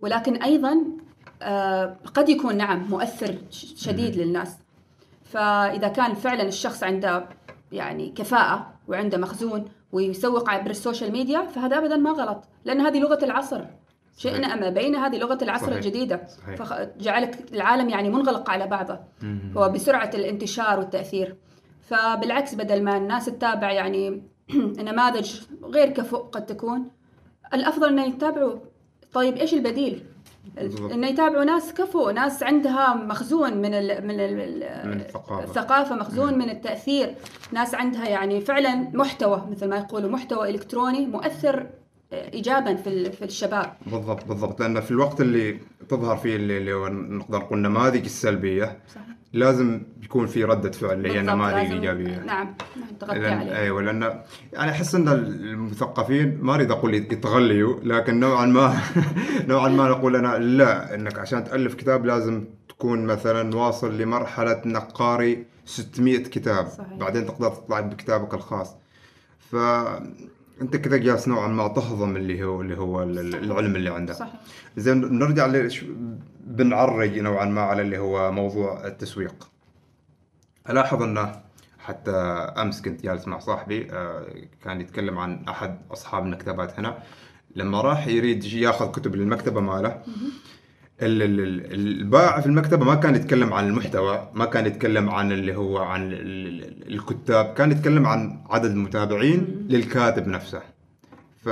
ولكن 0.00 0.42
أيضا 0.42 0.76
آه، 1.42 1.96
قد 2.14 2.28
يكون 2.28 2.56
نعم 2.56 2.82
مؤثر 2.90 3.34
شديد 3.76 4.16
للناس. 4.16 4.56
فإذا 5.24 5.88
كان 5.88 6.14
فعلا 6.14 6.42
الشخص 6.42 6.82
عنده 6.82 7.28
يعني 7.72 8.10
كفاءة 8.16 8.74
وعنده 8.88 9.18
مخزون 9.18 9.64
ويسوق 9.92 10.50
عبر 10.50 10.70
السوشيال 10.70 11.12
ميديا 11.12 11.42
فهذا 11.42 11.78
ابدا 11.78 11.96
ما 11.96 12.10
غلط 12.10 12.44
لأن 12.64 12.80
هذه 12.80 12.98
لغة 12.98 13.24
العصر 13.24 13.64
شئنا 14.16 14.42
صحيح. 14.42 14.52
ام 14.52 14.62
ابينا 14.62 15.06
هذه 15.06 15.18
لغة 15.18 15.38
العصر 15.42 15.66
صحيح. 15.66 15.76
الجديدة 15.76 16.26
صحيح. 16.26 16.62
فجعلك 16.62 17.52
العالم 17.52 17.88
يعني 17.88 18.08
منغلق 18.10 18.50
على 18.50 18.66
بعضه 18.66 18.98
هو 19.56 19.68
بسرعة 19.68 20.10
الانتشار 20.14 20.78
والتأثير 20.78 21.36
فبالعكس 21.80 22.54
بدل 22.54 22.84
ما 22.84 22.96
الناس 22.96 23.26
تتابع 23.26 23.72
يعني 23.72 24.22
نماذج 24.88 25.40
غير 25.62 25.90
كفؤ 25.90 26.18
قد 26.18 26.46
تكون 26.46 26.90
الأفضل 27.54 27.98
أن 27.98 28.08
يتابعوا 28.08 28.58
طيب 29.12 29.36
إيش 29.36 29.54
البديل؟ 29.54 30.02
أن 30.92 31.04
يتابعوا 31.04 31.44
ناس 31.44 31.74
كفؤ 31.74 32.10
ناس 32.10 32.42
عندها 32.42 32.94
مخزون 32.94 33.56
من 33.56 33.74
ال 33.74 34.06
من 34.06 34.20
ال 34.20 34.36
من 34.84 35.00
الثقافة. 35.00 35.44
الثقافة 35.44 35.94
مخزون 35.94 36.38
من 36.38 36.50
التأثير. 36.50 37.14
ناس 37.52 37.74
عندها 37.74 38.08
يعني 38.08 38.40
فعلا 38.40 38.74
محتوى 38.94 39.46
مثل 39.50 39.68
ما 39.68 39.76
يقولوا 39.76 40.10
محتوى 40.10 40.50
إلكتروني 40.50 41.06
مؤثر 41.06 41.66
إيجابا 42.12 42.74
في 42.74 43.12
في 43.12 43.24
الشباب. 43.24 43.72
بالضبط 43.86 44.24
بالضبط. 44.24 44.60
لأن 44.60 44.80
في 44.80 44.90
الوقت 44.90 45.20
اللي 45.20 45.58
تظهر 45.88 46.16
فيه 46.16 46.36
اللي, 46.36 46.58
اللي 46.58 46.72
نقدر 47.16 47.38
نقول 47.38 47.58
النماذج 47.58 48.04
السلبية 48.04 48.78
صحيح 48.94 49.04
لازم 49.32 49.82
يكون 50.02 50.26
في 50.26 50.44
ردة 50.44 50.70
فعل 50.70 50.92
اللي 50.92 51.08
هي 51.12 51.22
لازم- 51.62 51.72
الايجابيه 51.72 52.16
نعم 52.16 52.26
نعم 52.26 52.54
تغطي 53.00 53.18
لأن 53.18 53.38
عليه 53.38 53.56
أيوه 53.56 53.82
لأن 53.82 54.20
يعني 54.52 54.70
أحس 54.70 54.94
إن 54.94 55.08
المثقفين 55.08 56.38
ما 56.42 56.54
أريد 56.54 56.70
أقول 56.70 56.94
يتغليوا 56.94 57.80
لكن 57.82 58.20
نوعا 58.20 58.46
ما 58.46 58.78
نوعا 59.48 59.68
ما 59.68 59.88
نقول 59.88 60.16
أنا 60.16 60.38
لا 60.38 60.94
إنك 60.94 61.18
عشان 61.18 61.44
تألف 61.44 61.74
كتاب 61.74 62.06
لازم 62.06 62.44
تكون 62.68 63.06
مثلا 63.06 63.56
واصل 63.56 63.98
لمرحلة 63.98 64.62
انك 64.66 64.82
قاري 64.92 65.44
600 65.64 66.18
كتاب. 66.18 66.66
صحيح. 66.66 66.92
بعدين 66.98 67.26
تقدر 67.26 67.48
تطلع 67.50 67.80
بكتابك 67.80 68.34
الخاص. 68.34 68.76
فانت 70.60 70.76
كذا 70.76 70.96
جالس 70.96 71.28
نوعا 71.28 71.48
ما 71.48 71.68
تهضم 71.68 72.16
اللي 72.16 72.44
هو 72.44 72.60
اللي 72.60 72.78
هو 72.78 73.02
العلم 73.02 73.76
اللي 73.76 73.90
عندك 73.90 74.14
صحيح 74.14 74.40
زين 74.76 75.18
نرجع 75.18 75.46
لش- 75.46 75.84
بنعرج 76.46 77.18
نوعا 77.18 77.44
ما 77.44 77.60
على 77.60 77.82
اللي 77.82 77.98
هو 77.98 78.32
موضوع 78.32 78.86
التسويق. 78.86 79.48
ألاحظ 80.70 81.02
أنه 81.02 81.40
حتى 81.78 82.10
أمس 82.58 82.82
كنت 82.82 83.02
جالس 83.02 83.28
مع 83.28 83.38
صاحبي 83.38 83.92
آه، 83.92 84.26
كان 84.64 84.80
يتكلم 84.80 85.18
عن 85.18 85.44
أحد 85.48 85.78
أصحاب 85.92 86.24
المكتبات 86.26 86.78
هنا. 86.78 86.98
لما 87.56 87.80
راح 87.80 88.06
يريد 88.06 88.44
ياخذ 88.44 88.90
كتب 88.92 89.16
للمكتبة 89.16 89.60
ماله 89.60 89.88
ال- 89.88 89.92
ال- 89.94 90.04
ال- 90.04 90.32
البائع 91.00 92.40
في 92.40 92.46
المكتبة 92.46 92.84
ما 92.84 92.94
كان 92.94 93.14
يتكلم 93.14 93.52
عن 93.54 93.66
المحتوى 93.66 94.28
ما 94.34 94.44
كان 94.44 94.66
يتكلم 94.66 95.10
عن 95.10 95.32
اللي 95.32 95.56
هو 95.56 95.78
عن 95.78 96.12
ال- 96.12 96.20
ال- 96.20 96.94
الكتاب 96.94 97.54
كان 97.54 97.70
يتكلم 97.72 98.06
عن 98.06 98.40
عدد 98.50 98.70
المتابعين 98.70 99.66
للكاتب 99.70 100.26
نفسه 100.28 100.62
ف 101.44 101.48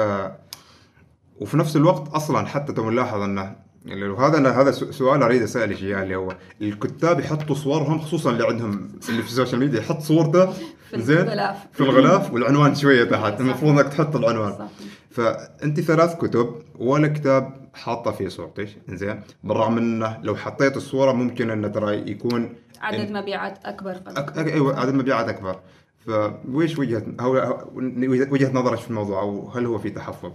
وفي 1.40 1.56
نفس 1.56 1.76
الوقت 1.76 2.08
أصلا 2.08 2.46
حتى 2.46 2.72
تو 2.72 2.90
نلاحظ 2.90 3.20
أنه 3.20 3.56
هو 3.92 4.16
هذا 4.16 4.50
هذا 4.50 4.70
سؤال 4.70 5.22
أريد 5.22 5.42
اسالك 5.42 5.82
اياه 5.82 6.02
اللي 6.02 6.16
هو 6.16 6.36
الكتاب 6.60 7.20
يحطوا 7.20 7.54
صورهم 7.54 7.98
خصوصا 7.98 8.30
اللي 8.30 8.46
عندهم 8.46 8.88
اللي 9.08 9.22
في 9.22 9.28
ال 9.28 9.33
social 9.33 9.60
media 9.60 9.80
يحط 9.80 10.00
صورته 10.00 10.46
في 10.90 11.02
زين 11.02 11.18
الغلاف. 11.18 11.56
في 11.72 11.80
الغلاف 11.80 12.32
والعنوان 12.32 12.74
شوية 12.74 13.04
تحت. 13.04 13.40
المفروض 13.40 13.78
إنك 13.78 13.88
تحط 13.88 14.16
العنوان 14.16 14.52
صح. 14.52 14.68
فأنت 15.12 15.80
ثلاث 15.80 16.16
كتب 16.16 16.54
ولا 16.78 17.08
كتاب 17.08 17.68
حاطه 17.74 18.10
فيه 18.10 18.28
صورتك؟ 18.28 18.68
زين 18.88 19.20
بالرغم 19.44 19.78
إنه 19.78 20.18
لو 20.22 20.36
حطيت 20.36 20.76
الصورة 20.76 21.12
ممكن 21.12 21.50
إنه 21.50 21.68
ترى 21.68 22.10
يكون 22.10 22.54
عدد 22.80 23.10
مبيعات 23.10 23.58
أكبر 23.64 23.90
أك... 24.06 24.38
أك... 24.38 24.48
أيوه 24.52 24.80
عدد 24.80 24.94
مبيعات 24.94 25.28
أكبر. 25.28 25.56
فويش 26.06 26.78
وجهة 26.78 27.02
هو 27.20 27.36
هو- 27.38 27.64
وجهه 28.30 28.52
نظرك 28.52 28.78
في 28.78 28.90
الموضوع 28.90 29.20
أو 29.22 29.48
هل 29.48 29.66
هو 29.66 29.78
في 29.78 29.90
تحفظ؟ 29.90 30.32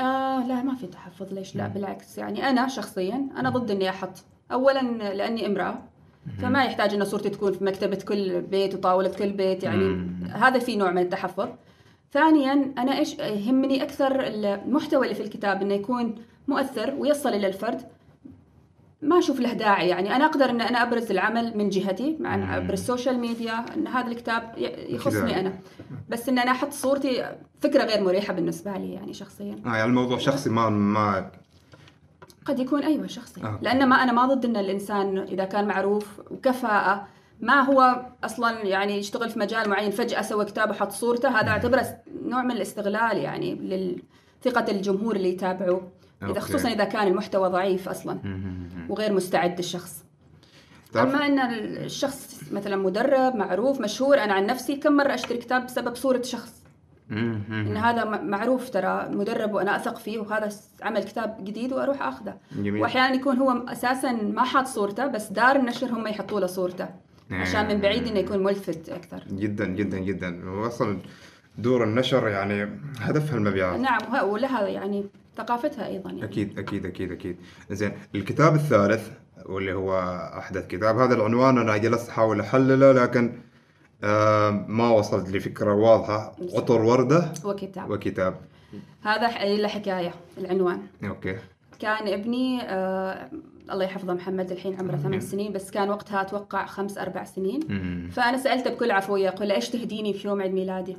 آه 0.00 0.46
لا 0.46 0.62
ما 0.62 0.74
في 0.74 0.86
تحفظ 0.86 1.32
ليش 1.32 1.56
لا؟ 1.56 1.68
بالعكس 1.68 2.18
يعني 2.18 2.50
أنا 2.50 2.68
شخصيا 2.68 3.26
أنا 3.36 3.50
ضد 3.50 3.70
إني 3.70 3.90
أحط. 3.90 4.24
اولا 4.52 4.80
لأني 5.14 5.46
امرأة 5.46 5.78
فما 6.42 6.64
يحتاج 6.64 6.94
إن 6.94 7.04
صورتي 7.04 7.28
تكون 7.30 7.52
في 7.52 7.64
مكتبة 7.64 7.96
كل 8.08 8.40
بيت 8.40 8.74
وطاولة 8.74 9.08
كل 9.08 9.32
بيت 9.32 9.62
يعني 9.62 10.06
هذا 10.32 10.58
في 10.58 10.76
نوع 10.76 10.90
من 10.90 11.02
التحفظ. 11.02 11.48
ثانيا 12.12 12.74
أنا 12.78 12.98
إيش 12.98 13.18
يهمني 13.18 13.82
أكثر 13.82 14.20
المحتوى 14.20 15.04
اللي 15.04 15.14
في 15.14 15.22
الكتاب 15.22 15.62
إنه 15.62 15.74
يكون 15.74 16.14
مؤثر 16.48 16.94
ويصل 16.98 17.28
إلى 17.28 17.46
الفرد؟ 17.46 17.82
ما 19.02 19.18
أشوف 19.18 19.40
له 19.40 19.52
داعي 19.52 19.88
يعني. 19.88 20.16
أنا 20.16 20.26
أقدر 20.26 20.50
إن 20.50 20.60
أنا 20.60 20.82
أبرز 20.82 21.10
العمل 21.10 21.56
من 21.58 21.68
جهتي 21.68 22.16
مع 22.20 22.54
عبر 22.54 22.72
ال 22.72 22.79
social 22.79 23.18
media 23.18 23.64
إن 23.76 23.86
هذا 23.86 24.06
الكتاب 24.06 24.54
يخصني. 24.88 25.40
أنا. 25.40 25.52
بس 26.08 26.28
إن 26.28 26.38
أنا 26.38 26.50
أحط 26.50 26.72
صورتي 26.72 27.36
فكرة 27.60 27.84
غير 27.84 28.04
مريحة 28.04 28.32
بالنسبة 28.32 28.72
لي 28.72 28.92
يعني 28.92 29.12
شخصيا. 29.14 29.56
آه 29.66 29.68
يعني 29.68 29.84
الموضوع 29.84 30.18
شخصي 30.18 30.50
ما 30.50 30.68
ما 30.68 31.30
قد 32.44 32.58
يكون 32.58 32.82
أيوه 32.82 33.06
شخصي. 33.06 33.42
آه. 33.42 33.58
لأن 33.62 33.88
ما 33.88 33.96
أنا 33.96 34.12
ما 34.12 34.26
ضد 34.26 34.44
إن 34.44 34.56
الإنسان 34.56 35.18
إذا 35.18 35.44
كان 35.44 35.68
معروف 35.68 36.20
وكفاءة 36.30 37.06
ما 37.40 37.60
هو 37.60 38.06
أصلا 38.24 38.64
يعني 38.66 38.98
يشتغل 38.98 39.30
في 39.30 39.38
مجال 39.38 39.68
معين 39.68 39.90
فجأة 39.90 40.22
سوى 40.22 40.44
كتاب 40.44 40.70
وحط 40.70 40.92
صورته 40.92 41.28
هذا 41.28 41.48
أعتبره 41.48 41.80
است- 41.80 41.96
نوع 42.24 42.42
من 42.42 42.50
الاستغلال 42.50 43.18
يعني 43.18 43.54
لثقه 44.46 44.70
الجمهور 44.70 45.16
اللي 45.16 45.28
يتابعه. 45.28 45.82
إذا 46.22 46.40
خصوصا 46.40 46.68
إذا 46.68 46.84
كان 46.84 47.06
المحتوى 47.06 47.48
ضعيف 47.48 47.88
أصلا 47.88 48.18
وغير 48.88 49.12
مستعد 49.12 49.58
الشخص 49.58 50.04
أما 50.96 51.26
إن 51.26 51.38
الشخص 51.84 52.40
مثلا 52.52 52.76
مدرب 52.76 53.36
معروف 53.36 53.80
مشهور 53.80 54.18
أنا 54.24 54.34
عن 54.34 54.46
نفسي 54.46 54.76
كم 54.76 54.92
مرة 54.92 55.14
أشتري 55.14 55.38
كتاب 55.38 55.66
بسبب 55.66 55.94
صورة 55.94 56.22
شخص. 56.22 56.60
إن 57.50 57.76
هذا 57.76 58.04
معروف 58.04 58.70
ترى 58.70 59.08
مدرب 59.10 59.54
وأنا 59.54 59.76
أثق 59.76 59.96
فيه 59.98 60.18
وهذا 60.18 60.48
عمل 60.82 61.04
كتاب 61.04 61.36
جديد 61.44 61.72
وأروح 61.72 62.02
أخذه. 62.02 62.34
واحيانا 62.80 63.14
يكون 63.14 63.36
هو 63.36 63.50
أساسا 63.68 64.12
ما 64.12 64.44
حاط 64.44 64.66
صورته 64.66 65.06
بس 65.06 65.26
دار 65.32 65.56
النشر 65.56 65.86
هم 65.86 66.06
يحطوا 66.06 66.40
له 66.40 66.46
صورته 66.46 66.88
عشان 67.30 67.68
من 67.68 67.80
بعيد 67.80 68.06
إنه 68.06 68.18
يكون 68.18 68.42
ملفت 68.42 68.88
أكثر. 68.88 69.24
جدا 69.30 69.66
جدا 69.66 69.98
جدا. 69.98 70.50
واصلا 70.50 70.98
دور 71.58 71.84
النشر 71.84 72.28
يعني 72.28 72.80
هدفها 73.00 73.36
المبيعات. 73.36 73.80
نعم 73.80 74.28
ولها 74.28 74.68
يعني 74.68 75.04
ثقافتها 75.36 75.86
أيضا 75.86 76.10
يعني. 76.10 76.24
أكيد 76.24 76.58
أكيد 76.58 76.86
أكيد 76.86 77.12
أكيد. 77.12 77.36
زين 77.70 77.92
الكتاب 78.14 78.54
الثالث 78.54 79.10
واللي 79.46 79.72
هو 79.72 79.98
أحدث 80.38 80.66
كتاب 80.66 80.98
هذا 80.98 81.14
العنوان 81.14 81.58
أنا 81.58 81.76
جلست 81.76 82.08
احاول 82.08 82.40
احلله 82.40 82.92
لكن 82.92 83.32
آه 84.04 84.50
ما 84.68 84.90
وصلت 84.90 85.28
لفكره 85.30 85.74
واضحة. 85.74 86.36
عطر 86.54 86.82
وردة 86.82 87.32
وكتاب. 87.44 87.90
وكتاب. 87.90 88.40
هذا 89.02 89.56
له 89.56 89.68
حكاية 89.68 90.14
العنوان. 90.38 90.82
أوكي. 91.04 91.36
كان 91.78 92.08
ابني 92.08 92.62
آه 92.62 93.30
الله 93.70 93.84
يحفظه 93.84 94.14
محمد 94.14 94.50
الحين 94.50 94.74
عمره 94.80 94.96
ثمان 94.96 95.20
سنين 95.20 95.52
بس 95.52 95.70
كان 95.70 95.90
وقتها 95.90 96.20
أتوقع 96.20 96.66
خمس 96.66 96.98
أربع 96.98 97.24
سنين. 97.24 97.60
فأنا 98.12 98.36
سألته 98.36 98.70
بكل 98.70 98.90
عفويه 98.90 99.28
أقول 99.28 99.48
له 99.48 99.54
إيش 99.54 99.68
تهديني 99.68 100.12
في 100.12 100.28
يوم 100.28 100.42
عيد 100.42 100.52
ميلادي؟ 100.54 100.96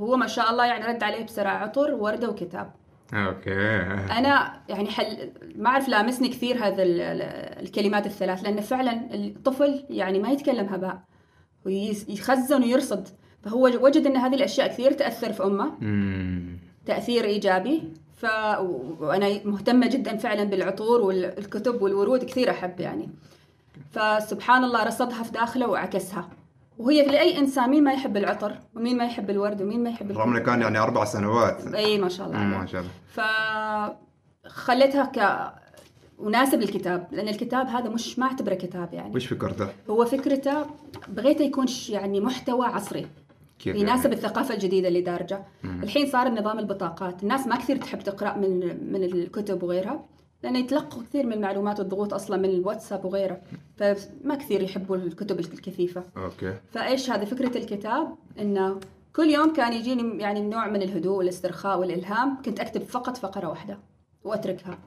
هو 0.00 0.16
ما 0.16 0.26
شاء 0.26 0.50
الله 0.50 0.66
يعني 0.66 0.84
رد 0.86 1.02
عليه 1.02 1.24
بسرعة 1.24 1.56
عطر 1.56 1.94
وردة 1.94 2.30
وكتاب. 2.30 2.72
أوكي. 3.14 3.76
أنا 4.18 4.60
يعني 4.68 4.88
حل 4.90 5.32
ما 5.56 5.68
أعرف 5.68 5.88
لامسني 5.88 6.28
كثير 6.28 6.56
هذا 6.66 6.82
ال- 6.82 7.00
ال- 7.00 7.62
الكلمات 7.66 8.06
الثلاث 8.06 8.42
لأن 8.42 8.60
فعلا 8.60 9.14
الطفل 9.14 9.84
يعني 9.90 10.18
ما 10.18 10.30
يتكلم 10.30 10.66
هباء 10.66 11.02
ويخزن 11.66 12.62
ويرصد. 12.62 13.08
فهو 13.42 13.64
وجد 13.66 14.06
إن 14.06 14.16
هذه 14.16 14.34
الأشياء 14.34 14.68
كثير 14.68 14.92
تأثر 14.92 15.32
في 15.32 15.44
أمه. 15.44 15.72
مم. 15.80 16.58
تأثير 16.86 17.24
إيجابي. 17.24 17.92
وأنا 19.00 19.40
مهتمة 19.44 19.86
جدا 19.86 20.16
فعلا 20.16 20.44
بالعطور 20.44 21.00
والكتب 21.00 21.82
والورود 21.82 22.24
كثير 22.24 22.50
أحب 22.50 22.80
يعني. 22.80 23.08
فسبحان 23.92 24.64
الله 24.64 24.84
رصدها 24.84 25.22
في 25.22 25.32
داخله 25.32 25.66
وعكسها. 25.66 26.28
وهي 26.78 27.06
لاي 27.06 27.38
إنسان 27.38 27.70
مين 27.70 27.84
ما 27.84 27.92
يحب 27.92 28.16
العطر؟ 28.16 28.58
ومين 28.74 28.96
ما 28.96 29.04
يحب 29.04 29.30
الورد؟ 29.30 29.62
ومين 29.62 29.84
ما 29.84 29.90
يحب 29.90 30.12
رغم 30.12 30.30
انه 30.30 30.38
كان 30.38 30.60
يعني 30.60 30.78
أربع 30.78 31.04
سنوات. 31.04 31.74
إي 31.74 31.98
ما 31.98 32.08
شاء 32.08 32.26
الله. 32.26 32.38
ما 32.38 32.66
شاء 32.66 32.80
الله. 32.80 32.92
فخليتها 34.46 35.04
ك 35.04 35.52
مناسب 36.18 36.60
للكتاب 36.60 37.08
لأن 37.12 37.28
الكتاب 37.28 37.66
هذا 37.66 37.88
مش 37.88 38.18
ما 38.18 38.26
أعتبره 38.26 38.54
كتاب 38.54 38.94
يعني. 38.94 39.14
وش 39.14 39.26
فكرته؟ 39.26 39.68
هو 39.90 40.04
فكرته 40.04 40.66
بغيته 41.08 41.42
يكون 41.42 41.66
يعني 41.88 42.20
محتوى 42.20 42.66
عصري. 42.66 43.06
كيف 43.64 43.76
يناسب 43.76 44.04
يعني؟ 44.04 44.16
الثقافة 44.16 44.54
الجديدة 44.54 44.88
اللي 44.88 45.00
دارجة. 45.00 45.44
الحين 45.64 46.06
صار 46.06 46.26
النظام 46.26 46.58
البطاقات. 46.58 47.22
الناس 47.22 47.46
ما 47.46 47.56
كثير 47.56 47.76
تحب 47.76 48.00
تقرأ 48.00 48.36
من 48.36 48.60
من 48.92 49.04
الكتب 49.04 49.62
وغيرها 49.62 50.04
لأن 50.42 50.56
يتلقوا 50.56 51.02
كثير 51.02 51.26
من 51.26 51.32
المعلومات 51.32 51.78
والضغوط 51.78 52.14
أصلا 52.14 52.36
من 52.36 52.44
الواتساب 52.44 53.04
وغيره 53.04 53.40
فما 53.76 54.34
كثير 54.34 54.62
يحبوا 54.62 54.96
الكتب 54.96 55.40
الكثيفة. 55.40 56.04
أوكي. 56.16 56.54
فإيش 56.70 57.10
هذه 57.10 57.24
فكرة 57.24 57.58
الكتاب؟ 57.58 58.14
إنه 58.38 58.80
كل 59.16 59.30
يوم 59.30 59.52
كان 59.52 59.72
يجيني 59.72 60.22
يعني 60.22 60.40
نوع 60.40 60.68
من 60.68 60.82
الهدوء 60.82 61.18
والاسترخاء 61.18 61.80
والإلهام 61.80 62.42
كنت 62.42 62.60
أكتب 62.60 62.82
فقط 62.82 63.16
فقرة 63.16 63.48
واحدة 63.48 63.78
وأتركها. 64.24 64.78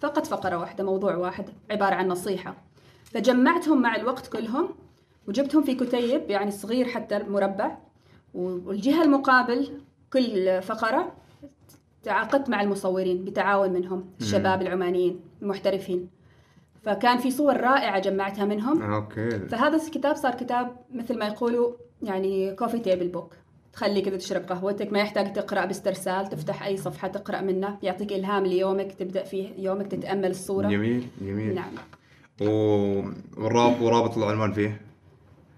فقط 0.00 0.26
فقرة 0.26 0.56
واحدة 0.56 0.84
موضوع 0.84 1.16
واحد 1.16 1.44
عبارة 1.70 1.94
عن 1.94 2.08
نصيحة. 2.08 2.54
فجمعتهم 3.04 3.82
مع 3.82 3.96
الوقت 3.96 4.26
كلهم 4.26 4.68
وجبتهم 5.28 5.62
في 5.62 5.74
كتيب 5.74 6.30
يعني 6.30 6.50
صغير 6.50 6.88
حتى 6.88 7.18
مربع. 7.18 7.78
والجهة 8.34 9.02
المقابل 9.04 9.68
كل 10.12 10.62
فقرة 10.62 11.12
تعاقدت 12.02 12.48
مع 12.48 12.62
المصورين 12.62 13.24
بتعاون 13.24 13.70
منهم 13.72 14.04
الشباب 14.20 14.62
العمانيين 14.62 15.20
المحترفين. 15.42 16.08
فكان 16.82 17.18
في 17.18 17.30
صور 17.30 17.56
رائعة 17.60 17.98
جمعتها 17.98 18.44
منهم. 18.44 18.82
okay. 18.82 19.30
فهذا 19.30 19.76
الكتاب 19.76 20.16
صار 20.16 20.34
كتاب 20.34 20.76
مثل 20.94 21.18
ما 21.18 21.26
يقولوا 21.26 21.72
يعني 22.02 22.54
coffee 22.54 22.78
table 22.78 23.08
book 23.08 23.32
تخلي 23.72 24.00
كذا 24.00 24.16
تشرب 24.16 24.42
قهوتك 24.42 24.92
ما 24.92 24.98
يحتاج 24.98 25.32
تقرأ 25.32 25.64
باسترسال 25.64 26.26
تفتح 26.28 26.62
أي 26.62 26.76
صفحة 26.76 27.08
تقرأ 27.08 27.40
منه. 27.40 27.78
يعطيك 27.82 28.12
إلهام 28.12 28.46
ليومك 28.46 28.92
تبدأ 28.92 29.24
فيه 29.24 29.48
يومك 29.58 29.86
تتأمل 29.86 30.30
الصورة. 30.30 30.68
جميل 30.68 31.06
جميل. 31.22 31.54
نعم. 31.54 31.72
و- 32.40 33.02
والرابط 33.38 33.80
ورابط 33.82 34.18
العنوان 34.18 34.52
فيه؟ 34.52 34.80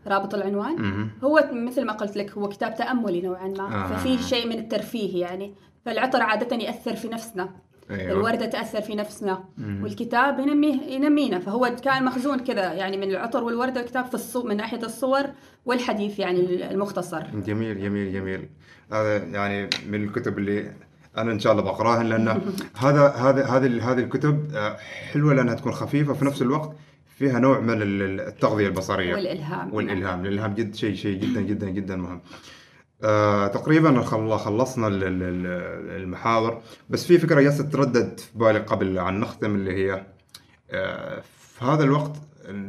رابط 0.07 0.35
العنوان. 0.35 0.83
مهم. 0.83 1.11
هو 1.25 1.51
مثل 1.53 1.85
ما 1.85 1.93
قلت 1.93 2.17
لك 2.17 2.31
هو 2.31 2.49
كتاب 2.49 2.75
تأملي 2.75 3.21
نوعا 3.21 3.49
ما 3.49 3.85
آه. 3.85 3.87
ففي 3.87 4.19
شيء 4.19 4.47
من 4.47 4.59
الترفيه 4.59 5.21
يعني. 5.21 5.55
فالعطر 5.87 6.23
عادة 6.23 6.57
يأثر 6.57 6.97
في 6.97 7.09
نفسنا. 7.09 7.49
أيوة. 7.91 8.13
الوردة 8.13 8.47
تأثر 8.47 8.81
في 8.81 8.95
نفسنا. 8.95 9.45
والكتاب 9.83 10.39
ينميه 10.39 10.83
ينمينا. 10.83 11.39
فهو 11.39 11.77
كان 11.85 12.05
مخزون 12.05 12.39
كذا 12.39 12.73
يعني 12.73 12.97
من 12.97 13.11
العطر 13.11 13.45
والوردة 13.45 13.81
والكتاب 13.81 14.05
في 14.05 14.15
الصو 14.15 14.43
من 14.43 14.57
ناحية 14.57 14.83
الصور 14.83 15.23
والحديث 15.67 16.19
يعني 16.19 16.71
المختصر. 16.71 17.23
جميل 17.35 17.81
جميل 17.81 18.13
جميل. 18.13 18.49
هذا 18.93 19.17
يعني 19.17 19.71
من 19.89 20.05
الكتب 20.05 20.39
اللي 20.39 20.73
أنا 21.19 21.33
إن 21.33 21.39
شاء 21.39 21.53
الله 21.53 21.65
بقراها 21.65 22.03
لأن 22.03 22.29
هذا 22.85 23.09
هذا 23.09 23.45
هذه 23.45 23.93
هذه 23.93 23.99
الكتب 23.99 24.55
آه، 24.55 24.77
حلوة 25.13 25.35
لأنها 25.35 25.55
تكون 25.55 25.73
خفيفة 25.73 26.13
في 26.13 26.25
نفس 26.25 26.43
الوقت. 26.43 26.73
فيها 27.21 27.39
نوع 27.39 27.61
من 27.61 27.83
ال- 27.83 28.21
التغذية 28.21 28.67
البصرية. 28.67 29.15
والإلهام. 29.15 29.75
والإلهام. 29.75 30.21
الإلهام 30.27 30.55
جد 30.55 30.75
شيء 30.75 30.95
شيء 30.95 31.19
جدا 31.21 31.41
جدا 31.41 31.69
جدا 31.71 31.97
مهم. 31.97 32.21
آه 33.03 33.47
تقريبا 33.47 34.03
خل- 34.03 34.39
خلصنا 34.39 34.87
ال- 34.87 35.05
ال- 35.05 35.23
ال- 35.23 36.03
المحاور 36.03 36.63
بس 36.91 37.07
في 37.07 37.19
فكرة 37.19 37.41
جالسة 37.41 37.65
تردد 37.65 38.21
في 38.21 38.39
بالي 38.39 38.59
قبل 38.59 38.99
عن 38.99 39.21
نختم 39.21 39.55
اللي 39.55 39.73
هي 39.73 40.07
آه 40.71 41.23
في 41.59 41.65
هذا 41.65 41.85
الوقت 41.85 42.13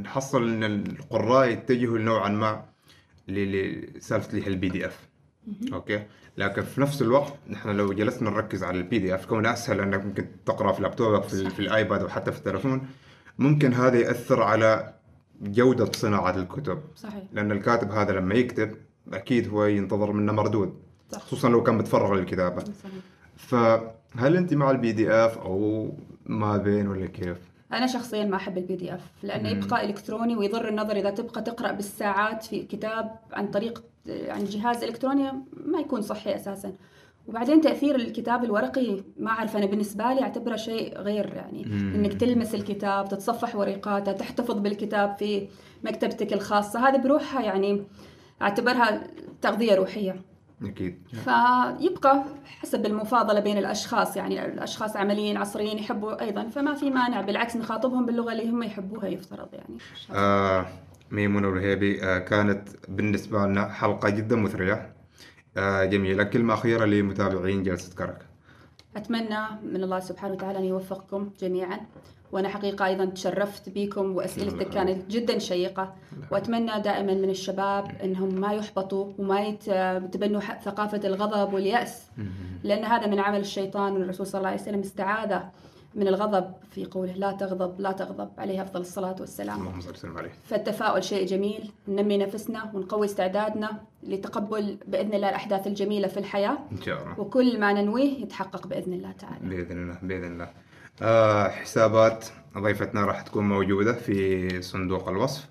نحصل 0.03 0.43
إن 0.49 0.63
القراء 0.63 1.49
يتجهوا 1.49 1.97
نوعا 1.99 2.29
ما 2.29 2.65
لسالفة 3.27 4.37
ال 4.47 4.69
PDF 4.69 4.99
أوكي؟ 5.73 6.03
لكن 6.37 6.61
في 6.61 6.81
نفس 6.81 7.01
الوقت 7.01 7.33
نحن 7.49 7.69
لو 7.69 7.93
جلسنا 7.93 8.29
نركز 8.29 8.63
على 8.63 8.77
ال 8.77 8.99
PDF 8.99 9.25
كونه 9.25 9.53
أسهل 9.53 9.79
أنك 9.79 10.05
ممكن 10.05 10.25
تقرأ 10.45 10.71
في 10.71 10.81
لابتوبك 10.81 11.23
في, 11.23 11.49
في 11.49 11.59
ال 11.59 11.68
iPad 11.68 12.03
وحتى 12.03 12.31
في 12.31 12.37
التلفون 12.37 12.81
ممكن 13.39 13.73
هذا 13.73 13.99
يأثر 13.99 14.43
على 14.43 14.93
جودة 15.41 15.91
صناعة 15.91 16.35
الكتب. 16.35 16.79
صحيح. 16.95 17.23
لأن 17.33 17.51
الكاتب 17.51 17.91
هذا 17.91 18.11
لما 18.11 18.35
يكتب 18.35 18.75
أكيد 19.13 19.49
هو 19.49 19.65
ينتظر 19.65 20.11
منه 20.11 20.33
مردود 20.33 20.73
صح. 21.11 21.19
خصوصا 21.19 21.49
لو 21.49 21.63
كان 21.63 21.75
متفرغ 21.75 22.13
للكتابة. 22.13 22.63
صحيح. 22.63 22.93
فهل 23.37 24.37
أنت 24.37 24.53
مع 24.53 24.71
ال 24.71 24.91
PDF 24.91 25.37
أو 25.37 25.89
ما 26.25 26.57
بين 26.57 26.87
ولا 26.87 27.05
كيف؟ 27.05 27.37
أنا 27.73 27.87
شخصيا 27.87 28.25
ما 28.25 28.35
أحب 28.35 28.57
ال 28.57 28.75
PDF 28.75 29.01
لأنه 29.23 29.49
يبقى 29.49 29.85
إلكتروني 29.85 30.35
ويضر 30.35 30.67
النظر 30.67 30.95
إذا 30.95 31.09
تبقى 31.09 31.41
تقرأ 31.41 31.71
بالساعات 31.71 32.43
في 32.43 32.63
كتاب 32.63 33.15
عن 33.33 33.47
طريق 33.47 33.83
يعني 34.05 34.43
جهاز 34.43 34.83
إلكتروني 34.83 35.31
ما 35.65 35.79
يكون 35.79 36.01
صحي 36.01 36.35
أساسا. 36.35 36.73
وبعدين 37.27 37.61
تأثير 37.61 37.95
الكتاب 37.95 38.43
الورقي 38.43 39.03
ما 39.19 39.31
أعرف 39.31 39.57
أنا 39.57 39.65
بالنسبة 39.65 40.13
لي 40.13 40.21
أعتبره 40.21 40.55
شيء 40.55 40.97
غير 40.97 41.33
يعني 41.33 41.65
مم. 41.65 41.93
إنك 41.95 42.13
تلمس 42.13 42.55
الكتاب 42.55 43.09
تتصفح 43.09 43.55
ورقاته 43.55 44.11
تحتفظ 44.11 44.57
بالكتاب 44.59 45.15
في 45.19 45.47
مكتبتك 45.83 46.33
الخاصة. 46.33 46.87
هذه 46.87 46.97
بروحها 46.97 47.41
يعني 47.41 47.83
أعتبرها 48.41 49.03
تغذية 49.41 49.75
روحية. 49.75 50.21
أكيد. 50.63 50.99
فيبقى 51.07 52.23
حسب 52.45 52.85
المفاضلة 52.85 53.39
بين 53.39 53.57
الأشخاص 53.57 54.17
يعني 54.17 54.45
الأشخاص 54.45 54.95
عمليين 54.97 55.37
عصريين 55.37 55.79
يحبوا 55.79 56.21
أيضا 56.21 56.47
فما 56.47 56.73
في 56.73 56.89
مانع 56.89 57.21
بالعكس 57.21 57.55
نخاطبهم 57.55 58.05
باللغة 58.05 58.31
اللي 58.31 58.49
هم 58.49 58.63
يحبوها 58.63 59.07
يفترض 59.07 59.47
يعني. 59.53 59.77
آه 60.13 60.65
ميمونة 61.11 61.47
والهيبي 61.47 62.03
آه 62.03 62.19
كانت 62.19 62.69
بالنسبة 62.87 63.45
لنا 63.45 63.69
حلقة 63.69 64.09
جدا 64.09 64.35
مثرية. 64.35 64.93
آه 65.57 65.85
جميلة 65.85 66.23
كلمة 66.23 66.53
أخيرة 66.53 66.85
لمتابعين 66.85 67.63
جلسة 67.63 67.95
كرك. 67.95 68.25
أتمنى 68.95 69.39
من 69.63 69.83
الله 69.83 69.99
سبحانه 69.99 70.33
وتعالى 70.33 70.59
أن 70.59 70.65
يوفقكم 70.65 71.29
جميعا. 71.41 71.79
وأنا 72.31 72.49
حقيقة 72.49 72.85
أيضا 72.85 73.05
تشرفت 73.05 73.69
بكم 73.69 74.15
وأسئلتك 74.15 74.69
كانت 74.69 75.11
جدا 75.11 75.39
شيقة. 75.39 75.93
وأتمنى 76.31 76.79
دائما 76.81 77.13
من 77.13 77.29
الشباب 77.29 77.91
أنهم 78.03 78.35
ما 78.35 78.53
يحبطوا 78.53 79.11
وما 79.19 79.41
يت- 79.41 79.67
يتبنوا 80.05 80.41
ثقافة 80.41 81.01
الغضب 81.07 81.53
واليأس. 81.53 82.01
لأن 82.63 82.83
هذا 82.85 83.07
من 83.07 83.19
عمل 83.19 83.39
الشيطان 83.39 83.93
والرسول 83.93 84.27
صلى 84.27 84.39
الله 84.39 84.49
عليه 84.49 84.61
وسلم 84.61 84.79
استعاذ 84.79 85.39
من 85.95 86.07
الغضب 86.07 86.53
في 86.71 86.85
قوله 86.85 87.13
لا 87.13 87.31
تغضب 87.31 87.81
لا 87.81 87.91
تغضب 87.91 88.29
عليه 88.37 88.61
أفضل 88.61 88.81
الصلاة 88.81 89.15
والسلام. 89.19 89.59
اللهم 89.59 89.81
صل 89.81 89.91
وسلم 89.91 90.17
عليه. 90.17 90.31
فالتفاؤل 90.49 91.03
شيء 91.03 91.27
جميل. 91.27 91.71
ننمي 91.87 92.17
نفسنا 92.17 92.71
ونقوي 92.73 93.05
استعدادنا 93.05 93.71
لتقبل 94.03 94.77
بإذن 94.87 95.13
الله 95.13 95.29
الأحداث 95.29 95.67
الجميلة 95.67 96.07
في 96.07 96.17
الحياة. 96.17 96.57
إن 96.71 96.81
شاء 96.81 97.01
الله. 97.01 97.19
وكل 97.19 97.59
ما 97.59 97.73
ننويه 97.73 98.21
يتحقق 98.21 98.67
بإذن 98.67 98.93
الله 98.93 99.11
تعالى. 99.11 99.39
بإذن 99.41 99.83
الله 99.83 99.97
بإذن 100.03 100.31
الله. 100.31 100.49
آه 101.01 101.47
حسابات 101.49 102.25
ضيفتنا 102.57 103.05
راح 103.05 103.21
تكون 103.21 103.49
موجودة 103.49 103.93
في 103.93 104.61
صندوق 104.61 105.09
الوصف. 105.09 105.49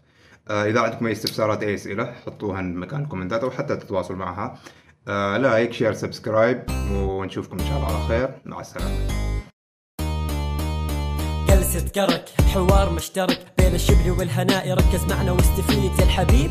آه 0.50 0.64
إذا 0.64 0.80
عندكم 0.80 1.06
أي 1.06 1.12
استفسارات 1.12 1.62
أي 1.62 1.74
أسئلة 1.74 2.12
حطوها 2.26 2.62
مكان 2.62 3.02
الكومنتات 3.02 3.42
أو 3.44 3.50
حتى 3.50 3.76
تتواصلوا 3.76 4.18
معها. 4.18 4.58
آه 5.08 5.36
like 5.36 5.72
share 5.72 5.92
subscribe 5.92 6.62
ونشوفكم 6.92 7.58
إن 7.58 7.64
شاء 7.64 7.76
الله 7.76 7.86
على 7.86 8.08
خير. 8.08 8.40
مع 8.44 8.60
السلامة. 8.60 9.39
بس 11.70 11.76
اذكرك 11.76 12.24
حوار 12.54 12.90
مشترك 12.90 13.46
بين 13.58 13.74
الشبل 13.74 14.10
والهناء 14.10 14.70
ركز 14.70 15.04
معنا 15.04 15.32
واستفيد 15.32 15.98
يا 15.98 16.04
الحبيب. 16.04 16.50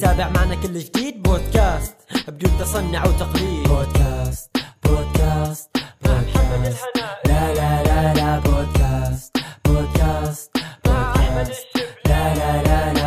تابع 0.00 0.28
معنا 0.28 0.54
كل 0.54 0.78
جديد 0.78 1.22
بودكاست 1.22 1.94
بدون 2.28 2.58
تصنع 2.60 3.04
وتقليد. 3.06 3.68
بودكاست 3.68 4.56
بودكاست 4.84 5.70
بودكاست. 6.04 6.86
لا 7.26 7.54
لا 7.54 7.82
لا 7.82 8.14
لا 8.14 8.38
بودكاست 8.38 9.36
بودكاست 9.64 10.50
بودكاست. 10.84 11.66
لا 12.06 12.34
لا 12.34 12.62
لا 12.62 12.92
لا. 12.92 13.05